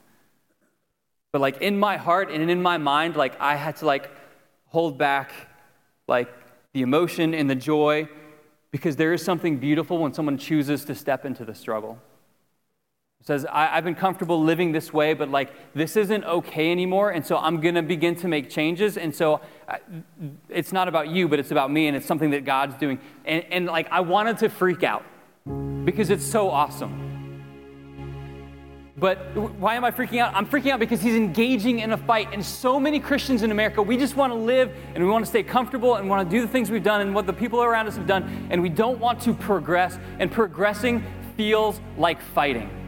But 1.33 1.41
like 1.41 1.61
in 1.61 1.77
my 1.77 1.97
heart 1.97 2.31
and 2.31 2.49
in 2.49 2.61
my 2.61 2.77
mind, 2.77 3.17
like 3.17 3.39
I 3.41 3.57
had 3.57 3.75
to 3.77 3.85
like 3.85 4.09
hold 4.67 4.97
back 4.97 5.33
like 6.07 6.29
the 6.71 6.83
emotion 6.83 7.33
and 7.33 7.49
the 7.49 7.55
joy 7.55 8.07
because 8.71 8.95
there 8.95 9.11
is 9.11 9.21
something 9.21 9.57
beautiful 9.57 9.97
when 9.97 10.13
someone 10.13 10.37
chooses 10.37 10.85
to 10.85 10.95
step 10.95 11.25
into 11.25 11.43
the 11.43 11.53
struggle. 11.53 11.99
Says, 13.23 13.45
I, 13.45 13.67
have 13.67 13.83
been 13.83 13.93
comfortable 13.93 14.41
living 14.43 14.71
this 14.71 14.91
way, 14.91 15.13
but 15.13 15.29
like 15.29 15.53
this 15.75 15.95
isn't 15.95 16.23
okay 16.23 16.71
anymore. 16.71 17.11
And 17.11 17.23
so 17.23 17.37
I'm 17.37 17.61
going 17.61 17.75
to 17.75 17.83
begin 17.83 18.15
to 18.15 18.27
make 18.27 18.49
changes. 18.49 18.97
And 18.97 19.15
so 19.15 19.41
uh, 19.67 19.77
it's 20.49 20.73
not 20.73 20.87
about 20.87 21.09
you, 21.09 21.27
but 21.27 21.37
it's 21.37 21.51
about 21.51 21.71
me. 21.71 21.87
And 21.87 21.95
it's 21.95 22.07
something 22.07 22.31
that 22.31 22.45
God's 22.45 22.75
doing. 22.77 22.99
And, 23.25 23.45
and 23.51 23.65
like 23.67 23.87
I 23.91 23.99
wanted 23.99 24.39
to 24.39 24.49
freak 24.49 24.81
out 24.81 25.03
because 25.85 26.09
it's 26.09 26.25
so 26.25 26.49
awesome. 26.49 27.11
But 28.97 29.17
why 29.35 29.75
am 29.75 29.85
I 29.85 29.91
freaking 29.91 30.19
out? 30.19 30.33
I'm 30.35 30.47
freaking 30.47 30.71
out 30.71 30.79
because 30.79 31.01
he's 31.01 31.15
engaging 31.15 31.79
in 31.79 31.91
a 31.91 31.97
fight. 31.97 32.29
And 32.33 32.43
so 32.43 32.79
many 32.79 32.99
Christians 32.99 33.43
in 33.43 33.51
America, 33.51 33.83
we 33.83 33.97
just 33.97 34.15
want 34.15 34.31
to 34.31 34.37
live 34.37 34.71
and 34.95 35.03
we 35.03 35.09
want 35.09 35.23
to 35.23 35.29
stay 35.29 35.43
comfortable 35.43 35.95
and 35.95 36.09
want 36.09 36.27
to 36.27 36.35
do 36.35 36.41
the 36.41 36.51
things 36.51 36.71
we've 36.71 36.83
done 36.83 37.01
and 37.01 37.13
what 37.13 37.27
the 37.27 37.33
people 37.33 37.61
around 37.61 37.87
us 37.87 37.95
have 37.95 38.07
done. 38.07 38.47
And 38.49 38.61
we 38.63 38.69
don't 38.69 38.99
want 38.99 39.21
to 39.21 39.33
progress. 39.33 39.99
And 40.19 40.31
progressing 40.31 41.03
feels 41.37 41.79
like 41.97 42.19
fighting. 42.19 42.80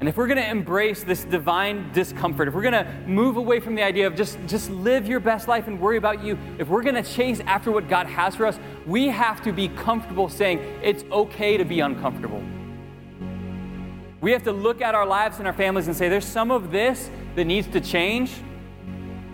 And 0.00 0.08
if 0.08 0.16
we're 0.16 0.26
going 0.26 0.38
to 0.38 0.48
embrace 0.48 1.04
this 1.04 1.24
divine 1.24 1.92
discomfort, 1.92 2.48
if 2.48 2.54
we're 2.54 2.62
going 2.62 2.72
to 2.72 2.90
move 3.06 3.36
away 3.36 3.60
from 3.60 3.74
the 3.74 3.82
idea 3.82 4.06
of 4.06 4.16
just, 4.16 4.38
just 4.46 4.70
live 4.70 5.06
your 5.06 5.20
best 5.20 5.46
life 5.46 5.66
and 5.66 5.78
worry 5.78 5.98
about 5.98 6.24
you, 6.24 6.38
if 6.58 6.68
we're 6.68 6.82
going 6.82 6.94
to 6.94 7.02
chase 7.02 7.40
after 7.40 7.70
what 7.70 7.86
God 7.86 8.06
has 8.06 8.34
for 8.34 8.46
us, 8.46 8.58
we 8.86 9.08
have 9.08 9.42
to 9.42 9.52
be 9.52 9.68
comfortable 9.68 10.30
saying 10.30 10.58
it's 10.82 11.04
okay 11.12 11.58
to 11.58 11.66
be 11.66 11.80
uncomfortable. 11.80 12.42
We 14.22 14.32
have 14.32 14.42
to 14.44 14.52
look 14.52 14.80
at 14.80 14.94
our 14.94 15.04
lives 15.04 15.36
and 15.38 15.46
our 15.46 15.52
families 15.52 15.86
and 15.86 15.94
say, 15.94 16.08
there's 16.08 16.24
some 16.24 16.50
of 16.50 16.70
this 16.70 17.10
that 17.36 17.44
needs 17.44 17.66
to 17.68 17.80
change. 17.80 18.32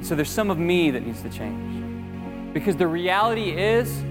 So 0.01 0.17
there's 0.17 0.31
some 0.31 0.51
of 0.51 0.59
me 0.59 0.91
that 0.91 1.07
needs 1.07 1.23
to 1.23 1.31
change. 1.31 2.53
Because 2.53 2.75
the 2.75 2.89
reality 2.89 3.51
is, 3.51 4.03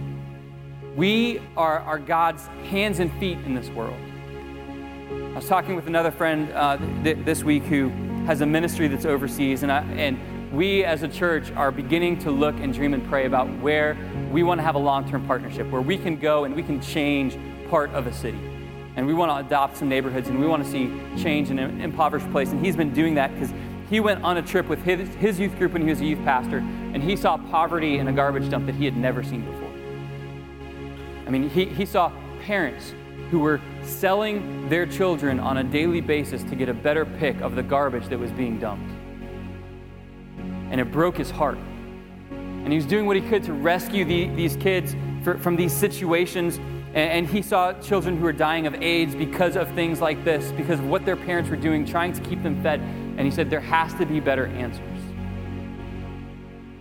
we 0.95 1.41
are, 1.57 1.79
are 1.79 1.99
God's 1.99 2.47
hands 2.69 2.99
and 2.99 3.11
feet 3.19 3.39
in 3.39 3.55
this 3.55 3.67
world. 3.69 3.99
I 5.35 5.37
was 5.37 5.49
talking 5.49 5.75
with 5.75 5.87
another 5.87 6.11
friend 6.11 6.49
uh, 6.53 6.77
th- 7.03 7.17
this 7.25 7.43
week 7.43 7.63
who 7.63 7.89
has 8.25 8.39
a 8.39 8.45
ministry 8.45 8.87
that's 8.87 9.03
overseas, 9.03 9.63
and, 9.63 9.71
I, 9.71 9.81
and 9.81 10.17
we 10.53 10.85
as 10.85 11.03
a 11.03 11.09
church 11.09 11.51
are 11.51 11.73
beginning 11.73 12.19
to 12.19 12.31
look 12.31 12.55
and 12.61 12.73
dream 12.73 12.93
and 12.93 13.05
pray 13.09 13.25
about 13.25 13.49
where 13.59 13.97
we 14.31 14.43
want 14.43 14.59
to 14.59 14.63
have 14.63 14.75
a 14.75 14.79
long 14.79 15.11
term 15.11 15.27
partnership, 15.27 15.69
where 15.71 15.81
we 15.81 15.97
can 15.97 16.15
go 16.15 16.45
and 16.45 16.55
we 16.55 16.63
can 16.63 16.79
change 16.79 17.37
part 17.69 17.89
of 17.89 18.07
a 18.07 18.13
city 18.13 18.39
and 18.95 19.05
we 19.05 19.13
want 19.13 19.29
to 19.29 19.45
adopt 19.45 19.75
some 19.75 19.89
neighborhoods 19.89 20.29
and 20.29 20.39
we 20.39 20.47
want 20.47 20.63
to 20.63 20.71
see 20.71 20.89
change 21.21 21.49
in 21.49 21.59
an 21.59 21.81
impoverished 21.81 22.31
place. 22.31 22.51
And 22.51 22.65
he's 22.65 22.77
been 22.77 22.93
doing 22.93 23.15
that 23.15 23.33
because 23.33 23.53
he 23.89 23.99
went 23.99 24.23
on 24.23 24.37
a 24.37 24.41
trip 24.41 24.69
with 24.69 24.81
his, 24.83 25.09
his 25.15 25.37
youth 25.37 25.57
group 25.57 25.73
when 25.73 25.81
he 25.81 25.89
was 25.89 25.99
a 25.99 26.05
youth 26.05 26.23
pastor 26.23 26.59
and 26.59 27.03
he 27.03 27.17
saw 27.17 27.35
poverty 27.35 27.97
in 27.97 28.07
a 28.07 28.13
garbage 28.13 28.49
dump 28.49 28.67
that 28.67 28.75
he 28.75 28.85
had 28.85 28.95
never 28.95 29.21
seen 29.21 29.43
before. 29.43 29.73
I 31.27 31.29
mean, 31.29 31.49
he, 31.49 31.65
he 31.65 31.85
saw 31.85 32.09
parents 32.43 32.93
who 33.32 33.39
were 33.39 33.60
selling 33.84 34.69
their 34.69 34.86
children 34.86 35.39
on 35.39 35.58
a 35.58 35.63
daily 35.63 36.01
basis 36.01 36.43
to 36.43 36.56
get 36.56 36.69
a 36.69 36.73
better 36.73 37.06
pick 37.06 37.39
of 37.41 37.56
the 37.56 37.63
garbage 37.63 38.08
that 38.08 38.19
was 38.19 38.32
being 38.32 38.60
dumped. 38.60 38.91
And 40.71 40.80
it 40.80 40.91
broke 40.91 41.17
his 41.17 41.32
heart. 41.32 41.58
And 42.30 42.71
he 42.71 42.75
was 42.75 42.86
doing 42.86 43.06
what 43.06 43.15
he 43.15 43.21
could 43.21 43.43
to 43.43 43.54
rescue 43.54 44.06
the, 44.06 44.28
these 44.30 44.56
kids 44.56 44.95
for, 45.23 45.38
from 45.38 45.56
these 45.56 45.73
situations 45.73 46.60
and, 46.95 47.28
he 47.28 47.41
saw 47.41 47.73
children 47.73 48.15
who 48.15 48.23
were 48.23 48.32
dying 48.32 48.67
of 48.67 48.75
AIDS 48.75 49.15
because 49.15 49.58
of 49.58 49.69
things 49.71 49.99
like 49.99 50.23
this, 50.23 50.54
because 50.54 50.80
of 50.80 50.88
what 50.88 51.04
their 51.04 51.17
parents 51.17 51.49
were 51.49 51.58
doing, 51.58 51.86
trying 51.86 52.13
to 52.13 52.21
keep 52.21 52.41
them 52.41 52.63
fed. 52.63 52.80
And 52.80 53.19
he 53.19 53.32
said, 53.32 53.49
There 53.49 53.60
has 53.60 53.93
to 53.95 54.06
be 54.06 54.21
better 54.21 54.47
answers. 54.47 54.82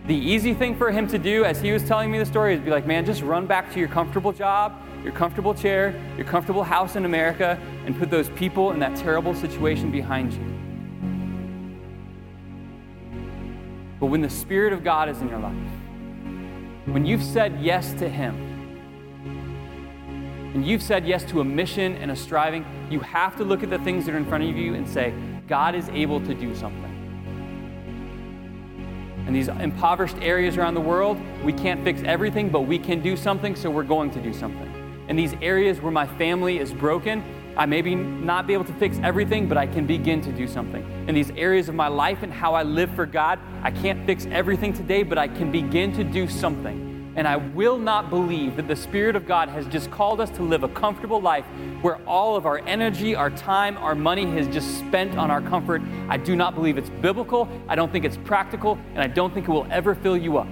The 0.07 0.15
easy 0.15 0.53
thing 0.53 0.77
for 0.77 0.89
him 0.89 1.07
to 1.09 1.17
do, 1.17 1.43
as 1.43 1.59
he 1.59 1.73
was 1.73 1.83
telling 1.83 2.11
me 2.11 2.17
the 2.17 2.25
story, 2.25 2.55
is 2.55 2.61
be 2.61 2.69
like, 2.69 2.85
Man, 2.85 3.05
just 3.05 3.23
run 3.23 3.45
back 3.45 3.73
to 3.73 3.79
your 3.79 3.89
comfortable 3.89 4.31
job, 4.31 4.81
your 5.05 5.13
comfortable 5.13 5.53
chair, 5.53 5.93
your 6.17 6.25
comfortable 6.25 6.63
house 6.63 6.95
in 6.95 7.05
America, 7.05 7.59
and 7.85 7.95
put 7.97 8.09
those 8.09 8.27
people 8.31 8.71
in 8.71 8.79
that 8.79 8.95
terrible 8.95 9.35
situation 9.35 9.91
behind 9.91 10.33
you. 10.33 10.39
But 13.99 14.07
when 14.07 14.21
the 14.21 14.29
Spirit 14.29 14.73
of 14.73 14.83
God 14.83 15.07
is 15.07 15.21
in 15.21 15.29
your 15.29 15.37
life, 15.37 15.53
when 16.85 17.05
you've 17.05 17.23
said 17.23 17.59
yes 17.61 17.93
to 17.93 18.09
Him, 18.09 18.35
and 20.55 20.65
you've 20.65 20.81
said 20.81 21.05
yes 21.05 21.23
to 21.25 21.39
a 21.39 21.43
mission 21.43 21.95
and 21.97 22.09
a 22.09 22.15
striving, 22.15 22.65
you 22.89 22.99
have 23.01 23.37
to 23.37 23.43
look 23.43 23.61
at 23.61 23.69
the 23.69 23.77
things 23.79 24.07
that 24.07 24.15
are 24.15 24.17
in 24.17 24.25
front 24.25 24.43
of 24.43 24.57
you 24.57 24.73
and 24.73 24.89
say, 24.89 25.13
God 25.47 25.75
is 25.75 25.87
able 25.89 26.19
to 26.21 26.33
do 26.33 26.55
something. 26.55 26.81
In 29.27 29.33
these 29.33 29.49
impoverished 29.49 30.17
areas 30.21 30.57
around 30.57 30.73
the 30.73 30.81
world, 30.81 31.19
we 31.43 31.53
can't 31.53 31.83
fix 31.83 32.01
everything, 32.03 32.49
but 32.49 32.61
we 32.61 32.79
can 32.79 33.01
do 33.01 33.15
something, 33.15 33.55
so 33.55 33.69
we're 33.69 33.83
going 33.83 34.09
to 34.09 34.19
do 34.19 34.33
something. 34.33 34.74
In 35.07 35.15
these 35.15 35.33
areas 35.41 35.79
where 35.81 35.91
my 35.91 36.07
family 36.17 36.57
is 36.57 36.73
broken, 36.73 37.23
I 37.57 37.65
may 37.65 37.81
be 37.81 37.95
not 37.95 38.47
be 38.47 38.53
able 38.53 38.65
to 38.65 38.73
fix 38.73 38.99
everything, 39.03 39.47
but 39.47 39.57
I 39.57 39.67
can 39.67 39.85
begin 39.85 40.19
to 40.21 40.31
do 40.31 40.47
something. 40.47 40.83
In 41.07 41.15
these 41.15 41.31
areas 41.31 41.69
of 41.69 41.75
my 41.75 41.87
life 41.87 42.23
and 42.23 42.33
how 42.33 42.53
I 42.53 42.63
live 42.63 42.89
for 42.95 43.05
God, 43.05 43.39
I 43.61 43.71
can't 43.71 44.05
fix 44.05 44.25
everything 44.25 44.73
today, 44.73 45.03
but 45.03 45.17
I 45.17 45.27
can 45.27 45.51
begin 45.51 45.93
to 45.93 46.03
do 46.03 46.27
something. 46.27 47.13
And 47.15 47.27
I 47.27 47.37
will 47.37 47.77
not 47.77 48.09
believe 48.09 48.57
that 48.57 48.67
the 48.67 48.75
Spirit 48.75 49.15
of 49.15 49.25
God 49.25 49.47
has 49.47 49.65
just 49.67 49.89
called 49.89 50.19
us 50.19 50.29
to 50.31 50.41
live 50.41 50.63
a 50.63 50.67
comfortable 50.69 51.21
life 51.21 51.45
where 51.81 51.97
all 52.05 52.35
of 52.35 52.45
our 52.45 52.59
energy, 52.65 53.15
our 53.15 53.29
time, 53.29 53.77
our 53.77 53.95
money 53.95 54.25
has 54.31 54.47
just 54.49 54.79
spent 54.79 55.17
on 55.17 55.31
our 55.31 55.41
comfort. 55.41 55.81
I 56.09 56.17
do 56.17 56.35
not 56.35 56.55
believe 56.55 56.77
it's 56.77 56.89
biblical. 56.89 57.47
I 57.69 57.75
don't 57.75 57.89
think 57.89 58.03
it's 58.03 58.17
practical. 58.17 58.77
And 58.95 58.99
I 58.99 59.07
don't 59.07 59.33
think 59.33 59.47
it 59.47 59.51
will 59.51 59.67
ever 59.69 59.95
fill 59.95 60.17
you 60.17 60.37
up. 60.37 60.49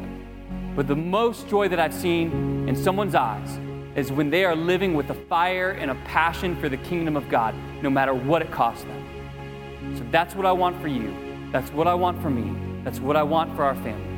But 0.73 0.87
the 0.87 0.95
most 0.95 1.49
joy 1.49 1.67
that 1.67 1.79
I've 1.81 1.93
seen 1.93 2.69
in 2.69 2.77
someone's 2.77 3.13
eyes 3.13 3.59
is 3.95 4.11
when 4.11 4.29
they 4.29 4.43
are 4.43 4.55
living 4.55 4.93
with 4.93 5.09
a 5.09 5.13
fire 5.13 5.71
and 5.71 5.91
a 5.91 5.95
passion 6.05 6.55
for 6.55 6.69
the 6.69 6.77
kingdom 6.77 7.15
of 7.15 7.29
God, 7.29 7.55
no 7.81 7.89
matter 7.89 8.13
what 8.13 8.41
it 8.41 8.51
costs 8.51 8.83
them. 8.83 9.95
So 9.95 10.03
that's 10.11 10.35
what 10.35 10.45
I 10.45 10.51
want 10.51 10.81
for 10.81 10.87
you. 10.87 11.15
That's 11.51 11.71
what 11.71 11.87
I 11.87 11.93
want 11.93 12.21
for 12.21 12.29
me. 12.29 12.83
That's 12.83 12.99
what 12.99 13.15
I 13.15 13.23
want 13.23 13.55
for 13.55 13.63
our 13.63 13.75
family. 13.75 14.17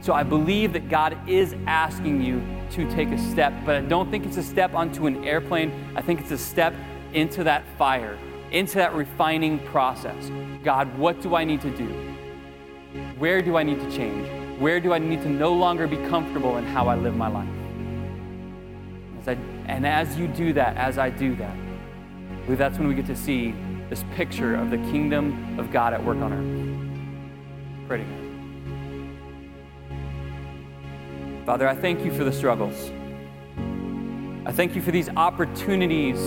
So 0.00 0.12
I 0.12 0.24
believe 0.24 0.72
that 0.72 0.88
God 0.88 1.16
is 1.28 1.54
asking 1.66 2.22
you 2.22 2.42
to 2.72 2.90
take 2.90 3.10
a 3.10 3.18
step, 3.18 3.52
but 3.64 3.76
I 3.76 3.80
don't 3.82 4.10
think 4.10 4.26
it's 4.26 4.36
a 4.36 4.42
step 4.42 4.74
onto 4.74 5.06
an 5.06 5.24
airplane. 5.24 5.72
I 5.94 6.02
think 6.02 6.20
it's 6.20 6.32
a 6.32 6.38
step 6.38 6.74
into 7.12 7.44
that 7.44 7.62
fire, 7.78 8.18
into 8.50 8.74
that 8.76 8.94
refining 8.94 9.60
process. 9.66 10.30
God, 10.64 10.98
what 10.98 11.20
do 11.20 11.36
I 11.36 11.44
need 11.44 11.60
to 11.60 11.70
do? 11.70 11.86
Where 13.18 13.42
do 13.42 13.56
I 13.56 13.62
need 13.62 13.78
to 13.78 13.90
change? 13.96 14.26
Where 14.60 14.80
do 14.80 14.92
I 14.92 14.98
need 14.98 15.22
to 15.22 15.28
no 15.28 15.52
longer 15.52 15.86
be 15.86 15.96
comfortable 16.08 16.56
in 16.56 16.64
how 16.64 16.88
I 16.88 16.96
live 16.96 17.14
my 17.14 17.28
life? 17.28 17.61
And 19.26 19.86
as 19.86 20.16
you 20.16 20.28
do 20.28 20.52
that, 20.54 20.76
as 20.76 20.98
I 20.98 21.10
do 21.10 21.34
that, 21.36 21.56
I 21.56 22.44
believe 22.44 22.58
that's 22.58 22.78
when 22.78 22.88
we 22.88 22.94
get 22.94 23.06
to 23.06 23.16
see 23.16 23.54
this 23.88 24.04
picture 24.14 24.54
of 24.54 24.70
the 24.70 24.78
kingdom 24.78 25.58
of 25.58 25.70
God 25.70 25.92
at 25.92 26.02
work 26.04 26.18
on 26.18 26.32
earth. 26.32 27.88
Pray 27.88 27.98
together. 27.98 28.18
Father, 31.44 31.68
I 31.68 31.74
thank 31.74 32.04
you 32.04 32.12
for 32.12 32.24
the 32.24 32.32
struggles. 32.32 32.90
I 34.44 34.52
thank 34.52 34.74
you 34.74 34.82
for 34.82 34.90
these 34.90 35.08
opportunities 35.10 36.18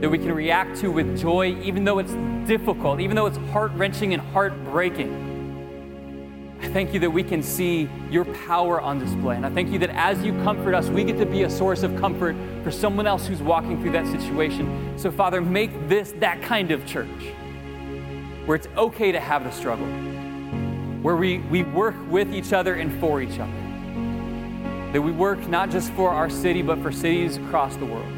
that 0.00 0.08
we 0.10 0.18
can 0.18 0.32
react 0.32 0.78
to 0.80 0.90
with 0.90 1.18
joy, 1.18 1.56
even 1.62 1.84
though 1.84 1.98
it's 1.98 2.14
difficult, 2.46 3.00
even 3.00 3.16
though 3.16 3.26
it's 3.26 3.38
heart 3.50 3.72
wrenching 3.72 4.12
and 4.14 4.22
heartbreaking. 4.32 5.25
I 6.60 6.68
thank 6.68 6.94
you 6.94 7.00
that 7.00 7.10
we 7.10 7.22
can 7.22 7.42
see 7.42 7.88
your 8.10 8.24
power 8.24 8.80
on 8.80 8.98
display. 8.98 9.36
And 9.36 9.44
I 9.44 9.50
thank 9.50 9.70
you 9.70 9.78
that 9.80 9.90
as 9.90 10.22
you 10.22 10.32
comfort 10.42 10.74
us, 10.74 10.88
we 10.88 11.04
get 11.04 11.18
to 11.18 11.26
be 11.26 11.42
a 11.42 11.50
source 11.50 11.82
of 11.82 11.96
comfort 11.96 12.34
for 12.64 12.70
someone 12.70 13.06
else 13.06 13.26
who's 13.26 13.42
walking 13.42 13.80
through 13.80 13.92
that 13.92 14.06
situation. 14.06 14.98
So, 14.98 15.10
Father, 15.10 15.40
make 15.40 15.70
this 15.88 16.12
that 16.18 16.42
kind 16.42 16.70
of 16.70 16.86
church 16.86 17.08
where 18.46 18.56
it's 18.56 18.68
okay 18.76 19.12
to 19.12 19.20
have 19.20 19.44
the 19.44 19.50
struggle, 19.50 19.86
where 21.02 21.16
we, 21.16 21.38
we 21.38 21.62
work 21.62 21.94
with 22.10 22.32
each 22.34 22.52
other 22.52 22.74
and 22.74 22.98
for 23.00 23.20
each 23.20 23.38
other 23.38 23.66
that 24.96 25.02
we 25.02 25.12
work 25.12 25.46
not 25.48 25.70
just 25.70 25.92
for 25.92 26.08
our 26.08 26.30
city, 26.30 26.62
but 26.62 26.80
for 26.80 26.90
cities 26.90 27.36
across 27.36 27.76
the 27.76 27.84
world. 27.84 28.10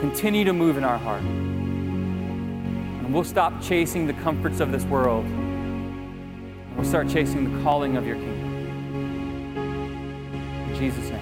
Continue 0.00 0.42
to 0.42 0.52
move 0.52 0.76
in 0.76 0.82
our 0.82 0.98
heart. 0.98 1.22
And 1.22 3.14
we'll 3.14 3.22
stop 3.22 3.62
chasing 3.62 4.08
the 4.08 4.12
comforts 4.14 4.58
of 4.58 4.72
this 4.72 4.82
world. 4.86 5.24
We'll 6.80 6.88
start 6.88 7.10
chasing 7.10 7.44
the 7.44 7.62
calling 7.62 7.98
of 7.98 8.06
your 8.06 8.16
kingdom. 8.16 8.56
In 10.70 10.76
Jesus' 10.76 11.10
name. 11.10 11.19